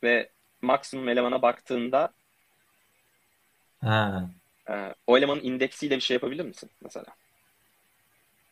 ve 0.03 0.31
maksimum 0.61 1.09
elemana 1.09 1.41
baktığında 1.41 2.13
Ha, 3.81 4.29
e, 4.69 4.93
o 5.07 5.17
elemanın 5.17 5.41
indeksiyle 5.43 5.95
bir 5.95 6.01
şey 6.01 6.13
yapabilir 6.15 6.45
misin 6.45 6.71
mesela? 6.81 7.15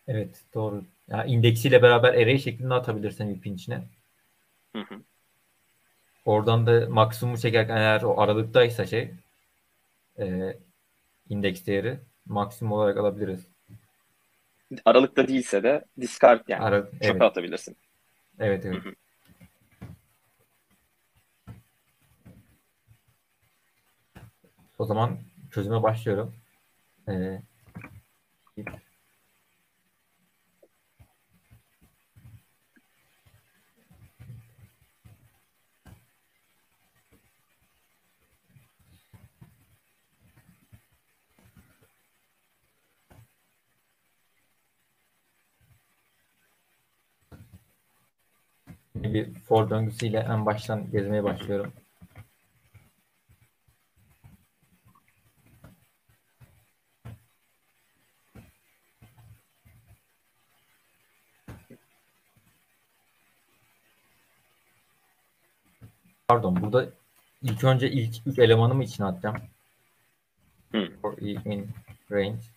evet 0.08 0.44
doğru. 0.54 0.84
Ya 1.08 1.26
indeksiyle 1.26 1.82
beraber 1.82 2.14
array 2.14 2.38
şeklinde 2.40 2.74
atabilirsen 2.74 3.30
ipin 3.30 3.56
içine. 3.56 3.84
Hı 4.76 4.80
hı. 4.82 5.04
Oradan 6.26 6.68
da 6.68 6.90
maksimumu 6.90 7.38
çekerken 7.38 7.78
eğer 7.78 8.02
o 8.02 8.20
aralıktaysa 8.22 8.86
şey 8.86 9.12
e, 10.20 10.58
indeks 11.30 11.66
değeri 11.66 12.00
maksimum 12.26 12.72
olarak 12.72 12.98
alabiliriz. 12.98 13.48
Aralıkta 14.86 15.28
değilse 15.28 15.64
de 15.64 15.86
discard 16.02 16.42
yani 16.48 16.64
Ara, 16.64 16.86
çöpe 16.86 17.00
evet, 17.02 17.22
atabilirsin. 17.22 17.78
evet, 18.40 18.66
evet. 18.66 18.82
O 24.80 24.86
zaman 24.86 25.18
çözüme 25.52 25.84
başlıyorum. 25.84 26.36
Bir 49.14 49.34
for 49.34 49.70
döngüsüyle 49.70 50.20
en 50.20 50.46
baştan 50.46 50.92
gezmeye 50.92 51.24
başlıyorum. 51.24 51.74
Pardon, 66.28 66.62
burada 66.62 66.90
ilk 67.42 67.64
önce 67.64 67.92
ilk 67.92 68.16
üç 68.28 68.40
elemanımı 68.40 68.84
içine 68.84 69.06
atacağım. 69.06 69.38
Hı. 70.72 70.92
For 71.02 71.18
in 71.18 71.70
range. 72.12 72.53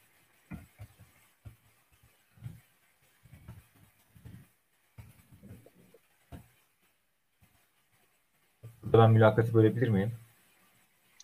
Ben 8.93 9.11
mülakatı 9.11 9.55
bölebilir 9.55 9.89
miyim? 9.89 10.13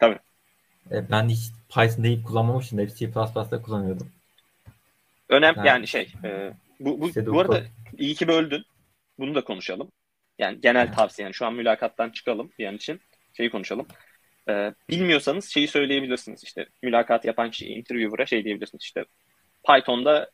Tabii. 0.00 0.18
E, 0.90 1.10
ben 1.10 1.28
hiç 1.28 1.40
Python'da 1.68 2.08
ilk 2.08 2.26
kullanmamıştım. 2.26 2.78
Hep 2.78 2.96
C++'da 2.96 3.62
kullanıyordum. 3.62 4.08
Önemli 5.28 5.60
Ha. 5.60 5.66
yani 5.66 5.86
şey 5.86 6.12
e, 6.24 6.52
bu, 6.80 7.00
bu, 7.00 7.08
İşte 7.08 7.26
bu 7.26 7.40
arada 7.40 7.62
iyi 7.98 8.14
ki 8.14 8.28
böldün. 8.28 8.64
Bunu 9.18 9.34
da 9.34 9.44
konuşalım. 9.44 9.92
Yani 10.38 10.60
genel 10.60 10.86
Ha. 10.88 10.94
tavsiye 10.94 11.24
yani 11.24 11.34
şu 11.34 11.46
an 11.46 11.54
mülakattan 11.54 12.10
çıkalım 12.10 12.50
bir 12.58 12.66
an 12.66 12.76
için 12.76 13.00
şeyi 13.36 13.50
konuşalım. 13.50 13.86
E, 14.48 14.74
bilmiyorsanız 14.90 15.48
şeyi 15.48 15.68
söyleyebilirsiniz 15.68 16.44
işte 16.44 16.66
mülakat 16.82 17.24
yapan 17.24 17.50
kişi 17.50 17.66
interviewer'a 17.66 18.26
şey 18.26 18.44
diyebilirsiniz 18.44 18.82
işte 18.82 19.04
Python'da 19.66 20.30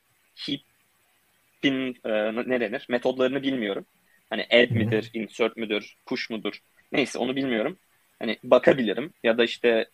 heap'in 0.46 1.96
e, 2.04 2.34
ne 2.50 2.60
denir 2.60 2.86
metodlarını 2.88 3.42
bilmiyorum. 3.42 3.86
Hani 4.30 4.42
add 4.42 4.70
Hı 4.70 4.74
hı. 4.74 4.78
midir, 4.78 5.10
insert 5.14 5.56
müdür, 5.56 5.96
push 6.06 6.30
mudur 6.30 6.60
neyse 6.92 7.18
onu 7.18 7.36
bilmiyorum. 7.36 7.78
Hani 8.18 8.38
bakabilirim 8.44 9.14
ya 9.24 9.38
da 9.38 9.44
işte 9.44 9.90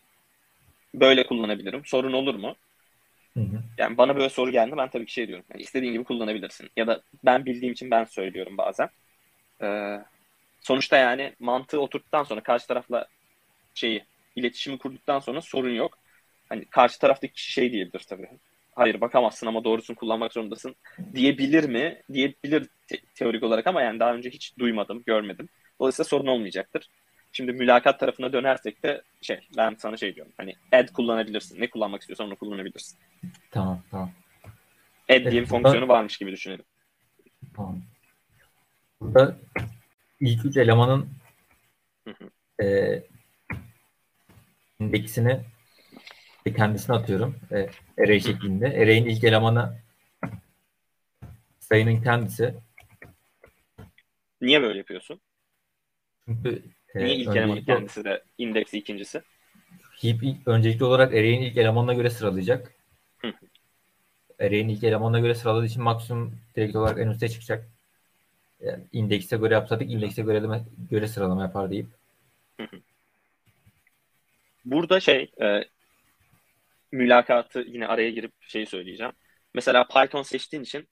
böyle 0.95 1.27
kullanabilirim. 1.27 1.83
Sorun 1.87 2.13
olur 2.13 2.35
mu? 2.35 2.57
Hı 3.35 3.41
hı. 3.41 3.63
Yani 3.79 3.99
bana 3.99 4.17
böyle 4.17 4.29
soru 4.29 4.51
geldi 4.51 4.75
ben 4.77 4.91
tabii 4.91 5.07
ki 5.07 5.13
şey 5.13 5.29
diyorum. 5.29 5.45
Yani 5.53 5.63
istediğin 5.63 5.93
gibi 5.93 6.05
kullanabilirsin. 6.05 6.71
Ya 6.77 6.87
da 6.87 7.03
ben 7.25 7.45
bildiğim 7.47 7.73
için 7.73 7.91
ben 7.91 8.05
söylüyorum 8.05 8.57
bazen. 8.59 8.89
Ee, 9.63 9.99
sonuçta 10.61 10.97
yani 10.99 11.37
mantığı 11.41 11.81
oturttuktan 11.81 12.25
sonra 12.25 12.43
karşı 12.43 12.67
tarafla 12.69 13.09
şeyi 13.75 14.07
iletişimi 14.37 14.79
kurduktan 14.79 15.21
sonra 15.21 15.41
sorun 15.43 15.71
yok. 15.71 15.99
Hani 16.49 16.67
karşı 16.71 17.01
taraftaki 17.01 17.33
kişi 17.35 17.53
şey 17.53 17.73
diyebilir 17.73 18.05
tabii. 18.09 18.29
Hayır 18.77 19.01
bakamazsın 19.01 19.47
ama 19.47 19.65
doğrusunu 19.65 19.97
kullanmak 19.97 20.33
zorundasın 20.33 20.77
diyebilir 21.15 21.65
mi? 21.65 22.03
Diyebilir 22.13 22.71
te- 22.89 23.03
teorik 23.15 23.43
olarak 23.43 23.67
ama 23.67 23.83
yani 23.83 24.01
daha 24.01 24.15
önce 24.15 24.31
hiç 24.31 24.59
duymadım, 24.59 25.03
görmedim. 25.07 25.49
Dolayısıyla 25.81 26.09
sorun 26.09 26.27
olmayacaktır. 26.27 26.89
Şimdi 27.33 27.53
mülakat 27.53 28.01
tarafına 28.01 28.33
dönersek 28.33 28.83
de 28.83 29.03
şey 29.23 29.41
ben 29.57 29.77
sana 29.79 29.97
şey 29.97 30.15
diyorum. 30.15 30.33
Hani 30.37 30.55
add 30.73 30.93
kullanabilirsin. 30.93 31.61
Ne 31.61 31.71
kullanmak 31.71 32.01
istiyorsan 32.01 32.27
onu 32.27 32.37
kullanabilirsin. 32.37 32.99
Tamam, 33.51 33.83
tamam. 33.91 34.11
Add 35.09 35.21
diye 35.21 35.25
bir 35.25 35.37
Evet, 35.39 35.49
fonksiyonu 35.49 35.89
varmış 35.89 36.17
gibi 36.17 36.33
düşünelim. 36.33 36.65
Tamam. 37.57 37.83
Burada 39.01 39.37
ilk 40.21 40.45
üç 40.45 40.57
elemanın 40.57 41.09
Hı 42.09 42.15
hı. 42.19 42.65
e, 42.65 43.03
indeksini 44.81 45.41
kendisine 46.57 46.97
atıyorum. 46.97 47.37
E, 47.53 47.69
array 48.03 48.21
şeklinde. 48.21 48.67
Array'in 48.67 49.07
ilk 49.07 49.25
elemanı 49.25 49.79
sayının 51.61 52.03
kendisi. 52.03 52.55
Niye 54.41 54.63
böyle 54.63 54.79
yapıyorsun? 54.79 55.21
Çünkü 56.27 56.63
Niye 56.95 57.17
ilk 57.17 57.37
elemanı 57.37 57.59
öncelikle 57.59 57.75
kendisi 57.75 58.05
de 58.05 58.25
indeksi 58.39 58.79
ikincisi? 58.79 59.23
heap 60.03 60.23
ilk- 60.23 60.49
öncelikli 60.49 60.85
olarak 60.85 61.13
array'in 61.13 61.43
ilk 61.43 61.57
elemanına 61.57 61.95
göre 61.95 62.11
sıralayacak. 62.11 62.73
Hı. 63.19 63.33
Array'in 64.41 64.69
ilk 64.69 64.85
elemanına 64.85 65.21
göre 65.21 65.35
sıraladığı 65.35 65.67
için 65.67 65.83
maksimum 65.83 66.35
direkt 66.57 66.77
olarak 66.77 66.99
en 66.99 67.09
üste 67.09 67.29
çıkacak. 67.29 67.69
Yani 68.61 68.85
indekse 68.93 69.37
göre 69.37 69.55
yapsaydık 69.55 69.91
indekse 69.91 70.23
göre, 70.23 70.63
göre 70.91 71.09
sıralama 71.09 71.43
yapar 71.43 71.71
deyip. 71.71 71.87
Burada 74.65 75.01
şey 75.01 75.31
e, 75.43 75.65
mülakatı 76.93 77.61
yine 77.61 77.87
araya 77.87 78.11
girip 78.11 78.33
şeyi 78.41 78.67
söyleyeceğim. 78.67 79.13
Mesela 79.55 79.87
Python 79.89 80.23
seçtiğin 80.23 80.63
için 80.63 80.89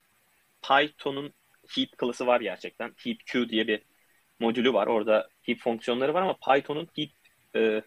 Python'un 0.61 1.33
heap 1.75 1.97
klası 1.97 2.27
var 2.27 2.41
gerçekten. 2.41 2.93
HeapQ 2.97 3.49
diye 3.49 3.67
bir 3.67 3.83
modülü 4.43 4.73
var. 4.73 4.87
Orada 4.87 5.29
heap 5.43 5.59
fonksiyonları 5.59 6.13
var 6.13 6.21
ama 6.21 6.37
Python'un 6.37 6.87
heap 6.95 7.09
e, 7.55 7.81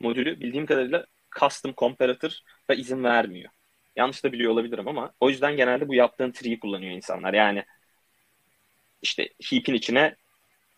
modülü 0.00 0.40
bildiğim 0.40 0.66
kadarıyla 0.66 1.06
custom 1.40 1.74
comparator 1.76 2.30
da 2.70 2.74
izin 2.74 3.04
vermiyor. 3.04 3.50
Yanlış 3.96 4.24
da 4.24 4.32
biliyor 4.32 4.52
olabilirim 4.52 4.88
ama 4.88 5.12
o 5.20 5.30
yüzden 5.30 5.56
genelde 5.56 5.88
bu 5.88 5.94
yaptığın 5.94 6.30
tree'yi 6.30 6.60
kullanıyor 6.60 6.92
insanlar. 6.92 7.34
Yani 7.34 7.64
işte 9.02 9.28
heap'in 9.50 9.74
içine 9.74 10.16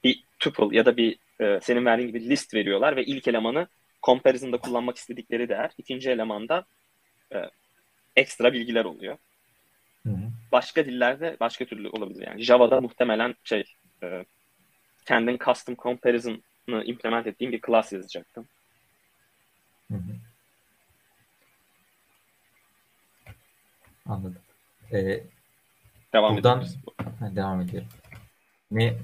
bir 0.05 0.25
tuple 0.39 0.77
ya 0.77 0.87
da 0.87 0.97
bir 0.97 1.19
e, 1.41 1.61
senin 1.63 1.85
verdiğin 1.85 2.09
gibi 2.09 2.29
list 2.29 2.55
veriyorlar 2.55 2.97
ve 2.97 3.05
ilk 3.05 3.29
elemanı 3.29 3.69
comparison'da 4.03 4.59
kullanmak 4.59 4.97
istedikleri 4.97 5.49
değer. 5.49 5.71
ikinci 5.79 6.11
elemanda 6.11 6.65
e, 7.35 7.39
ekstra 8.17 8.53
bilgiler 8.53 8.85
oluyor. 8.85 9.17
Hı 10.07 10.11
hı. 10.11 10.31
Başka 10.53 10.87
dillerde 10.87 11.37
başka 11.41 11.65
türlü 11.65 11.89
olabilir 11.89 12.27
yani. 12.27 12.43
Java'da 12.43 12.81
muhtemelen 12.81 13.35
şey 13.45 13.65
e, 14.03 14.25
kendin 15.05 15.39
custom 15.45 15.77
comparison'ı 15.77 16.85
implement 16.85 17.27
ettiğin 17.27 17.53
bir 17.53 17.61
class 17.67 17.93
yazacaktım. 17.93 18.49
Hı 19.91 19.95
hı. 19.95 20.17
Anladım. 24.09 24.43
Ee, 24.93 25.25
Devam 26.13 26.37
Buradan- 26.37 26.59
edebiliriz. 26.61 26.79
Ha, 27.21 27.37
devam 27.37 27.61
ediyorum. 27.61 27.89
Ne 28.71 28.97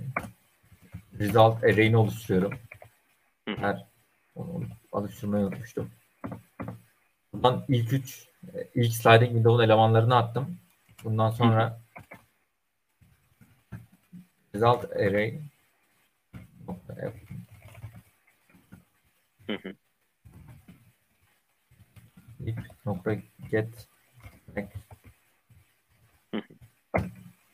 result 1.18 1.64
array'ini 1.64 1.96
oluşturuyorum. 1.96 2.58
Hı 3.48 3.54
hı. 3.54 3.56
Her 3.56 3.84
onu 4.34 4.64
oluşturmayı 4.92 5.46
unutmuştum. 5.46 5.90
Buradan 7.32 7.64
ilk 7.68 7.92
üç 7.92 8.28
ilk 8.74 8.92
sliding 8.92 9.30
window'un 9.30 9.64
elemanlarını 9.64 10.16
attım. 10.16 10.58
Bundan 11.04 11.30
sonra 11.30 11.80
result 14.54 14.84
array 14.96 15.40
nokta 16.70 16.94
F 16.94 17.14
Hı 19.46 19.52
hı. 19.62 19.74
ilk 22.40 22.86
nokta 22.86 23.14
get 23.50 23.88
Hı 26.34 26.42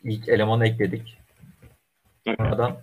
ilk 0.04 0.28
elemanı 0.28 0.66
ekledik. 0.66 1.18
Sonradan 2.24 2.76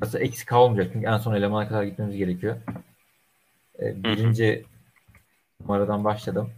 Burası 0.00 0.18
eksik 0.18 0.48
kalmayacak 0.48 0.92
çünkü 0.92 1.06
en 1.06 1.18
son 1.18 1.34
elemana 1.34 1.68
kadar 1.68 1.82
gitmemiz 1.82 2.16
gerekiyor. 2.16 2.56
Ee, 3.80 4.04
birinci 4.04 4.64
numaradan 5.60 6.04
başladım. 6.04 6.52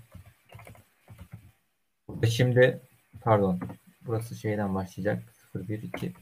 Burada 2.09 2.26
şimdi 2.26 2.80
pardon 3.20 3.61
burası 4.07 4.36
şeyden 4.36 4.74
başlayacak 4.74 5.22
0 5.53 5.68
1 5.68 5.82
2 5.82 6.12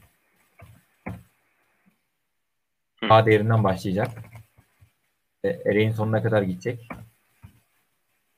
A 3.09 3.25
değerinden 3.25 3.63
başlayacak. 3.63 4.11
E, 5.43 5.49
array'in 5.49 5.91
sonuna 5.91 6.23
kadar 6.23 6.41
gidecek. 6.41 6.87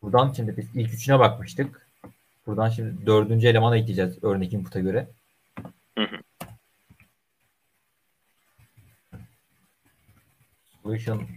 Buradan 0.02 0.34
şimdi 0.34 0.58
biz 0.58 0.76
ilk 0.76 0.94
üçüne 0.94 1.20
bakmıştık. 1.20 1.88
Buradan 2.48 2.70
şimdi 2.70 3.06
dördüncü 3.06 3.48
elemana 3.48 3.78
ekleyeceğiz 3.78 4.24
örnek 4.24 4.54
input'a 4.54 4.80
göre. 4.80 5.08
Hı 5.98 6.04
hı. 6.04 6.18
Solution 10.84 11.28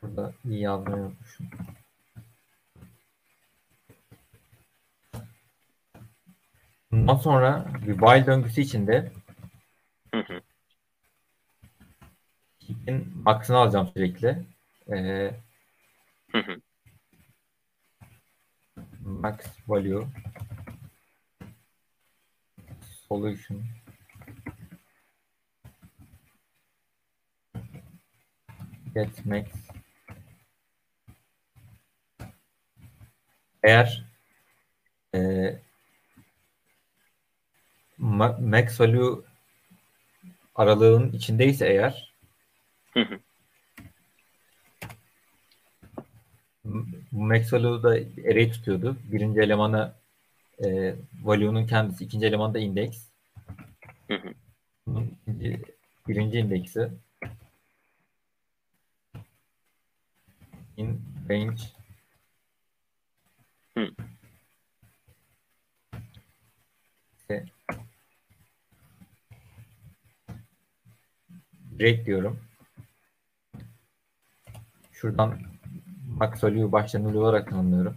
Şurada 0.00 0.32
iyi 0.44 0.60
yazmayı 0.60 1.02
unutmuşum. 1.02 1.46
Bundan 6.92 7.16
sonra 7.16 7.66
bir 7.86 7.92
while 7.92 8.26
döngüsü 8.26 8.60
içinde 8.60 9.12
Hı 10.14 10.20
hı. 10.20 10.40
max'ını 13.24 13.56
alacağım 13.56 13.90
sürekli. 13.94 14.46
Ee, 14.92 15.30
Hı 16.36 16.38
hı. 16.42 16.60
max 19.02 19.38
value 19.66 20.06
solution 23.08 23.62
get 28.94 29.24
max 29.26 29.46
eğer 33.62 34.04
e, 35.12 35.60
ma- 38.18 38.38
max 38.40 38.78
value 38.80 39.22
aralığın 40.54 41.12
içindeyse 41.12 41.66
eğer 41.68 42.12
Hı 42.94 43.00
hı. 43.00 43.20
Bu 47.12 47.24
max 47.24 47.52
value 47.52 47.82
da 47.82 47.88
array 48.30 48.50
tutuyordu. 48.50 48.96
Birinci 49.12 49.40
elemanı 49.40 49.92
e, 50.64 50.94
value'nun 51.22 51.66
kendisi, 51.66 52.04
ikinci 52.04 52.26
elemanı 52.26 52.54
da 52.54 52.58
index. 52.58 53.08
Hı 54.08 54.14
hı. 54.14 54.34
Bunun 54.86 55.16
ikinci, 55.26 55.60
birinci 56.08 56.38
indeksi 56.38 56.90
in 60.76 61.00
range 61.30 61.62
Hı. 63.76 63.90
ise 67.18 67.44
break 71.78 72.06
diyorum. 72.06 72.40
Şuradan 74.92 75.38
başta 76.72 76.98
null 76.98 77.14
olarak 77.14 77.50
tanımlıyorum. 77.50 77.96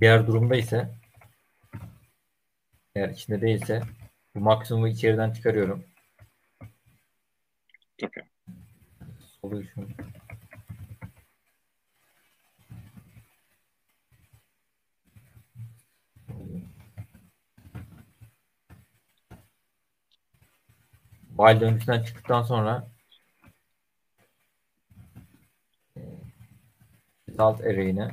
Diğer 0.00 0.26
durumda 0.26 0.56
ise 0.56 0.94
eğer 2.94 3.08
içinde 3.08 3.40
değilse 3.40 3.82
bu 4.34 4.40
maksimumu 4.40 4.88
içeriden 4.88 5.32
çıkarıyorum. 5.32 5.84
Okey. 8.02 8.24
Solution 9.40 9.88
While 21.42 21.60
döngüsünden 21.60 22.02
çıktıktan 22.02 22.42
sonra 22.42 22.88
result 27.28 27.60
array'ine 27.60 28.10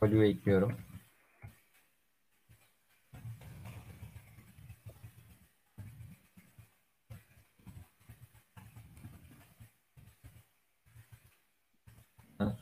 value 0.00 0.28
ekliyorum. 0.28 0.76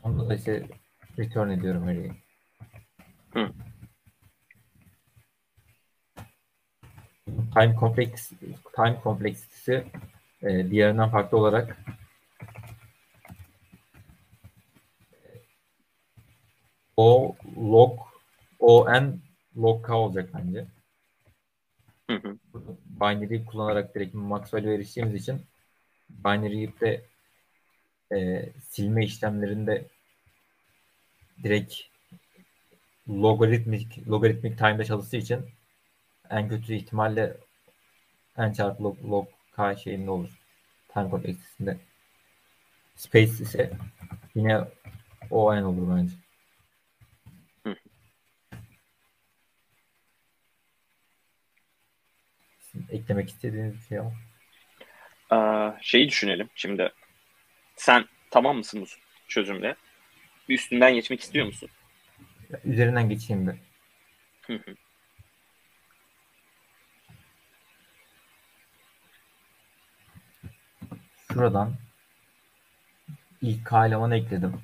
Sonunda 0.02 0.28
da 0.28 0.34
ise 0.34 0.68
return 1.18 1.50
ediyorum 1.50 1.82
array'i. 1.82 2.12
Hı. 3.32 3.52
Time 7.56 7.74
complex 7.80 8.32
time 8.76 9.00
kompleksitesi 9.00 9.84
e, 10.42 10.70
diğerinden 10.70 11.10
farklı 11.10 11.38
olarak 11.38 11.76
o 16.96 17.36
log 17.56 18.00
o 18.58 18.92
n 18.92 19.18
log 19.56 19.86
k 19.86 19.94
olacak 19.94 20.30
bence. 20.34 20.66
Hı 22.10 22.16
hı. 22.16 22.36
Binary 23.00 23.44
kullanarak 23.44 23.94
direkt 23.94 24.14
Maxwell'e 24.14 24.74
eriştiğimiz 24.74 25.14
için 25.14 25.40
binary 26.10 26.62
heap'te 26.62 27.02
e, 28.12 28.48
silme 28.68 29.04
işlemlerinde 29.04 29.84
direkt 31.42 31.74
logaritmik 33.08 34.08
logaritmik 34.08 34.58
time'da 34.58 34.84
çalıştığı 34.84 35.16
için 35.16 35.40
en 36.30 36.48
kötü 36.48 36.74
ihtimalle 36.74 37.36
n 38.38 38.52
çarpı 38.52 38.84
log, 38.84 39.04
log 39.04 39.28
k 39.52 39.76
şeyinde 39.76 40.10
olur. 40.10 40.30
Time 40.88 41.10
kompleksitesinde. 41.10 41.76
Space 42.96 43.32
ise 43.42 43.72
yine 44.34 44.60
o 45.30 45.54
n 45.54 45.64
olur 45.64 45.96
bence. 45.96 46.14
eklemek 52.90 53.28
istediğiniz 53.28 53.74
bir 53.74 53.80
şey 53.80 54.00
var. 54.00 54.12
Ee, 55.32 55.78
şeyi 55.82 56.08
düşünelim 56.08 56.48
şimdi. 56.54 56.92
Sen 57.76 58.04
tamam 58.30 58.56
mısın 58.56 58.80
bu 58.80 58.86
çözümle? 59.28 59.76
Bir 60.48 60.54
üstünden 60.54 60.94
geçmek 60.94 61.20
istiyor 61.20 61.46
musun? 61.46 61.68
Üzerinden 62.64 63.08
geçeyim 63.08 63.46
bir. 63.46 63.56
Şuradan 71.36 71.72
ilk 73.42 73.66
K 73.66 73.86
elemanı 73.86 74.16
ekledim. 74.16 74.62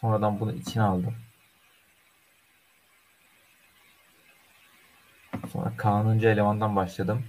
Sonradan 0.00 0.40
bunu 0.40 0.52
içine 0.52 0.82
aldım. 0.82 1.14
Sonra 5.52 5.76
kanuncu 5.76 6.28
elemandan 6.28 6.76
başladım. 6.76 7.24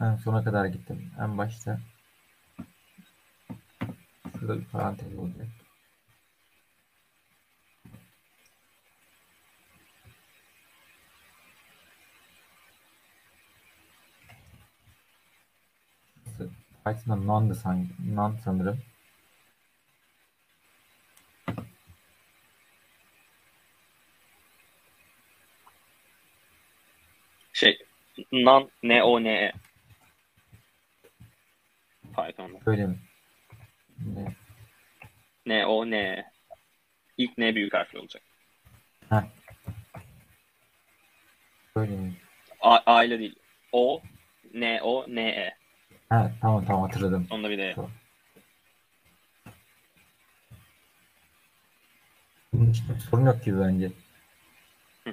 En 0.00 0.16
sona 0.16 0.44
kadar 0.44 0.66
gittim. 0.66 1.12
En 1.20 1.38
başta 1.38 1.80
şurada 4.40 4.58
bir 4.58 4.64
parantez 4.64 5.18
olacak. 5.18 5.63
Python'da 16.84 17.16
none, 17.16 17.54
sanki, 17.54 17.88
none 18.14 18.38
sanırım. 18.44 18.78
Şey, 27.52 27.78
non, 28.32 28.70
n 28.82 29.02
o 29.02 29.20
n 29.20 29.28
e. 29.28 29.52
Python'da. 32.16 32.58
Öyle 32.66 32.86
mi? 32.86 32.98
Ne? 33.98 34.36
N 35.46 35.66
o 35.66 35.84
n 35.90 35.96
e. 35.96 36.32
İlk 37.16 37.38
N 37.38 37.54
büyük 37.54 37.74
harfli 37.74 37.98
olacak. 37.98 38.22
Ha. 39.08 39.28
Öyle 41.76 41.96
mi? 41.96 42.16
A, 42.60 42.78
A 42.86 43.04
ile 43.04 43.18
değil. 43.18 43.36
O, 43.72 44.02
N 44.54 44.80
o 44.82 45.04
n 45.08 45.20
e. 45.20 45.63
Ha 46.14 46.30
tamam 46.40 46.64
tamam 46.64 46.82
hatırladım. 46.82 47.26
Onda 47.30 47.50
bir 47.50 47.58
de 47.58 47.72
Tamam. 47.74 47.90
Bunun 52.52 52.70
için 52.70 52.84
sorun 53.10 53.26
yok 53.26 53.44
gibi 53.44 53.60
bence. 53.60 53.92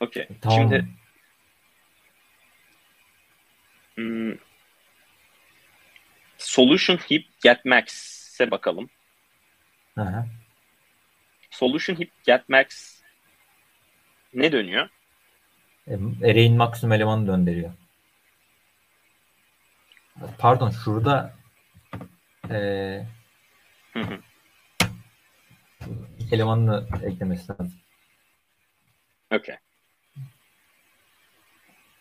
Okey. 0.00 0.28
Tamam. 0.40 0.58
Şimdi 0.58 0.86
hmm, 3.94 4.32
solution 6.38 6.96
heap 6.96 7.22
get 7.42 7.64
max'e 7.64 8.50
bakalım. 8.50 8.90
Hı. 9.94 10.24
Solution 11.50 11.96
heap 11.96 12.10
get 12.24 12.48
max 12.48 12.95
ne 14.36 14.52
dönüyor? 14.52 14.88
E, 15.88 15.94
Array'in 16.30 16.56
maksimum 16.56 16.92
elemanı 16.92 17.26
döndürüyor. 17.26 17.72
Pardon 20.38 20.70
şurada 20.70 21.34
e, 22.50 22.56
Hı 23.92 24.00
hı. 24.00 24.18
ilk 26.18 26.32
elemanını 26.32 26.86
eklemesi 27.02 27.52
lazım. 27.52 27.74
Okey. 29.34 29.56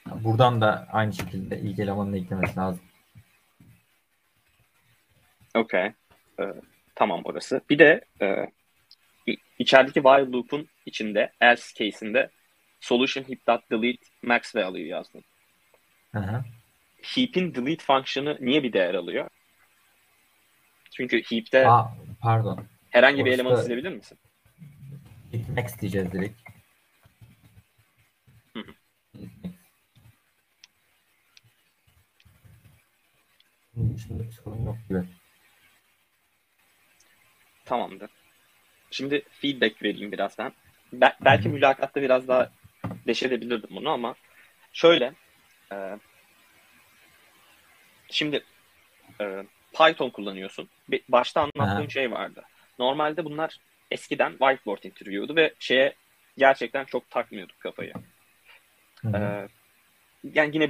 Buradan 0.05 0.61
da 0.61 0.87
aynı 0.91 1.13
şekilde 1.13 1.59
ilk 1.59 1.79
elemanını 1.79 2.17
eklemesi 2.17 2.59
lazım. 2.59 2.81
Okey. 5.55 5.91
Ee, 6.39 6.43
tamam 6.95 7.21
orası. 7.23 7.61
Bir 7.69 7.79
de 7.79 8.05
e, 8.21 8.51
içerideki 9.59 9.93
while 10.01 10.31
loop'un 10.31 10.67
içinde 10.85 11.31
else 11.41 11.73
case'inde 11.75 12.29
solution 12.79 13.23
heap 13.23 13.71
delete 13.71 14.05
max 14.23 14.55
value 14.55 14.87
yazdım. 14.87 15.23
Hı 16.11 16.19
hı. 16.19 16.43
Heap'in 17.01 17.55
delete 17.55 17.85
fonksiyonu 17.85 18.37
niye 18.39 18.63
bir 18.63 18.73
değer 18.73 18.93
alıyor? 18.93 19.29
Çünkü 20.91 21.21
heap'te 21.23 21.67
Aa, 21.67 21.85
pardon. 22.21 22.65
herhangi 22.89 23.17
bir 23.17 23.23
orası 23.23 23.35
elemanı 23.35 23.57
da- 23.57 23.63
silebilir 23.63 23.91
misin? 23.91 24.17
Git 25.31 25.49
max 25.49 25.79
diyeceğiz 25.81 26.11
direkt. 26.11 26.39
Hı 28.53 28.59
hı. 28.59 28.73
Git 29.19 29.43
max. 29.43 29.53
Bunun 33.75 33.95
dışında 33.95 34.23
bir 34.23 34.31
sorun 34.31 34.65
yok 34.65 34.77
gibi. 34.89 35.03
Tamamdır. 37.65 38.14
Şimdi 38.95 39.21
feedback 39.41 39.83
vereyim 39.83 40.11
birazdan. 40.11 40.53
Be- 40.93 41.15
belki 41.21 41.49
mülakatta 41.49 42.01
biraz 42.01 42.27
daha 42.27 42.49
deşedebilirdim 43.07 43.69
bunu 43.75 43.89
ama 43.89 44.15
şöyle 44.73 45.13
e, 45.71 45.77
şimdi 48.11 48.43
e, 49.21 49.43
Python 49.73 50.09
kullanıyorsun. 50.09 50.69
Be- 50.91 51.01
Başta 51.09 51.41
anlattığım 51.41 51.83
Aha. 51.83 51.89
şey 51.89 52.11
vardı. 52.11 52.43
Normalde 52.79 53.25
bunlar 53.25 53.57
eskiden 53.91 54.31
whiteboard 54.31 54.83
interview'du 54.83 55.35
ve 55.35 55.53
şeye 55.59 55.95
gerçekten 56.37 56.85
çok 56.85 57.09
takmıyorduk 57.09 57.59
kafayı. 57.59 57.93
Hı. 59.01 59.17
Ee, 59.17 59.47
yani 60.33 60.55
yine 60.55 60.69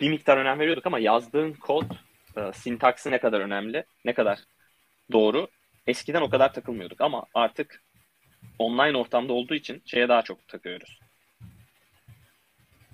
bir 0.00 0.10
miktar 0.10 0.36
önem 0.36 0.58
veriyorduk 0.58 0.86
ama 0.86 0.98
yazdığın 0.98 1.52
kod 1.52 1.90
e, 2.36 2.52
sintaksi 2.52 3.10
ne 3.10 3.18
kadar 3.18 3.40
önemli, 3.40 3.84
ne 4.04 4.14
kadar 4.14 4.38
doğru. 5.12 5.48
Eskiden 5.86 6.22
o 6.22 6.30
kadar 6.30 6.52
takılmıyorduk 6.52 7.00
ama 7.00 7.24
artık 7.34 7.82
online 8.58 8.98
ortamda 8.98 9.32
olduğu 9.32 9.54
için 9.54 9.82
şeye 9.86 10.08
daha 10.08 10.22
çok 10.22 10.48
takıyoruz. 10.48 10.98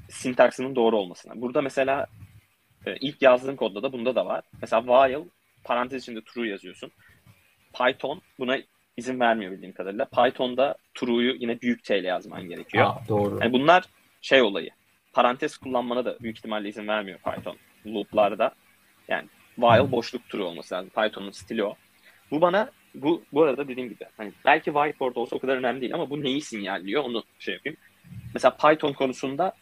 Sintaksinin 0.08 0.74
doğru 0.74 0.96
olmasına. 0.96 1.40
Burada 1.40 1.62
mesela 1.62 2.06
e, 2.86 2.96
ilk 2.96 3.22
yazdığın 3.22 3.56
kodda 3.56 3.82
da 3.82 3.92
bunda 3.92 4.14
da 4.14 4.26
var. 4.26 4.42
Mesela 4.60 4.82
while 4.82 5.24
parantez 5.64 6.02
içinde 6.02 6.20
true 6.24 6.48
yazıyorsun. 6.48 6.92
Python 7.72 8.22
buna 8.38 8.58
izin 8.96 9.20
vermiyor 9.20 9.52
bildiğim 9.52 9.74
kadarıyla. 9.74 10.04
Python'da 10.04 10.74
true'yu 10.94 11.34
yine 11.34 11.60
büyük 11.60 11.84
T 11.84 11.98
ile 11.98 12.08
yazman 12.08 12.48
gerekiyor. 12.48 12.86
Aa, 12.86 13.08
doğru. 13.08 13.38
Yani 13.40 13.52
bunlar 13.52 13.84
şey 14.20 14.42
olayı. 14.42 14.70
Parantez 15.12 15.56
kullanmana 15.56 16.04
da 16.04 16.18
büyük 16.20 16.38
ihtimalle 16.38 16.68
izin 16.68 16.88
vermiyor 16.88 17.18
Python 17.18 17.56
loop'larda. 17.86 18.54
Yani 19.08 19.28
while 19.54 19.92
boşluk 19.92 20.28
true 20.28 20.42
olması 20.42 20.74
lazım. 20.74 20.90
Python'un 20.90 21.30
stili 21.30 21.64
o. 21.64 21.74
Bu 22.30 22.40
bana 22.40 22.70
bu 22.94 23.24
bu 23.32 23.42
arada 23.42 23.68
dediğim 23.68 23.88
gibi 23.88 24.04
hani 24.16 24.32
belki 24.44 24.64
whiteboard 24.64 25.16
olsa 25.16 25.36
o 25.36 25.38
kadar 25.38 25.56
önemli 25.56 25.80
değil 25.80 25.94
ama 25.94 26.10
bu 26.10 26.22
neyi 26.22 26.40
sinyalliyor 26.40 27.04
onu 27.04 27.24
şey 27.38 27.54
yapayım. 27.54 27.78
Mesela 28.34 28.56
Python 28.56 28.92
konusunda 28.92 29.52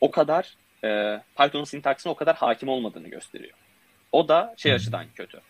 o 0.00 0.10
kadar 0.10 0.56
e, 0.84 1.20
Python'un 1.36 1.64
sintaksine 1.64 2.12
o 2.12 2.14
kadar 2.14 2.36
hakim 2.36 2.68
olmadığını 2.68 3.08
gösteriyor. 3.08 3.54
O 4.12 4.28
da 4.28 4.54
şey 4.56 4.72
açıdan 4.72 5.06
kötü. 5.14 5.40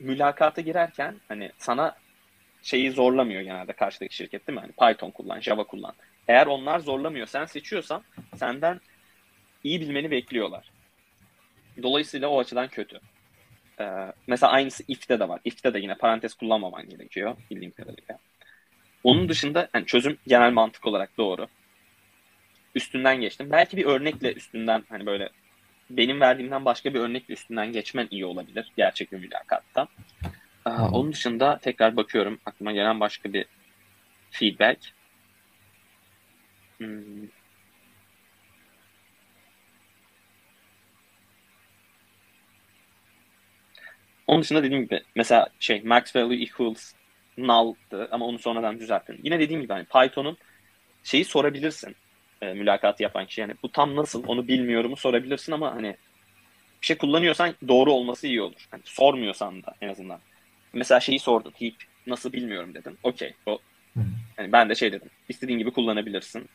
Mülakata 0.00 0.60
girerken 0.60 1.20
hani 1.28 1.50
sana 1.58 1.96
şeyi 2.62 2.90
zorlamıyor 2.90 3.42
genelde 3.42 3.72
karşıdaki 3.72 4.16
şirket 4.16 4.48
değil 4.48 4.58
mi? 4.58 4.60
Hani 4.60 4.92
Python 4.92 5.10
kullan, 5.10 5.40
Java 5.40 5.64
kullan. 5.64 5.94
Eğer 6.28 6.46
onlar 6.46 6.78
zorlamıyor, 6.78 7.26
sen 7.26 7.44
seçiyorsan 7.44 8.02
senden 8.36 8.80
iyi 9.64 9.80
bilmeni 9.80 10.10
bekliyorlar. 10.10 10.70
Dolayısıyla 11.82 12.28
o 12.28 12.40
açıdan 12.40 12.68
kötü. 12.68 13.00
Ee, 13.80 14.12
mesela 14.26 14.52
aynısı 14.52 14.84
if'te 14.88 15.20
de 15.20 15.28
var. 15.28 15.40
If'te 15.44 15.74
de 15.74 15.78
yine 15.78 15.94
parantez 15.94 16.34
kullanmaman 16.34 16.88
gerekiyor 16.88 17.36
bildiğim 17.50 17.72
kadarıyla. 17.72 18.18
Onun 19.04 19.28
dışında 19.28 19.68
yani 19.74 19.86
çözüm 19.86 20.18
genel 20.26 20.52
mantık 20.52 20.86
olarak 20.86 21.18
doğru. 21.18 21.48
Üstünden 22.74 23.20
geçtim. 23.20 23.50
Belki 23.50 23.76
bir 23.76 23.84
örnekle 23.84 24.32
üstünden 24.32 24.84
hani 24.88 25.06
böyle 25.06 25.28
benim 25.90 26.20
verdiğimden 26.20 26.64
başka 26.64 26.94
bir 26.94 27.00
örnekle 27.00 27.34
üstünden 27.34 27.72
geçmen 27.72 28.08
iyi 28.10 28.26
olabilir 28.26 28.72
gerçek 28.76 29.12
bir 29.12 29.18
mülakatta. 29.18 29.88
Ee, 30.66 30.70
onun 30.70 31.12
dışında 31.12 31.58
tekrar 31.58 31.96
bakıyorum 31.96 32.38
aklıma 32.46 32.72
gelen 32.72 33.00
başka 33.00 33.32
bir 33.32 33.46
feedback. 34.30 34.92
Hmm. 36.78 37.26
Onun 44.32 44.42
dışında 44.42 44.62
dediğim 44.62 44.84
gibi 44.84 45.02
mesela 45.14 45.46
şey 45.60 45.82
max 45.82 46.16
value 46.16 46.42
equals 46.42 46.92
null'dı 47.38 48.08
ama 48.10 48.26
onu 48.26 48.38
sonradan 48.38 48.78
düzelttim. 48.78 49.18
Yine 49.22 49.40
dediğim 49.40 49.62
gibi 49.62 49.72
hani 49.72 49.84
Python'un 49.84 50.36
şeyi 51.02 51.24
sorabilirsin 51.24 51.96
e, 52.42 52.54
mülakatı 52.54 53.02
yapan 53.02 53.26
kişi. 53.26 53.40
Yani 53.40 53.54
bu 53.62 53.72
tam 53.72 53.96
nasıl 53.96 54.24
onu 54.26 54.48
bilmiyorumu 54.48 54.96
sorabilirsin 54.96 55.52
ama 55.52 55.74
hani 55.74 55.96
bir 56.82 56.86
şey 56.86 56.98
kullanıyorsan 56.98 57.54
doğru 57.68 57.92
olması 57.92 58.26
iyi 58.26 58.42
olur. 58.42 58.66
Hani 58.70 58.82
sormuyorsan 58.84 59.62
da 59.62 59.74
en 59.80 59.88
azından. 59.88 60.18
Mesela 60.72 61.00
şeyi 61.00 61.18
sordun. 61.18 61.52
Heap 61.58 61.74
nasıl 62.06 62.32
bilmiyorum 62.32 62.74
dedim. 62.74 62.96
Okey. 63.02 63.34
O 63.46 63.58
yani 64.38 64.52
ben 64.52 64.68
de 64.68 64.74
şey 64.74 64.92
dedim. 64.92 65.08
İstediğin 65.28 65.58
gibi 65.58 65.70
kullanabilirsin. 65.70 66.48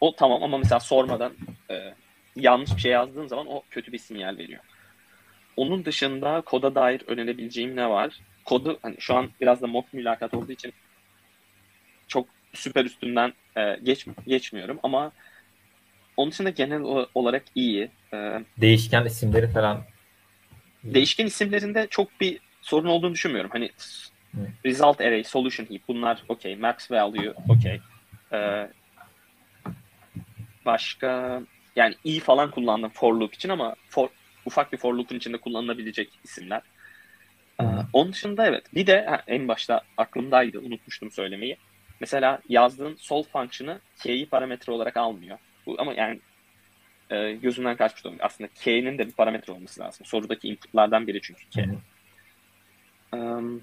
O 0.00 0.16
tamam 0.16 0.42
ama 0.42 0.58
mesela 0.58 0.80
sormadan 0.80 1.32
e, 1.70 1.94
yanlış 2.36 2.76
bir 2.76 2.80
şey 2.80 2.92
yazdığın 2.92 3.26
zaman 3.26 3.46
o 3.46 3.62
kötü 3.70 3.92
bir 3.92 3.98
sinyal 3.98 4.38
veriyor. 4.38 4.60
Onun 5.58 5.84
dışında 5.84 6.40
koda 6.40 6.74
dair 6.74 7.02
önerebileceğim 7.06 7.76
ne 7.76 7.88
var? 7.90 8.20
Kodu 8.44 8.78
hani 8.82 8.96
şu 8.98 9.14
an 9.14 9.30
biraz 9.40 9.62
da 9.62 9.66
mock 9.66 9.92
mülakat 9.92 10.34
olduğu 10.34 10.52
için 10.52 10.72
çok 12.08 12.28
süper 12.54 12.84
üstünden 12.84 13.32
e, 13.56 13.76
geç, 13.82 14.06
geçmiyorum 14.26 14.78
ama 14.82 15.12
onun 16.16 16.30
dışında 16.30 16.50
genel 16.50 16.80
olarak 17.14 17.44
iyi. 17.54 17.90
E, 18.14 18.40
Değişken 18.60 19.04
isimleri 19.04 19.48
falan. 19.48 19.82
Değişken 20.84 21.26
isimlerinde 21.26 21.86
çok 21.90 22.20
bir 22.20 22.38
sorun 22.62 22.88
olduğunu 22.88 23.14
düşünmüyorum. 23.14 23.50
Hani 23.52 23.70
result 24.64 25.00
array, 25.00 25.24
solution 25.24 25.66
heap 25.66 25.82
bunlar 25.88 26.22
okey. 26.28 26.56
Max 26.56 26.90
value 26.90 27.34
okey. 27.48 27.80
E, 28.32 28.68
başka 30.66 31.42
yani 31.76 31.94
i 32.04 32.20
falan 32.20 32.50
kullandım 32.50 32.90
for 32.94 33.14
loop 33.14 33.34
için 33.34 33.48
ama 33.48 33.74
for, 33.88 34.08
ufak 34.48 34.72
bir 34.72 34.78
for 34.78 34.94
loop'un 34.94 35.16
içinde 35.16 35.36
kullanılabilecek 35.36 36.10
isimler. 36.24 36.62
Ee, 37.60 37.64
onun 37.92 38.12
dışında 38.12 38.46
evet. 38.46 38.74
Bir 38.74 38.86
de 38.86 39.04
ha, 39.04 39.22
en 39.26 39.48
başta 39.48 39.80
aklımdaydı. 39.96 40.58
Unutmuştum 40.58 41.10
söylemeyi. 41.10 41.56
Mesela 42.00 42.40
yazdığın 42.48 42.94
sol 42.94 43.22
function'ı 43.22 43.80
k'yi 43.98 44.26
parametre 44.28 44.72
olarak 44.72 44.96
almıyor. 44.96 45.38
Bu, 45.66 45.76
ama 45.78 45.94
yani 45.94 46.20
e, 47.10 47.32
gözümden 47.32 47.76
kaçmış 47.76 48.06
olabilir. 48.06 48.24
Aslında 48.24 48.50
k'nin 48.54 48.98
de 48.98 49.06
bir 49.06 49.12
parametre 49.12 49.52
olması 49.52 49.80
lazım. 49.80 50.06
Sorudaki 50.06 50.48
inputlardan 50.48 51.06
biri 51.06 51.20
çünkü 51.22 51.44
k. 51.50 51.66
Um, 53.12 53.62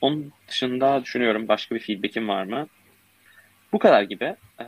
onun 0.00 0.32
dışında 0.48 1.02
düşünüyorum 1.02 1.48
başka 1.48 1.74
bir 1.74 1.80
feedback'im 1.80 2.28
var 2.28 2.44
mı? 2.44 2.68
Bu 3.72 3.78
kadar 3.78 4.02
gibi. 4.02 4.36
Ee, 4.60 4.64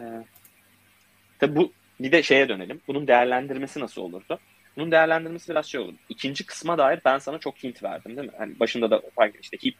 tabi 1.38 1.56
bu 1.56 1.72
bir 2.00 2.12
de 2.12 2.22
şeye 2.22 2.48
dönelim. 2.48 2.80
Bunun 2.88 3.06
değerlendirmesi 3.06 3.80
nasıl 3.80 4.02
olurdu? 4.02 4.38
Bunun 4.78 4.90
değerlendirmesi 4.90 5.50
biraz 5.50 5.66
şey 5.66 5.80
olur. 5.80 5.94
İkinci 6.08 6.46
kısma 6.46 6.78
dair 6.78 7.00
ben 7.04 7.18
sana 7.18 7.38
çok 7.38 7.64
hint 7.64 7.82
verdim 7.82 8.16
değil 8.16 8.28
mi? 8.28 8.34
Hani 8.38 8.60
başında 8.60 8.90
da 8.90 9.02
işte 9.40 9.56
heap 9.62 9.74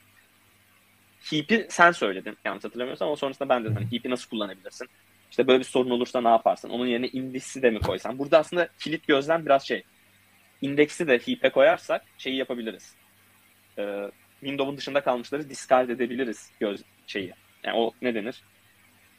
heap'i 1.31 1.67
sen 1.71 1.93
söyledin 1.93 2.37
yanlış 2.45 2.65
hatırlamıyorsam 2.65 3.09
ama 3.09 3.17
sonrasında 3.17 3.49
ben 3.49 3.65
dedim 3.65 3.75
hani 3.75 3.93
heap'i 3.93 4.11
nasıl 4.11 4.31
kullanabilirsin? 4.31 4.89
İşte 5.31 5.47
böyle 5.47 5.59
bir 5.59 5.65
sorun 5.65 5.91
olursa 5.91 6.21
ne 6.21 6.29
yaparsın? 6.29 6.71
Onun 6.71 6.87
yerine 6.87 7.09
indiksi 7.09 7.63
de 7.63 7.71
mi 7.71 7.81
koysan? 7.81 8.19
Burada 8.19 8.39
aslında 8.39 8.69
kilit 8.79 9.07
gözlem 9.07 9.47
biraz 9.47 9.67
şey. 9.67 9.83
İndeksi 10.63 11.09
de 11.09 11.19
heap'e 11.19 11.51
koyarsak 11.51 12.05
şeyi 12.19 12.37
yapabiliriz. 12.37 12.95
Ee, 13.79 14.11
Windows'un 14.41 14.77
dışında 14.77 15.01
kalmışları 15.01 15.51
discard 15.51 15.89
edebiliriz 15.89 16.51
göz 16.61 16.83
şeyi. 17.07 17.33
Yani 17.65 17.77
o 17.79 17.93
ne 18.03 18.15
denir? 18.15 18.43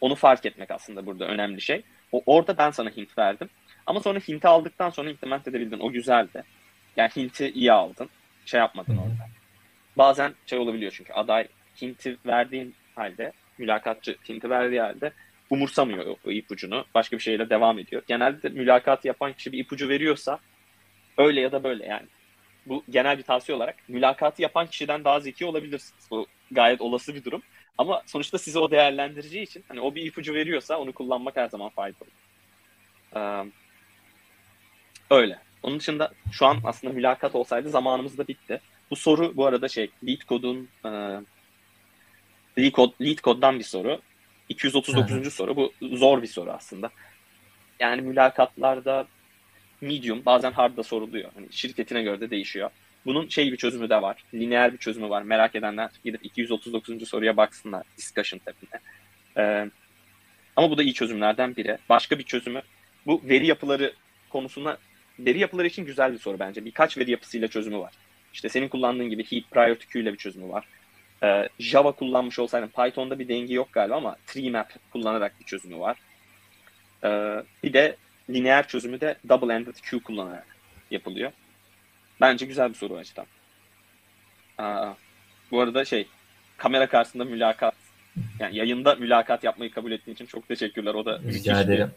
Onu 0.02 0.16
fark 0.16 0.46
etmek 0.46 0.72
aslında 0.72 1.06
burada 1.06 1.26
önemli 1.28 1.62
şey. 1.62 1.84
O, 2.12 2.24
orada 2.26 2.58
ben 2.58 2.72
sana 2.72 2.90
hint 2.90 3.18
verdim. 3.18 3.50
Ama 3.86 4.00
sonra 4.00 4.20
hinti 4.20 4.48
aldıktan 4.48 4.90
sonra 4.90 5.10
implement 5.10 5.48
edebildin. 5.48 5.80
O 5.80 5.92
güzeldi. 5.92 6.44
Yani 6.98 7.10
hinti 7.16 7.50
iyi 7.50 7.72
aldın. 7.72 8.10
Şey 8.46 8.60
yapmadın 8.60 8.94
Hı-hı. 8.94 9.02
orada. 9.02 9.30
Bazen 9.98 10.34
şey 10.46 10.60
olabiliyor 10.60 10.92
çünkü 10.96 11.14
aday 11.14 11.48
hinti 11.82 12.18
verdiğin 12.26 12.76
halde, 12.96 13.32
mülakatçı 13.58 14.18
hinti 14.30 14.50
verdiği 14.50 14.82
halde 14.82 15.12
umursamıyor 15.50 16.06
o, 16.06 16.18
o 16.26 16.32
ipucunu. 16.32 16.86
Başka 16.96 17.18
bir 17.18 17.22
şeyle 17.22 17.50
devam 17.50 17.80
ediyor. 17.80 18.02
Genelde 18.08 18.50
mülakatı 18.50 19.08
yapan 19.08 19.34
kişi 19.34 19.52
bir 19.52 19.60
ipucu 19.60 19.90
veriyorsa 19.90 20.40
öyle 21.18 21.42
ya 21.42 21.52
da 21.52 21.64
böyle 21.64 21.86
yani. 21.86 22.08
Bu 22.66 22.84
genel 22.90 23.18
bir 23.18 23.24
tavsiye 23.24 23.56
olarak 23.56 23.76
mülakatı 23.88 24.42
yapan 24.42 24.68
kişiden 24.68 25.04
daha 25.04 25.20
zeki 25.20 25.46
olabilirsiniz. 25.46 26.08
Bu 26.12 26.28
gayet 26.52 26.82
olası 26.82 27.16
bir 27.16 27.24
durum. 27.24 27.42
Ama 27.78 28.04
sonuçta 28.06 28.38
size 28.38 28.60
o 28.60 28.72
değerlendireceği 28.72 29.44
için 29.44 29.64
hani 29.68 29.82
o 29.82 29.96
bir 29.96 30.06
ipucu 30.06 30.34
veriyorsa 30.34 30.78
onu 30.78 30.94
kullanmak 30.94 31.38
her 31.38 31.50
zaman 31.50 31.70
faydalı. 31.70 32.10
Ee, 33.16 33.20
öyle. 35.10 35.40
Onun 35.64 35.80
dışında 35.80 36.12
şu 36.32 36.46
an 36.46 36.58
aslında 36.64 36.94
mülakat 36.94 37.36
olsaydı 37.36 37.70
zamanımız 37.70 38.18
da 38.18 38.28
bitti. 38.28 38.62
Bu 38.92 38.96
soru 38.96 39.36
bu 39.36 39.46
arada 39.46 39.68
şey 39.68 39.90
lead 40.08 40.22
kodun 40.28 40.70
e, 40.86 40.90
lead, 42.60 42.72
kod, 42.72 42.92
lead 43.02 43.18
koddan 43.18 43.60
bir 43.60 43.64
soru. 43.64 44.02
239. 44.50 45.12
Hı-hı. 45.12 45.32
soru. 45.32 45.56
Bu 45.56 45.74
zor 45.82 46.22
bir 46.22 46.28
soru 46.28 46.52
aslında. 46.52 46.90
Yani 47.80 48.02
mülakatlarda 48.02 49.08
medium 49.82 50.26
bazen 50.26 50.52
hard 50.52 50.78
da 50.78 50.84
soruluyor. 50.84 51.32
Hani 51.36 51.48
şirketine 51.52 52.04
göre 52.04 52.22
de 52.22 52.30
değişiyor. 52.30 52.70
Bunun 53.06 53.28
şey 53.28 53.52
bir 53.52 53.58
çözümü 53.58 53.90
de 53.90 54.02
var. 54.02 54.24
Lineer 54.34 54.74
bir 54.74 54.78
çözümü 54.78 55.10
var. 55.10 55.22
Merak 55.22 55.56
edenler 55.56 55.90
gidip 56.04 56.26
239. 56.26 57.08
soruya 57.08 57.38
baksınlar 57.38 57.84
discussion 57.98 58.40
tabine. 58.40 58.82
Ee, 59.38 59.70
ama 60.56 60.70
bu 60.70 60.78
da 60.78 60.84
iyi 60.84 60.94
çözümlerden 60.94 61.56
biri. 61.56 61.78
Başka 61.90 62.20
bir 62.20 62.24
çözümü 62.24 62.62
bu 63.06 63.22
veri 63.24 63.48
yapıları 63.48 63.94
konusunda 64.30 64.78
veri 65.26 65.40
yapıları 65.40 65.68
için 65.68 65.86
güzel 65.86 66.14
bir 66.14 66.20
soru 66.20 66.40
bence. 66.40 66.66
Birkaç 66.66 66.98
veri 66.98 67.12
yapısıyla 67.12 67.48
çözümü 67.48 67.80
var. 67.80 67.94
İşte 68.34 68.50
senin 68.50 68.68
kullandığın 68.68 69.10
gibi 69.10 69.24
heap 69.24 69.52
prior 69.52 69.76
to 69.76 69.90
queue 69.94 70.04
ile 70.04 70.14
bir 70.14 70.18
çözümü 70.18 70.50
var. 70.50 70.66
Ee, 71.24 71.50
Java 71.60 71.92
kullanmış 71.92 72.40
olsaydın 72.40 72.68
Python'da 72.68 73.20
bir 73.20 73.28
denge 73.28 73.54
yok 73.54 73.74
galiba 73.74 73.96
ama 73.96 74.16
tree 74.28 74.50
map 74.50 74.74
kullanarak 74.92 75.40
bir 75.40 75.46
çözümü 75.46 75.80
var. 75.80 75.98
Ee, 77.04 77.44
bir 77.64 77.74
de 77.74 77.96
lineer 78.30 78.68
çözümü 78.68 79.02
de 79.02 79.16
double 79.30 79.54
ended 79.54 79.76
queue 79.90 80.04
kullanarak 80.04 80.46
yapılıyor. 80.92 81.32
Bence 82.22 82.46
güzel 82.46 82.70
bir 82.70 82.76
soru 82.76 82.98
açıdan. 82.98 83.26
Aa, 84.58 84.94
bu 85.52 85.62
arada 85.62 85.86
şey 85.86 86.08
kamera 86.58 86.88
karşısında 86.88 87.26
mülakat 87.26 87.76
yani 88.40 88.58
yayında 88.58 88.96
mülakat 88.96 89.44
yapmayı 89.44 89.72
kabul 89.72 89.92
ettiğin 89.92 90.16
için 90.16 90.26
çok 90.26 90.48
teşekkürler. 90.48 90.94
O 90.94 91.06
da 91.06 91.20
Rica 91.20 91.62
ederim. 91.62 91.92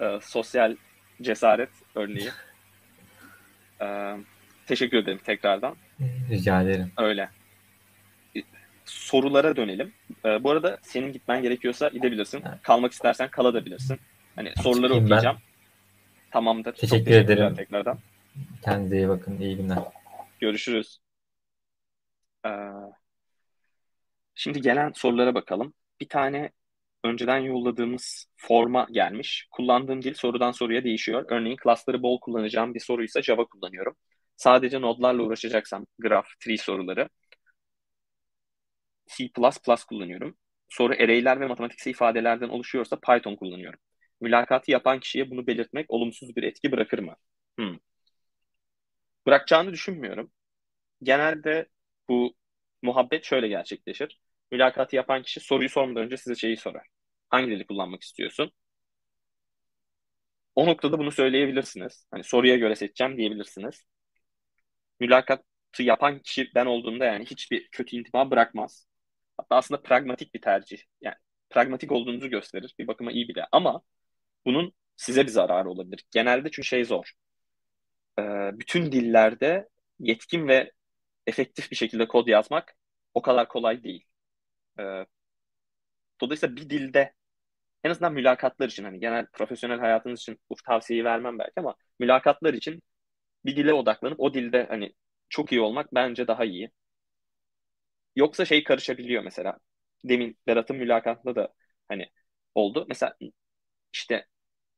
Bir, 0.00 0.04
e, 0.04 0.20
sosyal 0.20 0.76
cesaret 1.22 1.70
örneği. 1.94 2.28
e, 3.82 4.16
teşekkür 4.66 4.96
ederim 4.96 5.18
tekrardan. 5.24 5.76
Rica 6.30 6.62
ederim. 6.62 6.92
Öyle. 6.98 7.28
E, 8.36 8.40
sorulara 8.84 9.56
dönelim. 9.56 9.92
E, 10.24 10.44
bu 10.44 10.50
arada 10.50 10.78
senin 10.82 11.12
gitmen 11.12 11.42
gerekiyorsa 11.42 11.88
gidebilirsin. 11.88 12.42
Evet. 12.48 12.62
Kalmak 12.62 12.92
istersen 12.92 13.28
kalabilirsin. 13.30 14.00
Hani 14.36 14.52
soruları 14.62 14.82
Çıkayım 14.82 15.04
okuyacağım. 15.04 15.36
Ben. 15.36 16.30
Tamamdır. 16.30 16.72
Teşekkür, 16.72 17.04
Çok 17.04 17.24
ederim. 17.24 17.54
tekrardan. 17.54 17.98
Kendinize 18.64 18.96
iyi 18.96 19.08
bakın. 19.08 19.38
İyi 19.40 19.56
günler. 19.56 19.78
Görüşürüz. 20.40 20.98
Ee, 22.46 22.50
şimdi 24.34 24.60
gelen 24.60 24.92
sorulara 24.92 25.34
bakalım. 25.34 25.74
Bir 26.00 26.08
tane 26.08 26.50
önceden 27.08 27.38
yolladığımız 27.38 28.26
forma 28.36 28.86
gelmiş. 28.92 29.48
Kullandığım 29.50 30.02
dil 30.02 30.14
sorudan 30.14 30.52
soruya 30.52 30.84
değişiyor. 30.84 31.24
Örneğin 31.28 31.56
class'ları 31.62 32.02
bol 32.02 32.20
kullanacağım 32.20 32.74
bir 32.74 32.80
soruysa 32.80 33.22
Java 33.22 33.44
kullanıyorum. 33.44 33.96
Sadece 34.36 34.80
nodlarla 34.80 35.22
uğraşacaksam 35.22 35.86
graph, 35.98 36.28
tree 36.40 36.56
soruları 36.56 37.08
C++ 39.16 39.28
kullanıyorum. 39.88 40.36
Soru 40.68 40.92
array'ler 40.92 41.40
ve 41.40 41.46
matematiksel 41.46 41.90
ifadelerden 41.90 42.48
oluşuyorsa 42.48 42.96
Python 43.00 43.36
kullanıyorum. 43.36 43.80
Mülakatı 44.20 44.70
yapan 44.70 45.00
kişiye 45.00 45.30
bunu 45.30 45.46
belirtmek 45.46 45.90
olumsuz 45.90 46.36
bir 46.36 46.42
etki 46.42 46.72
bırakır 46.72 46.98
mı? 46.98 47.16
Hmm. 47.58 47.78
Bırakacağını 49.26 49.72
düşünmüyorum. 49.72 50.32
Genelde 51.02 51.68
bu 52.08 52.36
muhabbet 52.82 53.24
şöyle 53.24 53.48
gerçekleşir. 53.48 54.20
Mülakatı 54.52 54.96
yapan 54.96 55.22
kişi 55.22 55.40
soruyu 55.40 55.68
sormadan 55.68 56.04
önce 56.04 56.16
size 56.16 56.34
şeyi 56.34 56.56
sorar. 56.56 56.86
Hangi 57.28 57.50
dili 57.50 57.66
kullanmak 57.66 58.02
istiyorsun? 58.02 58.52
O 60.54 60.66
noktada 60.66 60.98
bunu 60.98 61.10
söyleyebilirsiniz. 61.12 62.06
Hani 62.10 62.24
soruya 62.24 62.56
göre 62.56 62.76
seçeceğim 62.76 63.16
diyebilirsiniz. 63.16 63.84
Mülakatı 65.00 65.82
yapan 65.82 66.18
kişi 66.18 66.50
ben 66.54 66.66
olduğumda 66.66 67.04
yani 67.04 67.24
hiçbir 67.24 67.68
kötü 67.72 67.96
intiba 67.96 68.30
bırakmaz. 68.30 68.86
Hatta 69.36 69.56
aslında 69.56 69.82
pragmatik 69.82 70.34
bir 70.34 70.40
tercih. 70.40 70.78
Yani 71.00 71.14
pragmatik 71.50 71.92
olduğunuzu 71.92 72.30
gösterir. 72.30 72.74
Bir 72.78 72.86
bakıma 72.86 73.12
iyi 73.12 73.28
bile. 73.28 73.46
Ama 73.52 73.82
bunun 74.46 74.74
size 74.96 75.22
bir 75.24 75.28
zararı 75.30 75.70
olabilir. 75.70 76.04
Genelde 76.10 76.50
çünkü 76.50 76.68
şey 76.68 76.84
zor. 76.84 77.12
Ee, 78.18 78.22
bütün 78.58 78.92
dillerde 78.92 79.68
yetkin 80.00 80.48
ve 80.48 80.72
efektif 81.26 81.70
bir 81.70 81.76
şekilde 81.76 82.08
kod 82.08 82.26
yazmak 82.28 82.76
o 83.14 83.22
kadar 83.22 83.48
kolay 83.48 83.84
değil. 83.84 84.06
Ee, 84.80 85.06
dolayısıyla 86.20 86.56
bir 86.56 86.70
dilde 86.70 87.14
en 87.88 87.92
azından 87.92 88.12
mülakatlar 88.14 88.68
için 88.68 88.84
hani 88.84 89.00
genel 89.00 89.26
profesyonel 89.26 89.78
hayatınız 89.80 90.20
için 90.20 90.40
bu 90.50 90.54
tavsiyeyi 90.66 91.04
vermem 91.04 91.38
belki 91.38 91.52
ama 91.60 91.74
mülakatlar 92.00 92.54
için 92.54 92.82
bir 93.44 93.56
dile 93.56 93.72
odaklanıp 93.74 94.20
o 94.20 94.34
dilde 94.34 94.66
hani 94.70 94.94
çok 95.30 95.52
iyi 95.52 95.62
olmak 95.62 95.94
bence 95.94 96.28
daha 96.28 96.46
iyi. 96.46 96.70
Yoksa 98.16 98.44
şey 98.44 98.64
karışabiliyor 98.64 99.22
mesela. 99.24 99.58
Demin 100.04 100.38
Berat'ın 100.46 100.76
mülakatında 100.76 101.36
da 101.36 101.54
hani 101.88 102.10
oldu. 102.54 102.86
Mesela 102.88 103.16
işte 103.92 104.26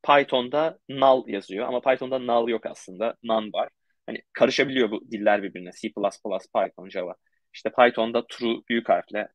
Python'da 0.06 0.78
null 0.88 1.28
yazıyor 1.28 1.68
ama 1.68 1.80
Python'da 1.82 2.20
null 2.20 2.48
yok 2.50 2.66
aslında. 2.66 3.16
None 3.24 3.50
var. 3.54 3.70
Hani 4.06 4.22
karışabiliyor 4.34 4.92
bu 4.92 5.12
diller 5.12 5.44
birbirine. 5.44 5.70
C++, 5.82 5.88
Python, 6.54 6.90
Java. 6.90 7.16
İşte 7.54 7.72
Python'da 7.72 8.26
true 8.28 8.56
büyük 8.70 8.90
harfle. 8.90 9.28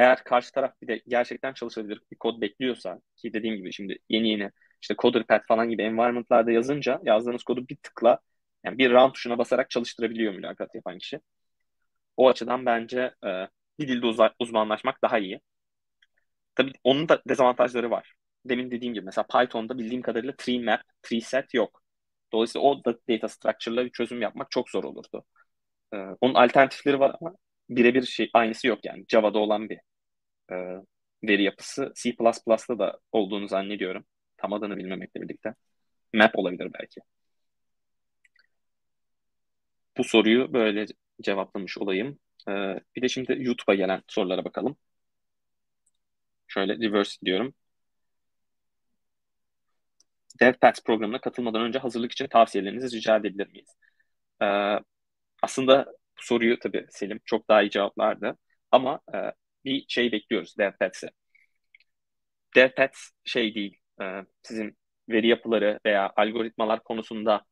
Eğer 0.00 0.24
karşı 0.24 0.52
taraf 0.52 0.72
bir 0.82 0.88
de 0.88 1.02
gerçekten 1.08 1.52
çalışabilir 1.52 2.02
bir 2.12 2.16
kod 2.16 2.40
bekliyorsa 2.40 3.00
ki 3.16 3.32
dediğim 3.32 3.56
gibi 3.56 3.72
şimdi 3.72 3.98
yeni 4.08 4.28
yeni 4.30 4.50
işte 4.82 4.94
CoderPad 4.98 5.42
falan 5.48 5.68
gibi 5.70 5.82
environment'larda 5.82 6.50
yazınca 6.50 7.00
yazdığınız 7.04 7.44
kodu 7.44 7.68
bir 7.68 7.76
tıkla 7.76 8.18
yani 8.64 8.78
bir 8.78 8.92
round 8.92 9.12
tuşuna 9.12 9.38
basarak 9.38 9.70
çalıştırabiliyor 9.70 10.34
mülakat 10.34 10.74
yapan 10.74 10.98
kişi. 10.98 11.20
O 12.16 12.28
açıdan 12.28 12.66
bence 12.66 13.14
e, 13.26 13.28
bir 13.78 13.88
dilde 13.88 14.06
uzmanlaşmak 14.40 15.02
daha 15.02 15.18
iyi. 15.18 15.40
Tabii 16.54 16.72
onun 16.84 17.08
da 17.08 17.22
dezavantajları 17.28 17.90
var. 17.90 18.14
Demin 18.44 18.70
dediğim 18.70 18.94
gibi 18.94 19.04
mesela 19.04 19.26
Python'da 19.26 19.78
bildiğim 19.78 20.02
kadarıyla 20.02 20.34
tree 20.38 20.58
map, 20.64 20.80
tree 21.02 21.20
set 21.20 21.54
yok. 21.54 21.82
Dolayısıyla 22.32 22.68
o 22.68 22.84
da 22.84 22.94
data 23.10 23.28
structure'la 23.28 23.84
bir 23.84 23.90
çözüm 23.90 24.22
yapmak 24.22 24.50
çok 24.50 24.70
zor 24.70 24.84
olurdu. 24.84 25.24
Ee, 25.94 25.96
onun 26.20 26.34
alternatifleri 26.34 27.00
var 27.00 27.16
ama 27.20 27.34
birebir 27.70 28.02
şey 28.02 28.30
aynısı 28.34 28.66
yok 28.68 28.78
yani. 28.84 29.04
Java'da 29.08 29.38
olan 29.38 29.68
bir 29.70 29.78
e, 30.52 30.56
veri 31.24 31.42
yapısı. 31.42 31.92
C++'da 31.96 32.78
da 32.78 32.98
olduğunu 33.12 33.48
zannediyorum. 33.48 34.04
Tam 34.36 34.52
adını 34.52 34.76
bilmemekle 34.76 35.22
birlikte. 35.22 35.54
Map 36.14 36.38
olabilir 36.38 36.70
belki. 36.80 37.00
Bu 39.96 40.04
soruyu 40.04 40.52
böyle 40.52 40.86
cevaplamış 41.22 41.78
olayım. 41.78 42.18
Ee, 42.48 42.80
bir 42.96 43.02
de 43.02 43.08
şimdi 43.08 43.36
YouTube'a 43.38 43.74
gelen 43.74 44.02
sorulara 44.08 44.44
bakalım. 44.44 44.76
Şöyle 46.46 46.74
reverse 46.78 47.20
diyorum. 47.26 47.54
DevPads 50.40 50.80
programına 50.84 51.20
katılmadan 51.20 51.62
önce 51.62 51.78
hazırlık 51.78 52.12
için 52.12 52.26
tavsiyelerinizi 52.26 52.96
rica 52.96 53.16
edebilir 53.16 53.48
miyiz? 53.48 53.68
Ee, 54.42 54.46
aslında 55.42 55.86
bu 56.18 56.22
soruyu 56.24 56.58
tabii 56.58 56.86
Selim 56.90 57.20
çok 57.24 57.48
daha 57.48 57.62
iyi 57.62 57.70
cevaplardı. 57.70 58.38
Ama 58.72 59.00
e, 59.14 59.18
bir 59.64 59.84
şey 59.88 60.12
bekliyoruz 60.12 60.58
DevPads'e. 60.58 61.10
DevPads 62.56 63.10
şey 63.24 63.54
değil, 63.54 63.78
e, 64.02 64.04
sizin 64.42 64.76
veri 65.08 65.28
yapıları 65.28 65.80
veya 65.86 66.12
algoritmalar 66.16 66.84
konusunda 66.84 67.44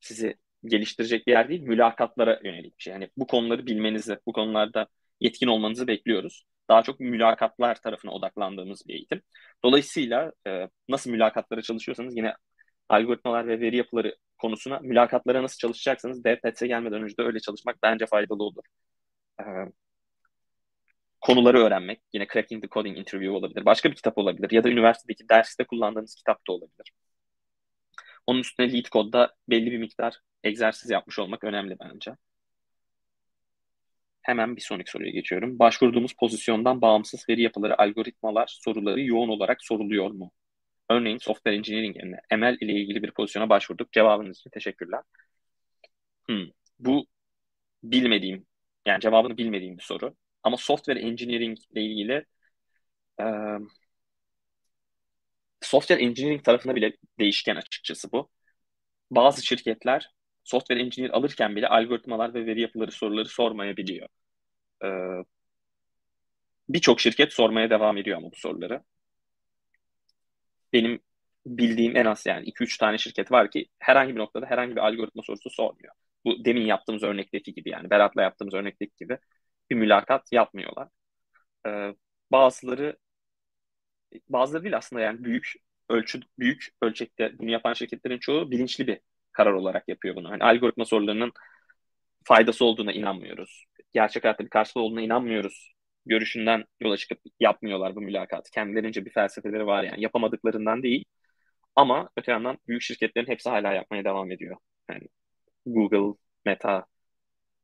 sizi 0.00 0.36
geliştirecek 0.64 1.26
bir 1.26 1.32
yer 1.32 1.48
değil, 1.48 1.62
mülakatlara 1.62 2.40
yönelik 2.44 2.78
bir 2.78 2.82
şey. 2.82 2.92
Yani 2.92 3.10
bu 3.16 3.26
konuları 3.26 3.66
bilmenizi, 3.66 4.18
bu 4.26 4.32
konularda 4.32 4.86
yetkin 5.20 5.46
olmanızı 5.46 5.86
bekliyoruz. 5.86 6.44
Daha 6.68 6.82
çok 6.82 7.00
mülakatlar 7.00 7.74
tarafına 7.80 8.12
odaklandığımız 8.12 8.82
bir 8.88 8.94
eğitim. 8.94 9.22
Dolayısıyla 9.64 10.32
e, 10.46 10.68
nasıl 10.88 11.10
mülakatlara 11.10 11.62
çalışıyorsanız 11.62 12.16
yine 12.16 12.34
algoritmalar 12.88 13.46
ve 13.48 13.60
veri 13.60 13.76
yapıları 13.76 14.16
konusuna 14.38 14.78
mülakatlara 14.78 15.42
nasıl 15.42 15.58
çalışacaksanız 15.58 16.24
DevPads'e 16.24 16.66
gelmeden 16.66 17.02
önce 17.02 17.16
de 17.16 17.22
öyle 17.22 17.40
çalışmak 17.40 17.76
bence 17.82 18.06
faydalı 18.06 18.42
olur. 18.44 18.62
E, 19.40 19.44
konuları 21.20 21.58
öğrenmek, 21.58 22.00
yine 22.12 22.26
Cracking 22.32 22.62
the 22.62 22.68
Coding 22.68 22.98
Interview 22.98 23.36
olabilir, 23.36 23.64
başka 23.64 23.90
bir 23.90 23.94
kitap 23.94 24.18
olabilir 24.18 24.50
ya 24.50 24.64
da 24.64 24.68
üniversitedeki 24.68 25.28
derste 25.28 25.64
kullandığınız 25.64 26.14
kitap 26.14 26.46
da 26.48 26.52
olabilir. 26.52 26.92
Onun 28.26 28.40
üstüne 28.40 28.72
lead 28.72 28.84
code'da 28.84 29.36
belli 29.48 29.70
bir 29.70 29.78
miktar 29.78 30.20
egzersiz 30.44 30.90
yapmış 30.90 31.18
olmak 31.18 31.44
önemli 31.44 31.76
bence. 31.80 32.12
Hemen 34.22 34.56
bir 34.56 34.60
sonraki 34.60 34.90
soruya 34.90 35.10
geçiyorum. 35.10 35.58
Başvurduğumuz 35.58 36.12
pozisyondan 36.12 36.80
bağımsız 36.80 37.28
veri 37.28 37.42
yapıları, 37.42 37.80
algoritmalar 37.82 38.58
soruları 38.60 39.00
yoğun 39.00 39.28
olarak 39.28 39.64
soruluyor 39.64 40.10
mu? 40.10 40.30
Örneğin 40.90 41.18
software 41.18 41.56
engineering 41.56 41.96
yerine 41.96 42.20
ML 42.36 42.56
ile 42.60 42.72
ilgili 42.72 43.02
bir 43.02 43.10
pozisyona 43.10 43.48
başvurduk. 43.48 43.92
Cevabınız 43.92 44.38
için 44.38 44.50
teşekkürler. 44.50 45.00
Hmm. 46.28 46.46
Bu 46.78 47.06
bilmediğim, 47.82 48.46
yani 48.86 49.00
cevabını 49.00 49.36
bilmediğim 49.36 49.78
bir 49.78 49.82
soru. 49.82 50.14
Ama 50.42 50.56
software 50.56 51.00
engineering 51.00 51.58
ile 51.72 51.82
ilgili 51.82 52.24
e, 53.20 53.24
software 55.60 56.00
engineering 56.02 56.44
tarafında 56.44 56.74
bile 56.74 56.92
değişken 57.18 57.56
açıkçası 57.56 58.12
bu. 58.12 58.30
Bazı 59.10 59.46
şirketler 59.46 60.10
software 60.44 60.80
engineer 60.80 61.10
alırken 61.10 61.56
bile 61.56 61.68
algoritmalar 61.68 62.34
ve 62.34 62.46
veri 62.46 62.60
yapıları 62.60 62.92
soruları 62.92 63.28
sormayabiliyor. 63.28 64.08
Ee, 64.84 64.88
Birçok 66.68 67.00
şirket 67.00 67.32
sormaya 67.32 67.70
devam 67.70 67.96
ediyor 67.98 68.16
ama 68.18 68.30
bu 68.32 68.36
soruları. 68.36 68.82
Benim 70.72 71.00
bildiğim 71.46 71.96
en 71.96 72.04
az 72.04 72.26
yani 72.26 72.46
2-3 72.46 72.78
tane 72.78 72.98
şirket 72.98 73.32
var 73.32 73.50
ki 73.50 73.66
herhangi 73.78 74.14
bir 74.14 74.20
noktada 74.20 74.46
herhangi 74.46 74.76
bir 74.76 74.80
algoritma 74.80 75.22
sorusu 75.22 75.50
sormuyor. 75.50 75.94
Bu 76.24 76.44
demin 76.44 76.66
yaptığımız 76.66 77.02
örnekteki 77.02 77.54
gibi 77.54 77.70
yani 77.70 77.90
Berat'la 77.90 78.22
yaptığımız 78.22 78.54
örnekteki 78.54 78.92
gibi 79.00 79.18
bir 79.70 79.76
mülakat 79.76 80.32
yapmıyorlar. 80.32 80.88
Ee, 81.66 81.94
bazıları 82.32 82.96
bazıları 84.28 84.64
değil 84.64 84.76
aslında 84.76 85.02
yani 85.02 85.24
büyük 85.24 85.52
ölçü 85.88 86.20
büyük 86.38 86.68
ölçekte 86.82 87.38
bunu 87.38 87.50
yapan 87.50 87.72
şirketlerin 87.72 88.18
çoğu 88.18 88.50
bilinçli 88.50 88.86
bir 88.86 89.00
karar 89.32 89.52
olarak 89.52 89.88
yapıyor 89.88 90.16
bunu. 90.16 90.30
Hani 90.30 90.44
algoritma 90.44 90.84
sorularının 90.84 91.32
faydası 92.24 92.64
olduğuna 92.64 92.92
inanmıyoruz. 92.92 93.64
Gerçek 93.92 94.24
hayatta 94.24 94.44
bir 94.44 94.50
karşılığı 94.50 94.82
olduğuna 94.82 95.00
inanmıyoruz. 95.02 95.72
Görüşünden 96.06 96.64
yola 96.80 96.96
çıkıp 96.96 97.20
yapmıyorlar 97.40 97.96
bu 97.96 98.00
mülakatı. 98.00 98.50
Kendilerince 98.50 99.04
bir 99.04 99.10
felsefeleri 99.10 99.66
var 99.66 99.84
yani. 99.84 100.02
Yapamadıklarından 100.02 100.82
değil. 100.82 101.04
Ama 101.76 102.10
öte 102.16 102.32
yandan 102.32 102.58
büyük 102.68 102.82
şirketlerin 102.82 103.26
hepsi 103.28 103.50
hala 103.50 103.72
yapmaya 103.72 104.04
devam 104.04 104.30
ediyor. 104.32 104.56
Yani 104.90 105.08
Google, 105.66 106.18
Meta, 106.44 106.86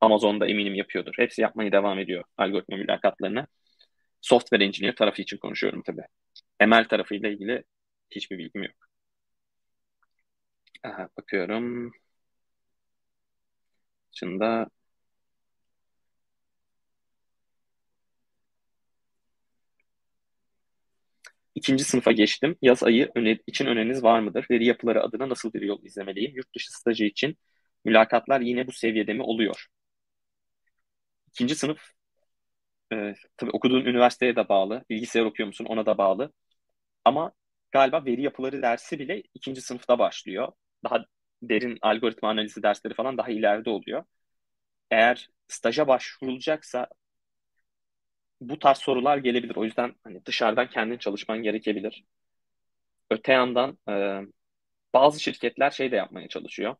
Amazon 0.05 0.39
da 0.39 0.47
eminim 0.47 0.75
yapıyordur. 0.75 1.13
Hepsi 1.17 1.41
yapmaya 1.41 1.71
devam 1.71 1.99
ediyor 1.99 2.23
algoritma 2.37 2.77
mülakatlarını. 2.77 3.47
Software 4.21 4.65
engineer 4.65 4.95
tarafı 4.95 5.21
için 5.21 5.37
konuşuyorum 5.37 5.83
tabii. 5.85 6.03
ML 6.67 6.85
tarafıyla 6.89 7.29
ilgili 7.29 7.63
hiçbir 8.11 8.37
bilgim 8.37 8.63
yok. 8.63 8.75
Aha, 10.83 11.09
bakıyorum. 11.17 11.91
Şimdi 14.11 14.45
İkinci 21.55 21.83
sınıfa 21.83 22.11
geçtim. 22.11 22.55
Yaz 22.61 22.83
ayı 22.83 23.11
için 23.47 23.65
öneriniz 23.65 24.03
var 24.03 24.19
mıdır? 24.19 24.45
Veri 24.51 24.65
yapıları 24.65 25.03
adına 25.03 25.29
nasıl 25.29 25.53
bir 25.53 25.61
yol 25.61 25.83
izlemeliyim? 25.83 26.35
Yurt 26.35 26.55
dışı 26.55 26.71
stajı 26.77 27.03
için 27.05 27.37
mülakatlar 27.85 28.41
yine 28.41 28.67
bu 28.67 28.71
seviyede 28.71 29.13
mi 29.13 29.21
oluyor? 29.23 29.67
İkinci 31.35 31.55
sınıf 31.55 31.91
e, 32.93 33.13
tabii 33.37 33.51
okuduğun 33.51 33.85
üniversiteye 33.85 34.35
de 34.35 34.49
bağlı. 34.49 34.83
Bilgisayar 34.89 35.25
okuyor 35.25 35.47
musun 35.47 35.65
ona 35.65 35.85
da 35.85 35.97
bağlı. 35.97 36.33
Ama 37.05 37.33
galiba 37.71 38.05
veri 38.05 38.21
yapıları 38.23 38.61
dersi 38.61 38.99
bile 38.99 39.23
ikinci 39.33 39.61
sınıfta 39.61 39.99
başlıyor. 39.99 40.53
Daha 40.85 41.05
derin 41.43 41.79
algoritma 41.81 42.29
analizi 42.29 42.63
dersleri 42.63 42.93
falan 42.93 43.17
daha 43.19 43.29
ileride 43.31 43.69
oluyor. 43.69 44.05
Eğer 44.91 45.29
staja 45.49 45.87
başvurulacaksa 45.89 46.87
bu 48.41 48.59
tarz 48.59 48.77
sorular 48.77 49.17
gelebilir. 49.17 49.55
O 49.55 49.63
yüzden 49.63 49.95
hani 50.03 50.25
dışarıdan 50.25 50.69
kendin 50.69 50.97
çalışman 50.97 51.43
gerekebilir. 51.43 52.05
Öte 53.09 53.33
yandan 53.33 53.77
e, 53.89 54.21
bazı 54.93 55.19
şirketler 55.19 55.71
şey 55.71 55.91
de 55.91 55.95
yapmaya 55.95 56.27
çalışıyor. 56.27 56.75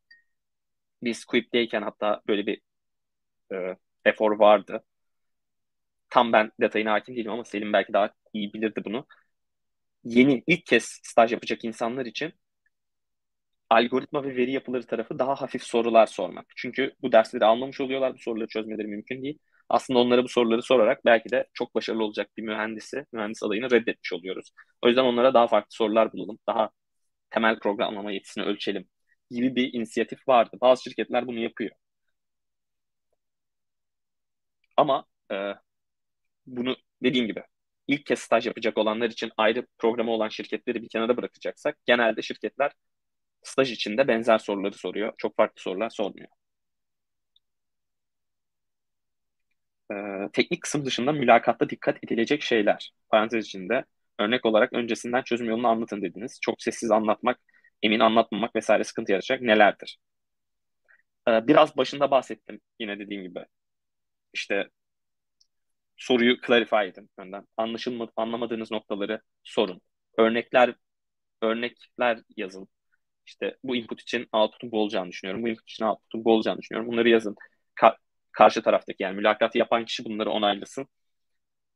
Biz 1.03 1.25
Quip'teyken 1.25 1.81
hatta 1.81 2.21
böyle 2.27 2.45
bir 2.47 2.61
e, 3.53 3.77
efor 4.05 4.39
vardı. 4.39 4.83
Tam 6.09 6.33
ben 6.33 6.51
detayına 6.61 6.93
hakim 6.93 7.15
değilim 7.15 7.31
ama 7.31 7.43
Selim 7.43 7.73
belki 7.73 7.93
daha 7.93 8.13
iyi 8.33 8.53
bilirdi 8.53 8.81
bunu. 8.85 9.05
yeni 10.03 10.43
ilk 10.47 10.65
kez 10.65 10.83
staj 11.03 11.31
yapacak 11.31 11.63
insanlar 11.65 12.05
için 12.05 12.33
algoritma 13.69 14.23
ve 14.23 14.35
veri 14.35 14.51
yapıları 14.51 14.85
tarafı 14.87 15.19
daha 15.19 15.35
hafif 15.35 15.63
sorular 15.63 16.05
sormak. 16.07 16.45
Çünkü 16.55 16.93
bu 17.01 17.11
dersleri 17.11 17.45
almamış 17.45 17.81
oluyorlar. 17.81 18.13
Bu 18.13 18.17
soruları 18.19 18.47
çözmeleri 18.47 18.87
mümkün 18.87 19.23
değil. 19.23 19.39
Aslında 19.69 19.99
onlara 19.99 20.23
bu 20.23 20.27
soruları 20.29 20.61
sorarak 20.61 21.05
belki 21.05 21.29
de 21.31 21.47
çok 21.53 21.75
başarılı 21.75 22.03
olacak 22.03 22.29
bir 22.37 22.43
mühendisi, 22.43 23.05
mühendis 23.13 23.43
adayını 23.43 23.71
reddetmiş 23.71 24.13
oluyoruz. 24.13 24.51
O 24.81 24.87
yüzden 24.87 25.03
onlara 25.03 25.33
daha 25.33 25.47
farklı 25.47 25.71
sorular 25.75 26.13
bulalım. 26.13 26.39
Daha 26.47 26.69
temel 27.31 27.59
programlama 27.59 28.11
yetisini 28.11 28.45
ölçelim 28.45 28.87
gibi 29.31 29.55
bir 29.55 29.73
inisiyatif 29.73 30.27
vardı. 30.27 30.57
Bazı 30.61 30.83
şirketler 30.83 31.27
bunu 31.27 31.39
yapıyor. 31.39 31.71
Ama 34.77 35.05
e, 35.31 35.35
bunu 36.45 36.75
dediğim 37.03 37.27
gibi 37.27 37.43
ilk 37.87 38.05
kez 38.05 38.19
staj 38.19 38.47
yapacak 38.47 38.77
olanlar 38.77 39.09
için 39.09 39.31
ayrı 39.37 39.67
programı 39.77 40.11
olan 40.11 40.29
şirketleri 40.29 40.81
bir 40.81 40.89
kenara 40.89 41.17
bırakacaksak 41.17 41.77
genelde 41.85 42.21
şirketler 42.21 42.71
staj 43.43 43.71
içinde 43.73 44.09
benzer 44.09 44.37
soruları 44.39 44.73
soruyor. 44.75 45.13
Çok 45.17 45.37
farklı 45.37 45.61
sorular 45.61 45.89
sormuyor. 45.91 46.29
Ee, 49.91 50.29
teknik 50.33 50.61
kısım 50.61 50.85
dışında 50.85 51.11
mülakatta 51.11 51.69
dikkat 51.69 52.03
edilecek 52.03 52.41
şeyler. 52.43 52.91
Parantez 53.09 53.45
içinde 53.45 53.85
örnek 54.19 54.45
olarak 54.45 54.73
öncesinden 54.73 55.21
çözüm 55.23 55.49
yolunu 55.49 55.67
anlatın 55.67 56.01
dediniz. 56.01 56.39
Çok 56.41 56.61
sessiz 56.61 56.91
anlatmak, 56.91 57.39
emin 57.83 57.99
anlatmamak 57.99 58.55
vesaire 58.55 58.83
sıkıntı 58.83 59.11
yaratacak 59.11 59.41
nelerdir? 59.41 59.97
Ee, 61.27 61.47
biraz 61.47 61.77
başında 61.77 62.11
bahsettim 62.11 62.61
yine 62.79 62.99
dediğim 62.99 63.23
gibi. 63.23 63.45
İşte 64.35 64.69
soruyu 65.97 66.37
clarify 66.47 66.75
edin 66.75 67.09
önden. 67.17 67.47
Anlaşılmadı, 67.57 68.11
anlamadığınız 68.15 68.71
noktaları 68.71 69.21
sorun. 69.43 69.81
Örnekler 70.17 70.75
örnekler 71.41 72.19
yazın. 72.37 72.67
İşte 73.27 73.57
bu 73.63 73.75
input 73.75 74.01
için 74.01 74.27
output'un 74.33 74.71
bu 74.71 74.81
olacağını 74.81 75.09
düşünüyorum. 75.11 75.43
Bu 75.43 75.49
input 75.49 75.69
için 75.69 75.85
output'un 75.85 76.25
bu 76.25 76.33
olacağını 76.33 76.59
düşünüyorum. 76.59 76.91
Bunları 76.91 77.09
yazın. 77.09 77.35
Ka- 77.81 77.97
karşı 78.31 78.61
taraftaki 78.63 79.03
yani 79.03 79.15
mülakatı 79.15 79.57
yapan 79.57 79.85
kişi 79.85 80.05
bunları 80.05 80.31
onaylasın. 80.31 80.87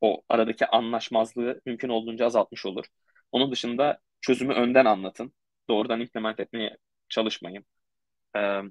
O 0.02 0.22
aradaki 0.30 0.68
anlaşmazlığı 0.68 1.62
mümkün 1.66 1.90
olduğunca 1.90 2.26
azaltmış 2.26 2.66
olur. 2.66 2.86
Onun 3.32 3.52
dışında 3.52 4.00
çözümü 4.22 4.54
önden 4.54 4.86
anlatın. 4.86 5.34
Doğrudan 5.70 6.02
implement 6.02 6.40
etmeye 6.40 6.78
çalışmayın. 7.10 7.66
Ee, 8.38 8.62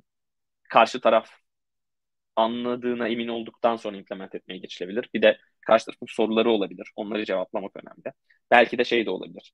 karşı 0.70 1.01
taraf 1.01 1.30
anladığına 2.39 3.09
emin 3.09 3.28
olduktan 3.28 3.76
sonra 3.76 3.97
implement 3.97 4.34
etmeye 4.34 4.59
geçilebilir. 4.59 5.11
Bir 5.14 5.22
de 5.22 5.39
karşı 5.61 5.86
tarafın 5.86 6.07
soruları 6.09 6.51
olabilir. 6.51 6.93
Onları 6.97 7.24
cevaplamak 7.24 7.76
önemli. 7.76 8.14
Belki 8.51 8.78
de 8.78 8.84
şey 8.84 9.07
de 9.07 9.11
olabilir. 9.11 9.53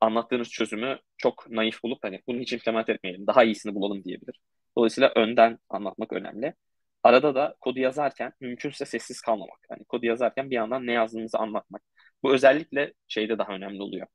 Anlattığınız 0.00 0.50
çözümü 0.50 0.98
çok 1.16 1.50
naif 1.50 1.82
bulup 1.82 2.04
hani 2.04 2.22
bunu 2.26 2.40
hiç 2.40 2.52
implement 2.52 2.88
etmeyelim, 2.88 3.26
daha 3.26 3.44
iyisini 3.44 3.74
bulalım 3.74 4.04
diyebilir. 4.04 4.40
Dolayısıyla 4.78 5.12
önden 5.16 5.58
anlatmak 5.70 6.12
önemli. 6.12 6.54
Arada 7.02 7.34
da 7.34 7.56
kodu 7.60 7.78
yazarken 7.80 8.32
mümkünse 8.40 8.84
sessiz 8.84 9.20
kalmamak. 9.20 9.58
Hani 9.68 9.84
kodu 9.84 10.06
yazarken 10.06 10.50
bir 10.50 10.56
yandan 10.56 10.86
ne 10.86 10.92
yazdığınızı 10.92 11.38
anlatmak. 11.38 11.82
Bu 12.22 12.34
özellikle 12.34 12.92
şeyde 13.08 13.38
daha 13.38 13.52
önemli 13.52 13.82
oluyor. 13.82 14.06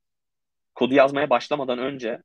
Kodu 0.74 0.94
yazmaya 0.94 1.30
başlamadan 1.30 1.78
önce 1.78 2.22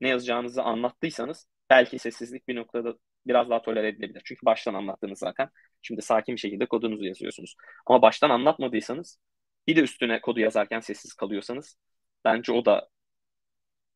ne 0.00 0.08
yazacağınızı 0.08 0.62
anlattıysanız 0.62 1.46
belki 1.70 1.98
sessizlik 1.98 2.48
bir 2.48 2.56
noktada 2.56 2.94
biraz 3.26 3.50
daha 3.50 3.62
tolere 3.62 3.88
edilebilir. 3.88 4.22
Çünkü 4.24 4.46
baştan 4.46 4.74
anlattınız 4.74 5.18
zaten. 5.18 5.48
Şimdi 5.82 6.02
sakin 6.02 6.34
bir 6.36 6.40
şekilde 6.40 6.66
kodunuzu 6.66 7.04
yazıyorsunuz. 7.04 7.56
Ama 7.86 8.02
baştan 8.02 8.30
anlatmadıysanız 8.30 9.18
bir 9.66 9.76
de 9.76 9.80
üstüne 9.80 10.20
kodu 10.20 10.40
yazarken 10.40 10.80
sessiz 10.80 11.14
kalıyorsanız 11.14 11.76
bence 12.24 12.52
o 12.52 12.64
da 12.64 12.88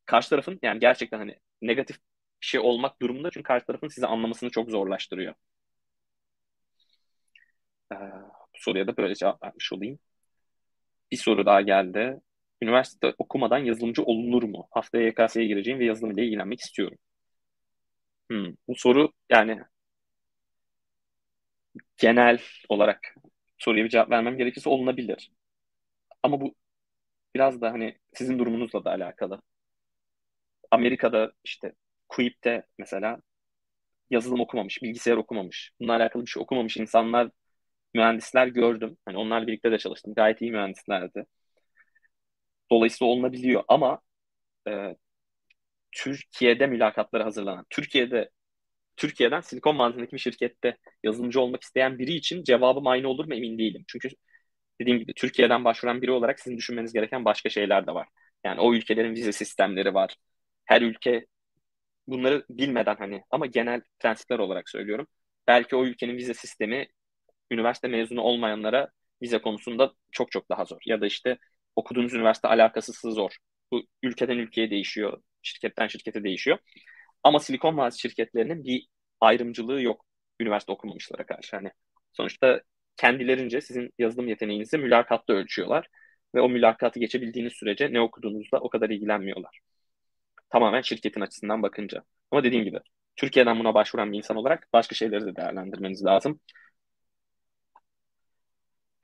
karşı 0.05 0.29
tarafın 0.29 0.59
yani 0.63 0.79
gerçekten 0.79 1.17
hani 1.19 1.39
negatif 1.61 1.97
bir 2.41 2.47
şey 2.47 2.59
olmak 2.59 3.01
durumunda 3.01 3.31
çünkü 3.31 3.43
karşı 3.43 3.65
tarafın 3.65 3.87
sizi 3.87 4.07
anlamasını 4.07 4.49
çok 4.49 4.69
zorlaştırıyor. 4.69 5.35
Ee, 7.91 7.95
bu 8.55 8.59
soruya 8.59 8.87
da 8.87 8.97
böyle 8.97 9.15
cevap 9.15 9.43
vermiş 9.43 9.73
olayım. 9.73 9.99
Bir 11.11 11.17
soru 11.17 11.45
daha 11.45 11.61
geldi. 11.61 12.21
Üniversite 12.61 13.13
okumadan 13.17 13.57
yazılımcı 13.57 14.03
olunur 14.03 14.43
mu? 14.43 14.67
Haftaya 14.71 15.07
YKS'ye 15.07 15.47
gireceğim 15.47 15.79
ve 15.79 15.85
yazılım 15.85 16.11
ile 16.11 16.25
ilgilenmek 16.25 16.59
istiyorum. 16.59 16.97
Hmm, 18.29 18.55
bu 18.67 18.75
soru 18.75 19.11
yani 19.29 19.61
genel 21.97 22.39
olarak 22.69 23.15
soruya 23.57 23.83
bir 23.85 23.89
cevap 23.89 24.09
vermem 24.11 24.37
gerekirse 24.37 24.69
olunabilir. 24.69 25.31
Ama 26.23 26.41
bu 26.41 26.55
biraz 27.35 27.61
da 27.61 27.71
hani 27.73 27.99
sizin 28.13 28.39
durumunuzla 28.39 28.85
da 28.85 28.91
alakalı. 28.91 29.41
Amerika'da 30.71 31.31
işte 31.43 31.73
Quip'te 32.09 32.63
mesela 32.77 33.17
yazılım 34.09 34.41
okumamış, 34.41 34.83
bilgisayar 34.83 35.17
okumamış, 35.17 35.71
bununla 35.81 35.93
alakalı 35.95 36.23
bir 36.25 36.31
şey 36.31 36.43
okumamış 36.43 36.77
insanlar, 36.77 37.31
mühendisler 37.93 38.47
gördüm. 38.47 38.97
Hani 39.05 39.17
onlarla 39.17 39.47
birlikte 39.47 39.71
de 39.73 39.79
çalıştım. 39.79 40.15
Gayet 40.15 40.41
iyi 40.41 40.51
mühendislerdi. 40.51 41.25
Dolayısıyla 42.71 43.11
olunabiliyor 43.11 43.63
ama 43.67 43.99
e, 44.69 44.97
Türkiye'de 45.95 46.67
mülakatlara 46.67 47.25
hazırlanan, 47.25 47.65
Türkiye'de 47.71 48.31
Türkiye'den 48.97 49.41
Silikon 49.41 49.79
Vadisi'ndeki 49.79 50.13
bir 50.13 50.19
şirkette 50.19 50.77
yazılımcı 51.03 51.41
olmak 51.41 51.63
isteyen 51.63 51.99
biri 51.99 52.13
için 52.13 52.43
cevabım 52.43 52.87
aynı 52.87 53.07
olur 53.09 53.25
mu 53.25 53.35
emin 53.35 53.57
değilim. 53.59 53.83
Çünkü 53.87 54.09
dediğim 54.81 54.99
gibi 54.99 55.13
Türkiye'den 55.13 55.65
başvuran 55.65 56.01
biri 56.01 56.11
olarak 56.11 56.39
sizin 56.39 56.57
düşünmeniz 56.57 56.93
gereken 56.93 57.25
başka 57.25 57.49
şeyler 57.49 57.87
de 57.87 57.93
var. 57.93 58.07
Yani 58.45 58.61
o 58.61 58.73
ülkelerin 58.75 59.15
vize 59.15 59.31
sistemleri 59.31 59.93
var. 59.93 60.15
Her 60.65 60.81
ülke 60.81 61.25
bunları 62.07 62.45
bilmeden 62.49 62.95
hani 62.95 63.23
ama 63.31 63.45
genel 63.45 63.81
prensipler 63.99 64.39
olarak 64.39 64.69
söylüyorum. 64.69 65.07
Belki 65.47 65.75
o 65.75 65.85
ülkenin 65.85 66.17
vize 66.17 66.33
sistemi 66.33 66.87
üniversite 67.51 67.87
mezunu 67.87 68.21
olmayanlara 68.21 68.89
vize 69.21 69.41
konusunda 69.41 69.93
çok 70.11 70.31
çok 70.31 70.49
daha 70.49 70.65
zor. 70.65 70.81
Ya 70.85 71.01
da 71.01 71.07
işte 71.07 71.37
okuduğunuz 71.75 72.13
üniversite 72.13 72.47
alakasızı 72.47 73.11
zor. 73.11 73.37
Bu 73.71 73.83
ülkeden 74.03 74.37
ülkeye 74.37 74.71
değişiyor, 74.71 75.21
şirketten 75.45 75.87
şirkete 75.87 76.23
değişiyor. 76.23 76.57
Ama 77.23 77.39
Silikon 77.39 77.77
Vadisi 77.77 77.99
şirketlerinin 77.99 78.63
bir 78.63 78.87
ayrımcılığı 79.21 79.81
yok 79.81 80.05
üniversite 80.39 80.71
okumamışlara 80.71 81.25
karşı. 81.25 81.55
Hani 81.55 81.71
sonuçta 82.13 82.61
kendilerince 82.97 83.61
sizin 83.61 83.93
yazılım 83.99 84.27
yeteneğinizi 84.27 84.77
mülakatta 84.77 85.33
ölçüyorlar 85.33 85.87
ve 86.35 86.41
o 86.41 86.49
mülakatı 86.49 86.99
geçebildiğiniz 86.99 87.53
sürece 87.53 87.93
ne 87.93 88.01
okuduğunuzda 88.01 88.59
o 88.59 88.69
kadar 88.69 88.89
ilgilenmiyorlar. 88.89 89.59
Tamamen 90.49 90.81
şirketin 90.81 91.21
açısından 91.21 91.63
bakınca. 91.63 92.03
Ama 92.31 92.43
dediğim 92.43 92.63
gibi 92.65 92.79
Türkiye'den 93.15 93.59
buna 93.59 93.73
başvuran 93.73 94.11
bir 94.11 94.17
insan 94.17 94.37
olarak 94.37 94.67
başka 94.73 94.95
şeyleri 94.95 95.25
de 95.25 95.35
değerlendirmeniz 95.35 96.05
lazım. 96.05 96.39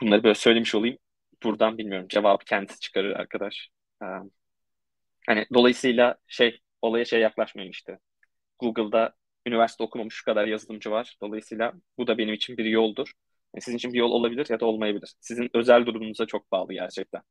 Bunları 0.01 0.23
böyle 0.23 0.35
söylemiş 0.35 0.75
olayım. 0.75 0.97
Buradan 1.43 1.77
bilmiyorum 1.77 2.07
cevabı 2.09 2.45
kendisi 2.45 2.79
çıkarır 2.79 3.11
arkadaş. 3.11 3.69
Hani 5.27 5.45
dolayısıyla 5.53 6.15
şey 6.27 6.59
olaya 6.81 7.05
şey 7.05 7.19
yaklaşmayın 7.21 7.71
işte. 7.71 7.99
Google'da 8.59 9.15
üniversite 9.45 9.83
okumamış 9.83 10.15
şu 10.15 10.25
kadar 10.25 10.47
yazılımcı 10.47 10.91
var. 10.91 11.17
Dolayısıyla 11.21 11.73
bu 11.97 12.07
da 12.07 12.17
benim 12.17 12.33
için 12.33 12.57
bir 12.57 12.65
yoldur. 12.65 13.13
Yani 13.55 13.61
sizin 13.61 13.77
için 13.77 13.93
bir 13.93 13.99
yol 13.99 14.11
olabilir 14.11 14.47
ya 14.49 14.59
da 14.59 14.65
olmayabilir. 14.65 15.13
Sizin 15.21 15.49
özel 15.53 15.85
durumunuza 15.85 16.25
çok 16.25 16.51
bağlı 16.51 16.73
gerçekten. 16.73 17.21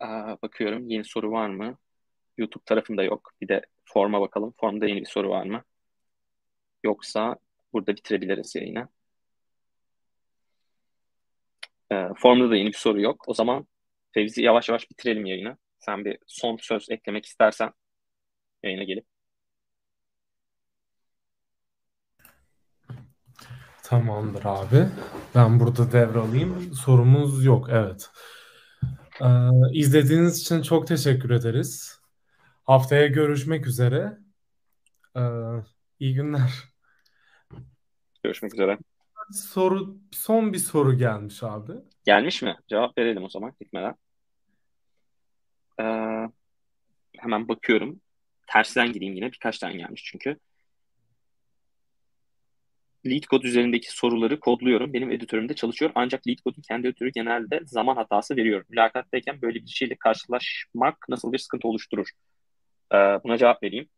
Aa, 0.00 0.36
bakıyorum 0.42 0.88
yeni 0.88 1.04
soru 1.04 1.30
var 1.32 1.48
mı? 1.48 1.78
YouTube 2.38 2.64
tarafında 2.66 3.02
yok. 3.02 3.32
Bir 3.40 3.48
de 3.48 3.62
forma 3.84 4.20
bakalım. 4.20 4.54
Formda 4.60 4.86
yeni 4.86 5.00
bir 5.00 5.06
soru 5.06 5.30
var 5.30 5.44
mı? 5.46 5.64
Yoksa 6.84 7.36
burada 7.72 7.96
bitirebiliriz 7.96 8.54
yayını. 8.56 8.88
Ee, 11.92 12.08
formda 12.16 12.50
da 12.50 12.56
yeni 12.56 12.68
bir 12.68 12.76
soru 12.76 13.00
yok. 13.00 13.28
O 13.28 13.34
zaman 13.34 13.66
Fevzi 14.12 14.42
yavaş 14.42 14.68
yavaş 14.68 14.90
bitirelim 14.90 15.26
yayını. 15.26 15.56
Sen 15.78 16.04
bir 16.04 16.18
son 16.26 16.56
söz 16.56 16.90
eklemek 16.90 17.26
istersen 17.26 17.72
yayına 18.62 18.82
gelip. 18.84 19.06
Tamamdır 23.82 24.44
abi. 24.44 24.88
Ben 25.34 25.60
burada 25.60 25.92
devralayım. 25.92 26.74
Sorumuz 26.74 27.44
yok. 27.44 27.68
Evet. 27.70 28.10
Ee, 29.20 29.26
izlediğiniz 29.72 30.40
için 30.40 30.62
çok 30.62 30.86
teşekkür 30.86 31.30
ederiz. 31.30 32.00
Haftaya 32.64 33.06
görüşmek 33.06 33.66
üzere. 33.66 34.18
Ee, 35.16 35.20
iyi 36.00 36.14
günler. 36.14 36.50
Görüşmek 38.22 38.54
üzere. 38.54 38.78
Soru, 39.32 39.96
son 40.12 40.52
bir 40.52 40.58
soru 40.58 40.98
gelmiş 40.98 41.42
abi. 41.42 41.72
Gelmiş 42.04 42.42
mi? 42.42 42.56
Cevap 42.68 42.98
verelim 42.98 43.24
o 43.24 43.28
zaman 43.28 43.52
gitmeden. 43.60 43.94
Ee, 45.80 45.84
hemen 47.18 47.48
bakıyorum. 47.48 48.00
Tersten 48.46 48.92
gideyim 48.92 49.14
yine. 49.14 49.32
Birkaç 49.32 49.58
tane 49.58 49.76
gelmiş 49.76 50.02
çünkü. 50.04 50.38
lead 53.06 53.24
kod 53.24 53.42
üzerindeki 53.42 53.92
soruları 53.92 54.40
kodluyorum. 54.40 54.92
Benim 54.92 55.10
editörümde 55.10 55.54
çalışıyor. 55.54 55.92
Ancak 55.94 56.26
lead 56.28 56.38
kodun 56.44 56.62
kendi 56.62 56.86
editörü 56.86 57.10
genelde 57.12 57.60
zaman 57.64 57.96
hatası 57.96 58.36
veriyor. 58.36 58.64
Mülakattayken 58.68 59.42
böyle 59.42 59.54
bir 59.54 59.68
şeyle 59.68 59.96
karşılaşmak 59.96 61.08
nasıl 61.08 61.32
bir 61.32 61.38
sıkıntı 61.38 61.68
oluşturur? 61.68 62.08
Ee, 62.94 62.96
buna 62.96 63.38
cevap 63.38 63.62
vereyim. 63.62 63.88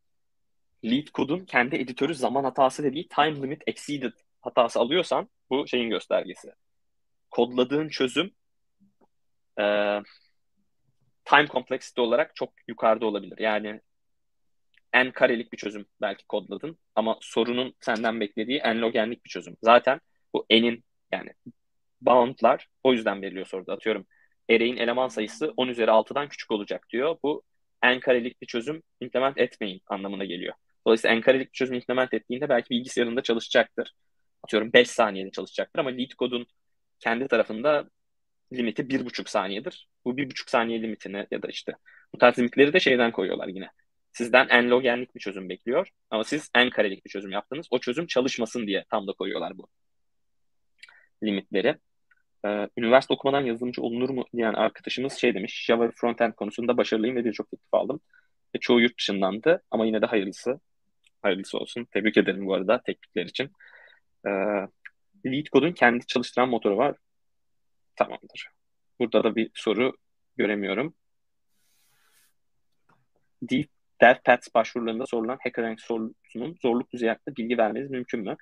Lead 0.85 1.09
kodun 1.13 1.45
kendi 1.45 1.77
editörü 1.77 2.15
zaman 2.15 2.45
hatası 2.45 2.83
dediği 2.83 3.09
time 3.09 3.37
limit 3.37 3.63
exceeded 3.67 4.13
hatası 4.41 4.81
alıyorsan 4.81 5.29
bu 5.51 5.69
şeyin 5.69 5.91
göstergesi. 5.91 6.53
Kodladığın 7.33 7.89
çözüm 7.89 8.31
e, 9.61 9.65
time 11.25 11.47
complexity 11.47 12.01
olarak 12.01 12.37
çok 12.37 12.53
yukarıda 12.69 13.07
olabilir. 13.07 13.39
Yani 13.39 13.81
n 14.95 15.13
karelik 15.13 15.53
bir 15.53 15.59
çözüm 15.59 15.87
belki 16.01 16.27
kodladın 16.27 16.79
ama 16.95 17.19
sorunun 17.21 17.75
senden 17.81 18.21
beklediği 18.21 18.59
n 18.59 18.81
logenlik 18.81 19.25
bir 19.25 19.31
çözüm. 19.31 19.57
Zaten 19.63 20.01
bu 20.35 20.47
n'in 20.51 20.85
yani 21.13 21.31
boundlar 22.01 22.69
o 22.85 22.93
yüzden 22.93 23.23
veriliyor 23.23 23.47
soruda. 23.47 23.73
Atıyorum 23.73 24.07
array'in 24.51 24.77
eleman 24.77 25.09
sayısı 25.09 25.53
10 25.57 25.69
üzeri 25.69 25.91
6'dan 25.91 26.29
küçük 26.29 26.51
olacak 26.51 26.87
diyor. 26.91 27.17
Bu 27.23 27.43
n 27.85 28.01
karelik 28.01 28.43
bir 28.43 28.47
çözüm 28.47 28.83
implement 29.01 29.39
etmeyin 29.39 29.83
anlamına 29.87 30.25
geliyor. 30.25 30.55
Dolayısıyla 30.87 31.17
n 31.17 31.21
karelik 31.21 31.47
bir 31.47 31.57
çözüm 31.57 31.77
implement 31.77 32.15
ettiğinde 32.15 32.49
belki 32.49 32.71
bilgisayarında 32.71 33.23
çalışacaktır. 33.23 33.93
Atıyorum 34.43 34.73
5 34.73 34.91
saniyede 34.91 35.31
çalışacaktır 35.31 35.81
ama 35.81 35.91
lead 35.91 36.11
kodun 36.19 36.47
kendi 37.03 37.29
tarafında 37.29 37.91
limiti 38.53 38.83
1,5 38.83 39.29
saniyedir. 39.31 39.89
Bu 40.05 40.17
1,5 40.19 40.51
saniye 40.51 40.83
limitini 40.83 41.27
ya 41.31 41.43
da 41.43 41.49
işte 41.49 41.73
bu 42.15 42.19
tarz 42.19 42.39
limitleri 42.39 42.73
de 42.73 42.81
şeyden 42.81 43.13
koyuyorlar 43.13 43.49
yine. 43.49 43.71
Sizden 44.13 44.49
n 44.49 44.69
logenlik 44.69 45.15
bir 45.15 45.21
çözüm 45.21 45.49
bekliyor 45.49 45.89
ama 46.11 46.25
siz 46.25 46.51
n 46.57 46.71
karelik 46.71 47.05
bir 47.05 47.11
çözüm 47.11 47.31
yaptınız. 47.33 47.67
O 47.71 47.79
çözüm 47.79 48.07
çalışmasın 48.07 48.67
diye 48.67 48.85
tam 48.91 49.07
da 49.07 49.13
koyuyorlar 49.13 49.59
bu 49.59 49.69
limitleri. 51.23 51.77
Ee, 52.47 52.69
üniversite 52.77 53.15
okumadan 53.15 53.41
yazılımcı 53.41 53.83
olunur 53.83 54.11
mu 54.11 54.25
diyen 54.37 54.55
arkadaşımız 54.55 55.13
şey 55.13 55.35
demiş. 55.35 55.65
Java 55.67 55.91
frontend 55.91 56.33
konusunda 56.33 56.77
başarılıyım 56.77 57.17
ve 57.17 57.25
birçok 57.25 57.51
teklif 57.51 57.75
aldım. 57.75 58.01
Ve 58.55 58.59
çoğu 58.61 58.81
yurt 58.81 58.99
dışındandı 58.99 59.63
ama 59.71 59.87
yine 59.87 60.03
de 60.03 60.07
hayırlısı. 60.07 60.61
Hayırlısı 61.23 61.59
olsun. 61.59 61.85
Tebrik 61.85 62.17
ederim 62.17 62.47
bu 62.47 62.55
arada 62.55 62.83
teklifler 62.83 63.27
için. 63.27 63.51
Ee, 64.27 64.31
Lead 65.27 65.47
Code'un 65.53 65.73
kendi 65.73 66.07
çalıştıran 66.07 66.49
motoru 66.49 66.77
var. 66.77 66.97
Tamamdır. 67.97 68.49
Burada 68.99 69.25
da 69.25 69.37
bir 69.37 69.51
soru 69.55 69.97
göremiyorum. 70.37 70.95
Deep 73.43 73.69
DevPads 74.03 74.49
başvurularında 74.55 75.07
sorulan 75.07 75.39
HackerRank 75.43 75.81
sorusunun 75.81 76.57
zorluk 76.63 76.93
düzeyi 76.93 77.11
hakkında 77.11 77.37
bilgi 77.37 77.59
vermeniz 77.59 77.91
mümkün 77.91 78.21
mü? 78.21 78.37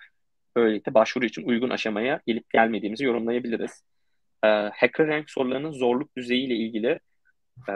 Böylelikle 0.56 0.94
başvuru 0.94 1.24
için 1.24 1.42
uygun 1.42 1.70
aşamaya 1.70 2.20
gelip 2.26 2.50
gelmediğimizi 2.50 3.04
yorumlayabiliriz. 3.04 3.84
Ee, 4.44 4.48
HackerRank 4.48 5.30
sorularının 5.30 5.72
zorluk 5.72 6.16
düzeyiyle 6.16 6.54
ilgili 6.54 7.00
e, 7.68 7.72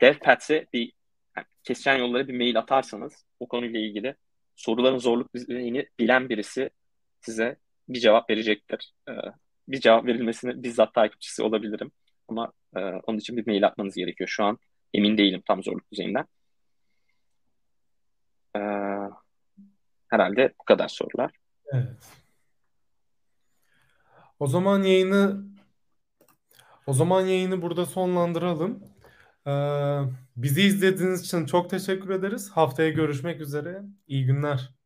DevPads'e 0.00 0.66
bir 0.72 0.92
yani 1.36 1.46
kesişen 1.62 1.96
yollara 1.96 2.28
bir 2.28 2.36
mail 2.36 2.58
atarsanız 2.58 3.24
o 3.40 3.48
konuyla 3.48 3.80
ilgili 3.80 4.14
soruların 4.56 4.98
zorluk 4.98 5.34
düzeyini 5.34 5.88
bilen 5.98 6.28
birisi 6.28 6.70
size 7.20 7.56
bir 7.90 8.00
cevap 8.00 8.30
verecektir. 8.30 8.92
Ee, 9.08 9.12
bir 9.68 9.80
cevap 9.80 10.06
verilmesini 10.06 10.62
bizzat 10.62 10.94
takipçisi 10.94 11.42
olabilirim. 11.42 11.92
Ama 12.28 12.52
e, 12.76 12.80
onun 12.80 13.18
için 13.18 13.36
bir 13.36 13.46
mail 13.46 13.66
atmanız 13.66 13.94
gerekiyor. 13.94 14.28
Şu 14.28 14.44
an 14.44 14.58
emin 14.94 15.18
değilim 15.18 15.42
tam 15.46 15.62
zorluk 15.62 15.92
düzeyinden. 15.92 16.26
Ee, 18.56 18.60
herhalde 20.08 20.54
bu 20.60 20.64
kadar 20.64 20.88
sorular. 20.88 21.30
Evet. 21.72 21.86
O 24.38 24.46
zaman 24.46 24.82
yayını 24.82 25.44
o 26.86 26.92
zaman 26.92 27.20
yayını 27.20 27.62
burada 27.62 27.86
sonlandıralım. 27.86 28.84
Ee, 29.46 29.50
bizi 30.36 30.62
izlediğiniz 30.62 31.20
için 31.20 31.46
çok 31.46 31.70
teşekkür 31.70 32.10
ederiz. 32.10 32.50
Haftaya 32.50 32.88
görüşmek 32.88 33.40
üzere. 33.40 33.82
İyi 34.06 34.26
günler. 34.26 34.79